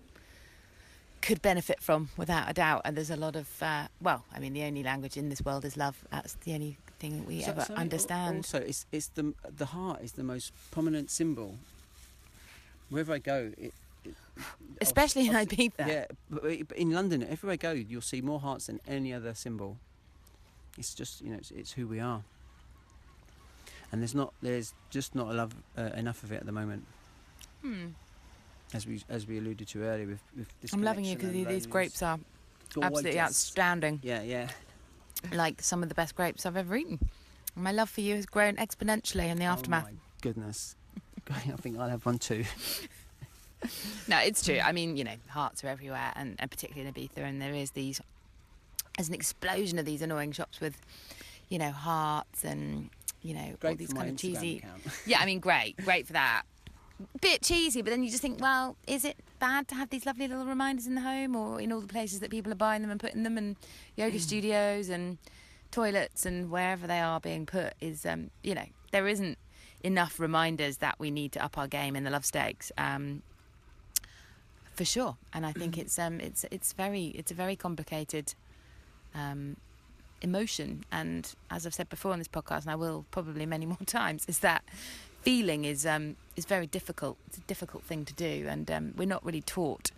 could 1.21 1.39
benefit 1.43 1.79
from, 1.81 2.09
without 2.17 2.49
a 2.49 2.53
doubt. 2.53 2.81
And 2.85 2.97
there's 2.97 3.11
a 3.11 3.15
lot 3.15 3.35
of, 3.35 3.47
uh, 3.61 3.89
well, 4.01 4.23
I 4.33 4.39
mean, 4.39 4.53
the 4.53 4.63
only 4.63 4.81
language 4.81 5.17
in 5.17 5.29
this 5.29 5.41
world 5.43 5.65
is 5.65 5.77
love. 5.77 6.03
That's 6.09 6.33
the 6.45 6.53
only 6.55 6.77
thing 6.97 7.25
we 7.27 7.41
So- 7.43 7.51
ever 7.51 7.65
so 7.65 7.73
understand. 7.75 8.37
Also, 8.37 8.57
it's 8.59 8.87
it's 8.91 9.07
the 9.09 9.35
the 9.55 9.67
heart 9.67 10.01
is 10.01 10.13
the 10.13 10.23
most 10.23 10.51
prominent 10.71 11.11
symbol. 11.11 11.59
Wherever 12.89 13.13
I 13.13 13.19
go, 13.19 13.51
it, 13.55 13.73
it, 14.03 14.15
Especially 14.81 15.27
in 15.27 15.35
I'll- 15.35 15.45
Ibiza. 15.45 15.85
Yeah, 15.87 16.05
but 16.31 16.41
but 16.67 16.75
in 16.77 16.89
London, 16.91 17.21
everywhere 17.21 17.53
I 17.53 17.57
go, 17.57 17.71
you'll 17.73 18.01
see 18.01 18.21
more 18.21 18.39
hearts 18.39 18.65
than 18.65 18.79
any 18.87 19.13
other 19.13 19.35
symbol. 19.35 19.77
It's 20.75 20.95
just 20.95 21.21
you 21.21 21.29
know, 21.29 21.37
it's, 21.37 21.51
it's 21.51 21.73
who 21.73 21.85
we 21.85 21.99
are. 21.99 22.23
And 23.91 24.01
there's 24.01 24.13
not, 24.15 24.33
there's 24.41 24.73
just 24.89 25.15
not 25.15 25.33
love, 25.33 25.53
uh, 25.77 25.89
enough 25.95 26.23
of 26.23 26.31
it 26.31 26.35
at 26.35 26.45
the 26.45 26.51
moment, 26.51 26.85
Hmm. 27.63 27.87
as 28.73 28.85
we 28.87 29.01
as 29.09 29.27
we 29.27 29.37
alluded 29.39 29.67
to 29.69 29.83
earlier. 29.83 30.07
With, 30.07 30.21
with 30.37 30.73
I'm 30.73 30.83
loving 30.83 31.03
you 31.05 31.15
because 31.15 31.31
these 31.33 31.65
grapes 31.65 32.01
are 32.01 32.19
absolutely 32.81 33.19
outstanding. 33.19 33.99
Yeah, 34.03 34.21
yeah. 34.21 34.49
Like 35.33 35.61
some 35.61 35.83
of 35.83 35.89
the 35.89 35.95
best 35.95 36.15
grapes 36.15 36.45
I've 36.45 36.55
ever 36.55 36.75
eaten. 36.75 36.99
My 37.55 37.71
love 37.71 37.89
for 37.89 38.01
you 38.01 38.15
has 38.15 38.25
grown 38.25 38.55
exponentially 38.55 39.25
in 39.27 39.37
the 39.37 39.45
aftermath. 39.45 39.85
Oh 39.87 39.91
my 39.91 39.97
goodness. 40.21 40.75
I 41.29 41.39
think 41.39 41.77
I'll 41.77 41.89
have 41.89 42.05
one 42.05 42.19
too. 42.19 42.45
No, 44.07 44.17
it's 44.19 44.43
true. 44.43 44.59
I 44.63 44.71
mean, 44.71 44.95
you 44.95 45.03
know, 45.03 45.15
hearts 45.27 45.65
are 45.65 45.67
everywhere, 45.67 46.13
and, 46.15 46.37
and 46.39 46.49
particularly 46.49 46.87
in 46.87 46.93
Ibiza, 46.93 47.17
and 47.17 47.41
there 47.41 47.53
is 47.53 47.71
these, 47.71 47.99
there's 48.97 49.09
an 49.09 49.13
explosion 49.13 49.77
of 49.77 49.85
these 49.85 50.01
annoying 50.01 50.31
shops 50.31 50.61
with, 50.61 50.79
you 51.49 51.59
know, 51.59 51.71
hearts 51.71 52.45
and, 52.45 52.89
you 53.21 53.33
know, 53.33 53.55
all 53.63 53.75
these 53.75 53.93
kind 53.93 54.09
of 54.09 54.15
Instagram 54.15 54.19
cheesy. 54.19 54.57
account. 54.59 54.81
Yeah, 55.05 55.19
I 55.19 55.25
mean, 55.25 55.39
great, 55.39 55.75
great 55.83 56.07
for 56.07 56.13
that. 56.13 56.43
Bit 57.21 57.41
cheesy, 57.43 57.81
but 57.81 57.91
then 57.91 58.03
you 58.03 58.09
just 58.09 58.21
think, 58.21 58.41
well, 58.41 58.75
is 58.85 59.05
it 59.05 59.15
bad 59.39 59.67
to 59.69 59.75
have 59.75 59.89
these 59.89 60.05
lovely 60.05 60.27
little 60.27 60.45
reminders 60.45 60.85
in 60.85 60.95
the 60.95 61.01
home 61.01 61.35
or 61.35 61.61
in 61.61 61.71
all 61.71 61.79
the 61.81 61.87
places 61.87 62.19
that 62.19 62.29
people 62.29 62.51
are 62.51 62.55
buying 62.55 62.81
them 62.81 62.91
and 62.91 62.99
putting 62.99 63.23
them, 63.23 63.37
and 63.37 63.55
yoga 63.95 64.17
Mm. 64.17 64.21
studios 64.21 64.89
and 64.89 65.17
toilets 65.71 66.25
and 66.25 66.49
wherever 66.51 66.87
they 66.87 66.99
are 66.99 67.19
being 67.21 67.45
put? 67.45 67.73
Is 67.79 68.05
um, 68.05 68.31
you 68.43 68.53
know, 68.53 68.65
there 68.91 69.07
isn't 69.07 69.37
enough 69.81 70.19
reminders 70.19 70.77
that 70.77 70.99
we 70.99 71.09
need 71.09 71.31
to 71.31 71.43
up 71.43 71.57
our 71.57 71.67
game 71.67 71.95
in 71.95 72.03
the 72.03 72.09
love 72.09 72.25
stakes. 72.25 72.69
Um, 72.77 73.21
for 74.73 74.83
sure, 74.85 75.17
and 75.33 75.45
I 75.45 75.51
think 75.53 75.77
it's 75.77 75.97
um, 75.99 76.19
it's 76.19 76.45
it's 76.51 76.73
very 76.73 77.07
it's 77.07 77.31
a 77.31 77.33
very 77.35 77.55
complicated 77.55 78.33
um, 79.15 79.57
emotion, 80.21 80.83
and 80.91 81.33
as 81.49 81.65
I've 81.65 81.73
said 81.73 81.89
before 81.89 82.11
on 82.11 82.19
this 82.19 82.27
podcast, 82.27 82.61
and 82.61 82.71
I 82.71 82.75
will 82.75 83.05
probably 83.11 83.45
many 83.45 83.65
more 83.73 83.77
times, 83.85 84.25
is 84.27 84.39
that 84.39 84.63
feeling 85.21 85.65
is 85.65 85.85
um, 85.85 86.15
is 86.35 86.45
very 86.45 86.67
difficult. 86.67 87.17
It's 87.27 87.37
a 87.37 87.41
difficult 87.41 87.83
thing 87.83 88.05
to 88.05 88.13
do, 88.13 88.47
and 88.47 88.69
um, 88.71 88.93
we're 88.97 89.07
not 89.07 89.25
really 89.25 89.41
taught, 89.41 89.91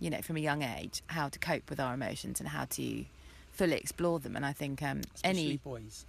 you 0.00 0.10
know, 0.10 0.20
from 0.22 0.36
a 0.36 0.40
young 0.40 0.62
age 0.62 1.02
how 1.08 1.28
to 1.28 1.38
cope 1.38 1.68
with 1.70 1.80
our 1.80 1.94
emotions 1.94 2.40
and 2.40 2.48
how 2.48 2.64
to 2.66 3.04
fully 3.52 3.76
explore 3.76 4.18
them. 4.18 4.36
And 4.36 4.44
I 4.44 4.52
think 4.52 4.82
um, 4.82 5.02
any 5.24 5.56
boys. 5.58 6.06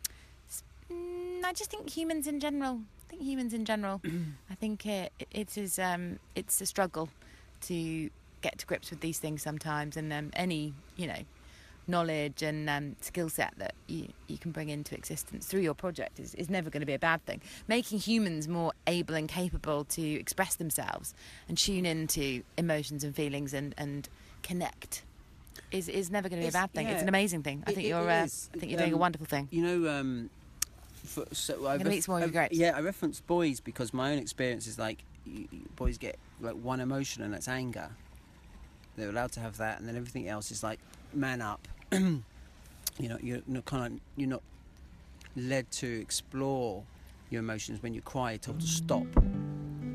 Mm, 0.91 1.43
I 1.43 1.53
just 1.53 1.69
think 1.69 1.89
humans 1.89 2.27
in 2.27 2.39
general. 2.39 2.81
I 3.05 3.09
think 3.09 3.21
humans 3.21 3.53
in 3.53 3.65
general. 3.65 4.01
I 4.49 4.55
think 4.55 4.85
it, 4.85 5.11
it 5.31 5.57
is. 5.57 5.79
Um, 5.79 6.19
it's 6.35 6.59
a 6.61 6.65
struggle 6.65 7.09
to 7.61 8.09
get 8.41 8.59
to 8.59 8.65
grips 8.65 8.89
with 8.91 9.01
these 9.01 9.19
things 9.19 9.41
sometimes, 9.41 9.97
and 9.97 10.11
um, 10.13 10.29
any 10.33 10.73
you 10.95 11.07
know 11.07 11.23
knowledge 11.87 12.41
and 12.43 12.69
um, 12.69 12.95
skill 13.01 13.29
set 13.29 13.53
that 13.57 13.73
you, 13.87 14.07
you 14.27 14.37
can 14.37 14.51
bring 14.51 14.69
into 14.69 14.95
existence 14.95 15.45
through 15.45 15.61
your 15.61 15.73
project 15.73 16.19
is, 16.19 16.35
is 16.35 16.49
never 16.49 16.69
going 16.69 16.81
to 16.81 16.85
be 16.85 16.93
a 16.93 16.99
bad 16.99 17.25
thing. 17.25 17.41
Making 17.67 17.99
humans 17.99 18.47
more 18.47 18.73
able 18.87 19.15
and 19.15 19.27
capable 19.29 19.83
to 19.85 20.01
express 20.01 20.55
themselves 20.55 21.13
and 21.47 21.57
tune 21.57 21.85
into 21.85 22.43
emotions 22.57 23.03
and 23.03 23.15
feelings 23.15 23.53
and, 23.53 23.73
and 23.77 24.09
connect 24.43 25.03
is, 25.71 25.89
is 25.89 26.09
never 26.11 26.29
going 26.29 26.41
to 26.41 26.45
be 26.45 26.49
a 26.49 26.51
bad 26.51 26.71
thing. 26.73 26.87
It's 26.87 27.01
an 27.01 27.09
amazing 27.09 27.43
thing. 27.43 27.63
I 27.67 27.71
think 27.73 27.85
it- 27.85 27.89
you're. 27.89 28.01
it 28.09 28.21
uh. 28.21 28.23
I 28.23 28.57
think 28.57 28.71
you're 28.71 28.79
doing 28.79 28.91
a 28.93 28.95
Um, 28.95 28.99
wonderful 29.01 29.27
thing. 29.27 29.47
You 29.51 29.63
know, 29.63 29.89
um, 29.89 30.29
for, 31.05 31.25
so 31.31 31.67
I 31.67 31.77
gonna 31.77 31.89
meet 31.89 32.03
some 32.03 32.13
more 32.13 32.23
of 32.23 32.31
your 32.33 32.41
I- 32.43 32.47
grapes. 32.47 32.57
Yeah, 32.57 32.73
I 32.75 32.81
reference 32.81 33.21
boys 33.21 33.59
because 33.59 33.93
my 33.93 34.11
own 34.11 34.17
experience 34.17 34.67
is 34.67 34.77
like 34.77 35.03
you, 35.25 35.47
you- 35.51 35.69
boys 35.75 35.97
get 35.97 36.17
like 36.41 36.55
one 36.55 36.79
emotion 36.79 37.23
and 37.23 37.33
that's 37.33 37.47
anger. 37.47 37.89
They're 38.95 39.09
allowed 39.09 39.31
to 39.33 39.39
have 39.41 39.57
that, 39.57 39.79
and 39.79 39.87
then 39.87 39.95
everything 39.95 40.27
else 40.27 40.49
is 40.51 40.63
like 40.63 40.79
man 41.13 41.41
up. 41.41 41.67
you 41.91 42.23
know, 43.09 43.17
you're 43.21 43.41
not 43.47 43.65
kind 43.65 43.93
of 43.95 43.99
you're 44.15 44.29
not 44.29 44.41
led 45.35 45.69
to 45.71 45.87
explore 46.01 46.83
your 47.29 47.39
emotions 47.41 47.81
when 47.83 47.93
you 47.93 48.01
cry. 48.01 48.31
You're 48.31 48.39
told 48.39 48.59
to 48.61 48.67
stop. 48.67 49.05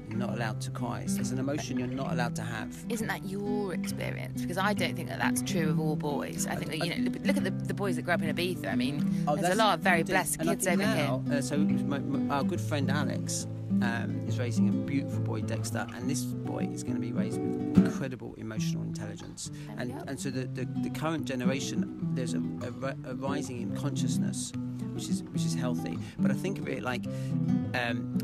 You're 0.08 0.18
not 0.18 0.34
allowed 0.34 0.60
to 0.62 0.70
cry. 0.70 1.06
So 1.06 1.16
there's 1.16 1.30
an 1.30 1.38
emotion 1.38 1.78
you're 1.78 1.88
not 1.88 2.12
allowed 2.12 2.36
to 2.36 2.42
have. 2.42 2.76
Isn't 2.90 3.06
that 3.06 3.24
your 3.24 3.72
experience? 3.72 4.42
Because 4.42 4.58
I 4.58 4.74
don't 4.74 4.94
think 4.94 5.08
that 5.08 5.18
that's 5.18 5.40
true 5.40 5.70
of 5.70 5.80
all 5.80 5.96
boys. 5.96 6.46
I 6.46 6.54
think 6.54 6.70
that 6.70 6.86
you 6.86 6.94
know, 6.94 7.10
look- 7.10 7.26
look 7.26 7.36
at 7.38 7.44
the, 7.44 7.50
the 7.50 7.72
boys 7.74 7.96
that 7.96 8.02
grew 8.02 8.12
up 8.12 8.20
in 8.22 8.34
Ibiza. 8.34 8.70
I 8.70 8.74
mean, 8.76 9.24
Oh, 9.26 9.36
there's 9.36 9.54
a 9.54 9.56
lot 9.56 9.78
of 9.78 9.80
very 9.80 10.02
blessed 10.02 10.40
kids 10.40 10.66
over 10.66 10.76
now, 10.76 11.22
here. 11.26 11.38
Uh, 11.38 11.40
so 11.40 11.56
my, 11.56 11.98
my, 11.98 12.34
our 12.34 12.44
good 12.44 12.60
friend 12.60 12.90
Alex 12.90 13.46
um, 13.82 14.24
is 14.28 14.38
raising 14.38 14.68
a 14.68 14.72
beautiful 14.72 15.20
boy, 15.20 15.40
Dexter, 15.40 15.86
and 15.94 16.08
this 16.08 16.22
boy 16.22 16.68
is 16.72 16.82
going 16.82 16.94
to 16.94 17.00
be 17.00 17.12
raised 17.12 17.40
with 17.40 17.76
incredible 17.76 18.34
emotional 18.38 18.82
intelligence. 18.82 19.50
And 19.76 19.92
and 20.06 20.18
so 20.18 20.30
the, 20.30 20.46
the, 20.46 20.66
the 20.82 20.90
current 20.90 21.24
generation, 21.24 21.98
there's 22.14 22.34
a, 22.34 22.38
a, 22.38 23.10
a 23.10 23.14
rising 23.16 23.60
in 23.60 23.76
consciousness, 23.76 24.52
which 24.92 25.08
is 25.08 25.22
which 25.24 25.44
is 25.44 25.54
healthy. 25.54 25.98
But 26.18 26.30
I 26.30 26.34
think 26.34 26.58
of 26.58 26.68
it 26.68 26.82
like. 26.82 27.04
Um, 27.74 28.18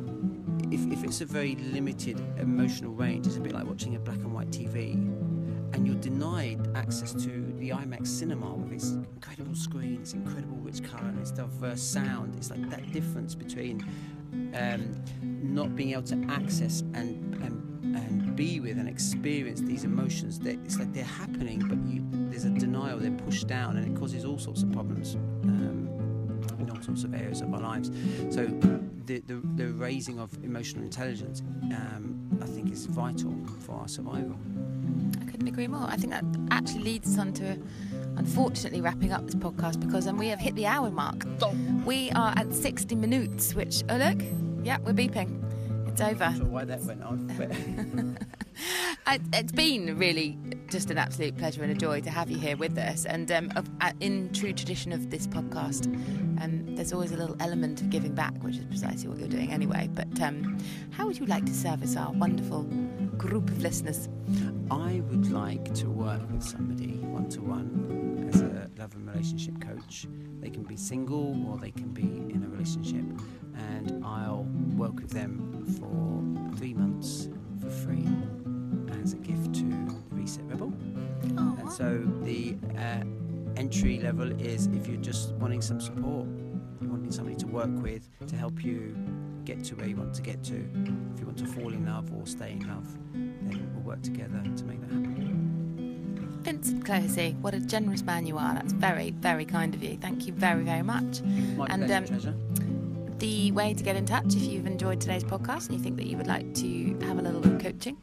if, 0.71 0.87
if 0.93 1.03
it's 1.03 1.23
a 1.23 1.25
very 1.25 1.55
limited 1.57 2.21
emotional 2.39 2.93
range, 2.93 3.27
it's 3.27 3.37
a 3.37 3.41
bit 3.41 3.53
like 3.55 3.65
watching 3.65 3.97
a 3.97 3.99
black 3.99 4.19
and 4.19 4.35
white 4.35 4.51
TV, 4.51 4.93
and 5.73 5.87
you're 5.87 5.97
denied 5.97 6.61
access 6.75 7.13
to 7.13 7.55
the 7.59 7.71
IMAX 7.71 8.07
cinema 8.07 8.53
with 8.53 8.73
its 8.73 8.91
incredible 8.91 9.55
screen, 9.55 10.01
its 10.03 10.13
incredible 10.13 10.59
rich 10.59 10.83
colour, 10.83 11.09
and 11.09 11.19
its 11.21 11.31
diverse 11.31 11.81
sound. 11.81 12.35
It's 12.37 12.51
like 12.51 12.69
that 12.69 12.93
difference 12.93 13.35
between 13.35 13.83
um, 14.55 14.95
not 15.25 15.75
being 15.77 15.93
able 15.93 16.03
to 16.03 16.25
access 16.29 16.83
and, 16.95 17.35
and 17.43 17.97
and 17.97 18.37
be 18.37 18.61
with 18.61 18.79
and 18.79 18.89
experience 18.89 19.61
these 19.61 19.85
emotions. 19.85 20.39
That 20.41 20.59
it's 20.65 20.79
like 20.79 20.93
they're 20.93 21.05
happening, 21.05 21.61
but 21.61 21.79
you, 21.87 22.05
there's 22.31 22.45
a 22.45 22.51
denial. 22.51 22.99
They're 22.99 23.11
pushed 23.11 23.47
down, 23.47 23.77
and 23.77 23.87
it 23.87 23.99
causes 23.99 24.25
all 24.25 24.39
sorts 24.39 24.63
of 24.63 24.73
problems. 24.73 25.15
Um, 25.45 25.89
in 26.59 26.71
all 26.71 26.83
sorts 26.83 27.05
of 27.05 27.15
areas 27.15 27.41
of 27.41 27.53
our 27.55 27.61
lives. 27.61 27.91
So 28.31 28.47
the, 29.07 29.21
the, 29.21 29.41
the 29.57 29.69
raising 29.69 30.19
of 30.19 30.33
emotional 30.45 30.85
intelligence, 30.85 31.43
um, 31.65 32.39
I 32.43 32.47
think, 32.47 32.73
is 32.73 32.87
vital 32.87 33.35
for 33.61 33.77
our 33.77 33.89
survival. 33.89 34.37
I 35.21 35.25
couldn't 35.31 35.49
agree 35.49 35.67
more. 35.67 35.87
I 35.89 35.97
think 35.97 36.13
that 36.13 36.25
actually 36.51 36.83
leads 36.83 37.13
us 37.13 37.19
on 37.19 37.33
to, 37.35 37.59
unfortunately, 38.19 38.81
wrapping 38.81 39.13
up 39.13 39.25
this 39.25 39.35
podcast 39.35 39.81
because 39.81 40.07
um, 40.07 40.19
we 40.19 40.29
have 40.29 40.41
hit 40.41 40.55
the 40.57 40.67
hour 40.67 40.91
mark. 40.91 41.25
We 41.87 42.11
are 42.11 42.35
at 42.37 42.53
60 42.53 42.95
minutes, 42.97 43.55
which, 43.55 43.83
oh, 43.89 43.97
look, 43.97 44.19
yeah, 44.63 44.79
we're 44.85 44.93
beeping. 44.93 45.43
It's 45.89 46.01
over. 46.01 46.35
So 46.37 46.45
why 46.45 46.65
that 46.65 46.83
went 46.83 47.03
on? 47.03 47.27
But 47.39 49.19
it's 49.33 49.53
been 49.53 49.97
really 49.97 50.37
just 50.69 50.91
an 50.91 50.99
absolute 50.99 51.37
pleasure 51.39 51.63
and 51.63 51.73
a 51.73 51.75
joy 51.75 52.01
to 52.03 52.11
have 52.11 52.31
you 52.31 52.39
here 52.39 52.57
with 52.57 52.77
us. 52.77 53.07
And 53.07 53.31
um, 53.33 53.53
of, 53.57 53.71
uh, 53.81 53.93
in 54.01 54.33
true 54.33 54.53
tradition 54.53 54.93
of 54.93 55.11
this 55.11 55.27
podcast, 55.27 55.87
um, 56.43 56.75
there's 56.75 56.93
always 56.93 57.13
a 57.13 57.17
little 57.17 57.37
element 57.41 57.81
of 57.81 57.89
giving 57.89 58.15
back, 58.15 58.35
which 58.43 58.57
is 58.57 58.65
precisely 58.65 59.09
what 59.09 59.19
you're 59.19 59.29
doing 59.29 59.51
anyway. 59.53 59.89
But 59.93 60.21
um, 60.21 60.59
how 60.91 61.07
would 61.07 61.19
you 61.19 61.27
like 61.27 61.47
to 61.47 61.55
service 61.55 61.97
our 61.97 62.13
wonderful 62.13 62.69
group 63.19 63.51
of 63.51 63.61
listeners? 63.61 64.09
I 64.71 65.03
would 65.11 65.31
like 65.33 65.75
to 65.75 65.91
work 65.91 66.23
with 66.31 66.43
somebody 66.43 66.99
one 66.99 67.29
to 67.31 67.41
one 67.41 68.31
as 68.33 68.41
a 68.41 68.71
love 68.79 68.95
and 68.95 69.09
relationship 69.09 69.61
coach. 69.61 70.07
They 70.41 70.51
can 70.51 70.63
be 70.63 70.77
single 70.77 71.51
or 71.51 71.59
they 71.59 71.73
can 71.73 71.89
be 71.89 72.03
in 72.33 72.45
a 72.45 72.49
relationship, 72.49 73.05
and 73.73 74.05
I'll 74.05 74.45
work 74.77 74.95
with 74.95 75.11
them 75.11 75.65
for 75.79 76.57
three 76.57 76.75
months 76.75 77.29
for 77.61 77.71
free 77.71 78.07
as 79.03 79.15
a 79.15 79.17
gift 79.17 79.53
to 79.55 79.65
the 79.65 79.97
Reset 80.13 80.45
Rebel. 80.45 80.73
And 81.23 81.73
so 81.73 82.01
the 82.23 82.57
uh, 82.79 83.05
entry 83.57 83.99
level 83.99 84.31
is 84.41 84.67
if 84.69 84.87
you're 84.87 84.97
just 85.03 85.33
wanting 85.35 85.61
some 85.61 85.81
support, 85.81 86.29
you're 86.81 86.91
wanting 86.91 87.11
somebody 87.11 87.37
to 87.37 87.47
work 87.49 87.71
with 87.83 88.09
to 88.29 88.37
help 88.37 88.63
you 88.65 88.95
get 89.49 89.65
to 89.65 89.75
where 89.77 89.87
you 89.89 89.97
want 89.97 90.13
to 90.15 90.21
get 90.21 90.45
to. 90.45 90.57
If 91.15 91.21
you 91.21 91.25
want 91.27 91.39
to 91.39 91.47
fall 91.47 91.73
in 91.73 91.87
love 91.87 92.13
or 92.13 92.27
stay 92.27 92.53
in 92.53 92.69
love, 92.69 92.87
then 93.15 93.71
we'll 93.75 93.83
work 93.83 94.03
together 94.03 94.43
to 94.43 94.65
make 94.65 94.79
that 94.83 94.91
happen. 94.91 96.41
Vincent 96.43 96.85
Clohessy, 96.85 97.35
what 97.41 97.55
a 97.55 97.61
generous 97.61 98.03
man 98.03 98.27
you 98.27 98.37
are. 98.37 98.53
That's 98.53 98.75
very, 98.75 99.11
very 99.13 99.47
kind 99.47 99.75
of 99.75 99.83
you. 99.83 99.97
Thank 99.97 100.27
you 100.27 100.35
very, 100.35 100.63
very 100.65 100.83
much. 100.83 101.23
My 101.23 101.67
And, 101.71 101.87
pleasure, 101.87 101.97
um, 101.97 102.07
treasure. 102.07 102.35
The 103.19 103.51
way 103.53 103.73
to 103.73 103.83
get 103.83 103.97
in 103.97 104.05
touch 104.05 104.35
if 104.37 104.43
you've 104.43 104.67
enjoyed 104.67 105.01
today's 105.01 105.25
podcast 105.25 105.69
and 105.71 105.79
you 105.79 105.83
think 105.83 105.97
that 105.97 106.07
you 106.07 106.19
would 106.19 106.27
like 106.27 106.53
to 106.57 106.99
have 107.07 107.19
a 107.19 107.23
little 107.23 107.41
bit 107.41 107.53
of 107.55 107.59
coaching 107.63 107.97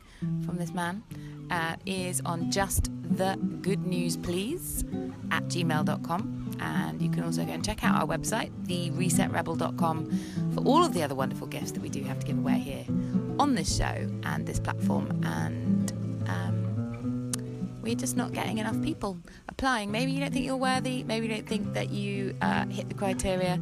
from 0.46 0.58
this 0.58 0.74
man 0.74 1.04
uh, 1.52 1.76
is 1.86 2.22
on 2.26 2.50
just 2.52 2.89
the 3.18 3.38
good 3.62 3.86
news 3.86 4.18
please 4.18 4.84
at 5.32 5.43
gmail.com 5.43 6.45
and 6.60 7.01
you 7.01 7.10
can 7.10 7.24
also 7.24 7.43
go 7.45 7.51
and 7.51 7.64
check 7.64 7.84
out 7.84 8.01
our 8.01 8.08
website 8.08 8.51
theresetrebel.com 8.66 10.20
for 10.53 10.62
all 10.62 10.84
of 10.84 10.93
the 10.93 11.03
other 11.03 11.16
wonderful 11.16 11.47
gifts 11.47 11.72
that 11.72 11.82
we 11.82 11.89
do 11.89 12.03
have 12.03 12.20
to 12.20 12.26
give 12.26 12.38
away 12.38 12.58
here 12.60 12.86
on 13.39 13.56
this 13.56 13.76
show 13.76 14.10
and 14.24 14.45
this 14.45 14.60
platform 14.60 15.10
and 15.24 15.91
um, 16.28 17.32
we're 17.82 17.95
just 17.95 18.16
not 18.16 18.34
getting 18.34 18.58
enough 18.58 18.82
people 18.82 19.18
applying 19.49 19.91
maybe 19.91 20.12
you 20.12 20.20
don't 20.20 20.34
think 20.34 20.45
you're 20.45 20.56
worthy 20.56 21.03
maybe 21.03 21.28
you 21.28 21.34
don't 21.34 21.47
think 21.47 21.74
that 21.74 21.89
you 21.89 22.36
uh, 22.41 22.66
hit 22.68 22.88
the 22.89 22.95
criteria 22.95 23.60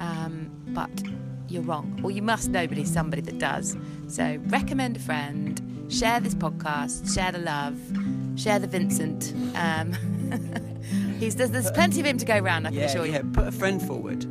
um, 0.00 0.50
but 0.68 0.90
you're 1.50 1.62
wrong. 1.62 2.00
Or 2.02 2.10
you 2.10 2.22
must 2.22 2.48
know, 2.48 2.66
but 2.66 2.78
he's 2.78 2.92
somebody 2.92 3.22
that 3.22 3.38
does. 3.38 3.76
So 4.08 4.40
recommend 4.46 4.96
a 4.96 5.00
friend, 5.00 5.86
share 5.88 6.20
this 6.20 6.34
podcast, 6.34 7.12
share 7.12 7.32
the 7.32 7.38
love, 7.38 7.78
share 8.36 8.58
the 8.58 8.66
Vincent. 8.66 9.34
Um, 9.56 9.94
he's, 11.20 11.36
there's, 11.36 11.50
there's 11.50 11.70
plenty 11.70 12.00
of 12.00 12.06
him 12.06 12.18
to 12.18 12.24
go 12.24 12.38
round, 12.38 12.66
I 12.66 12.70
can 12.70 12.78
Yeah, 12.80 12.86
assure 12.86 13.06
yeah. 13.06 13.22
Put 13.32 13.46
a 13.46 13.52
friend 13.52 13.80
forward. 13.80 14.24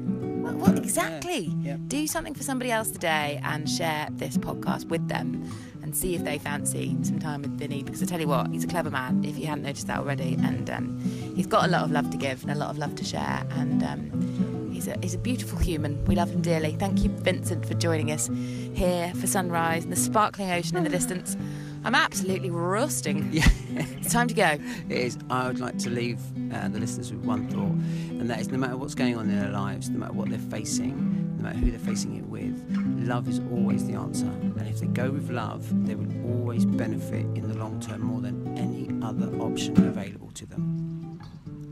Well, 0.43 0.55
well, 0.55 0.77
exactly. 0.77 1.53
Yeah. 1.61 1.77
Do 1.87 2.07
something 2.07 2.33
for 2.33 2.43
somebody 2.43 2.71
else 2.71 2.91
today 2.91 3.39
and 3.43 3.69
share 3.69 4.07
this 4.11 4.37
podcast 4.37 4.85
with 4.87 5.07
them 5.07 5.49
and 5.81 5.95
see 5.95 6.15
if 6.15 6.23
they 6.23 6.37
fancy 6.37 6.95
some 7.03 7.19
time 7.19 7.41
with 7.41 7.57
Vinny. 7.57 7.83
Because 7.83 8.01
I 8.03 8.05
tell 8.05 8.19
you 8.19 8.27
what, 8.27 8.51
he's 8.51 8.63
a 8.63 8.67
clever 8.67 8.89
man, 8.89 9.23
if 9.23 9.37
you 9.37 9.47
hadn't 9.47 9.63
noticed 9.63 9.87
that 9.87 9.99
already. 9.99 10.37
And 10.43 10.69
um, 10.69 10.99
he's 11.35 11.47
got 11.47 11.65
a 11.65 11.67
lot 11.67 11.83
of 11.83 11.91
love 11.91 12.09
to 12.11 12.17
give 12.17 12.41
and 12.43 12.51
a 12.51 12.55
lot 12.55 12.69
of 12.69 12.77
love 12.77 12.95
to 12.95 13.03
share. 13.05 13.45
And 13.51 13.83
um, 13.83 14.69
he's, 14.71 14.87
a, 14.87 14.97
he's 15.01 15.13
a 15.13 15.17
beautiful 15.19 15.59
human. 15.59 16.03
We 16.05 16.15
love 16.15 16.31
him 16.31 16.41
dearly. 16.41 16.73
Thank 16.73 17.03
you, 17.03 17.09
Vincent, 17.09 17.65
for 17.65 17.73
joining 17.75 18.11
us 18.11 18.29
here 18.73 19.13
for 19.15 19.27
sunrise 19.27 19.83
and 19.83 19.91
the 19.91 19.97
sparkling 19.97 20.51
ocean 20.51 20.77
in 20.77 20.83
the 20.83 20.89
distance. 20.89 21.37
I'm 21.83 21.95
absolutely 21.95 22.49
rusting. 22.49 23.29
Yeah. 23.31 23.47
It's 23.71 24.11
time 24.11 24.27
to 24.27 24.33
go. 24.33 24.57
It 24.89 24.91
is. 24.91 25.17
I 25.29 25.47
would 25.47 25.59
like 25.59 25.77
to 25.79 25.89
leave 25.89 26.19
uh, 26.53 26.67
the 26.67 26.79
listeners 26.79 27.11
with 27.11 27.23
one 27.23 27.47
thought, 27.47 27.71
and 28.19 28.29
that 28.29 28.39
is 28.39 28.49
no 28.49 28.57
matter 28.57 28.75
what's 28.77 28.95
going 28.95 29.15
on 29.17 29.29
in 29.29 29.39
their 29.39 29.49
lives, 29.49 29.89
no 29.89 29.99
matter 29.99 30.13
what 30.13 30.29
they're 30.29 30.39
facing, 30.39 31.37
no 31.37 31.43
matter 31.43 31.57
who 31.57 31.71
they're 31.71 31.79
facing 31.79 32.15
it 32.17 32.25
with, 32.25 32.61
love 33.07 33.27
is 33.29 33.39
always 33.51 33.85
the 33.87 33.93
answer. 33.93 34.25
And 34.25 34.67
if 34.67 34.79
they 34.79 34.87
go 34.87 35.09
with 35.11 35.29
love, 35.29 35.63
they 35.85 35.95
will 35.95 36.11
always 36.25 36.65
benefit 36.65 37.25
in 37.35 37.47
the 37.47 37.55
long 37.57 37.79
term 37.79 38.01
more 38.01 38.21
than 38.21 38.57
any 38.57 38.89
other 39.05 39.27
option 39.41 39.77
available 39.87 40.31
to 40.31 40.45
them. 40.45 41.19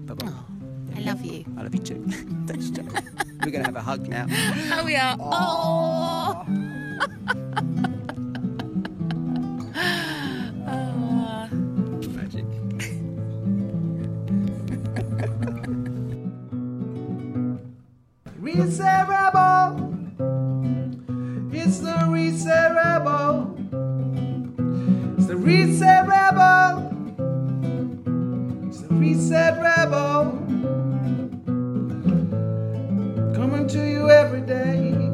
Bye 0.05 0.13
bye. 0.13 0.27
Oh, 0.31 0.45
I 0.95 0.99
love 1.01 1.25
you. 1.25 1.43
I 1.57 1.63
love 1.63 1.75
you 1.75 1.81
too. 1.81 2.05
Thanks, 2.47 2.69
Jo. 2.69 2.83
We're 3.43 3.51
going 3.51 3.63
to 3.63 3.69
have 3.71 3.75
a 3.75 3.81
hug 3.81 4.07
now. 4.07 4.25
Oh, 4.79 4.83
we 4.85 4.95
are. 4.95 5.17
Oh. 5.19 6.45
is 18.59 18.79
rebel. 18.79 19.93
It's 21.51 21.79
the 21.79 22.05
Reset 22.07 22.75
rebel. 22.75 23.55
It's 25.17 25.27
the 25.27 25.37
Reset 25.37 26.07
rebel. 26.07 26.91
It's 28.67 28.81
the 28.81 28.93
Reset 28.95 29.61
rebel. 29.61 30.31
Coming 33.35 33.67
to 33.67 33.87
you 33.87 34.09
every 34.09 34.41
day. 34.41 35.06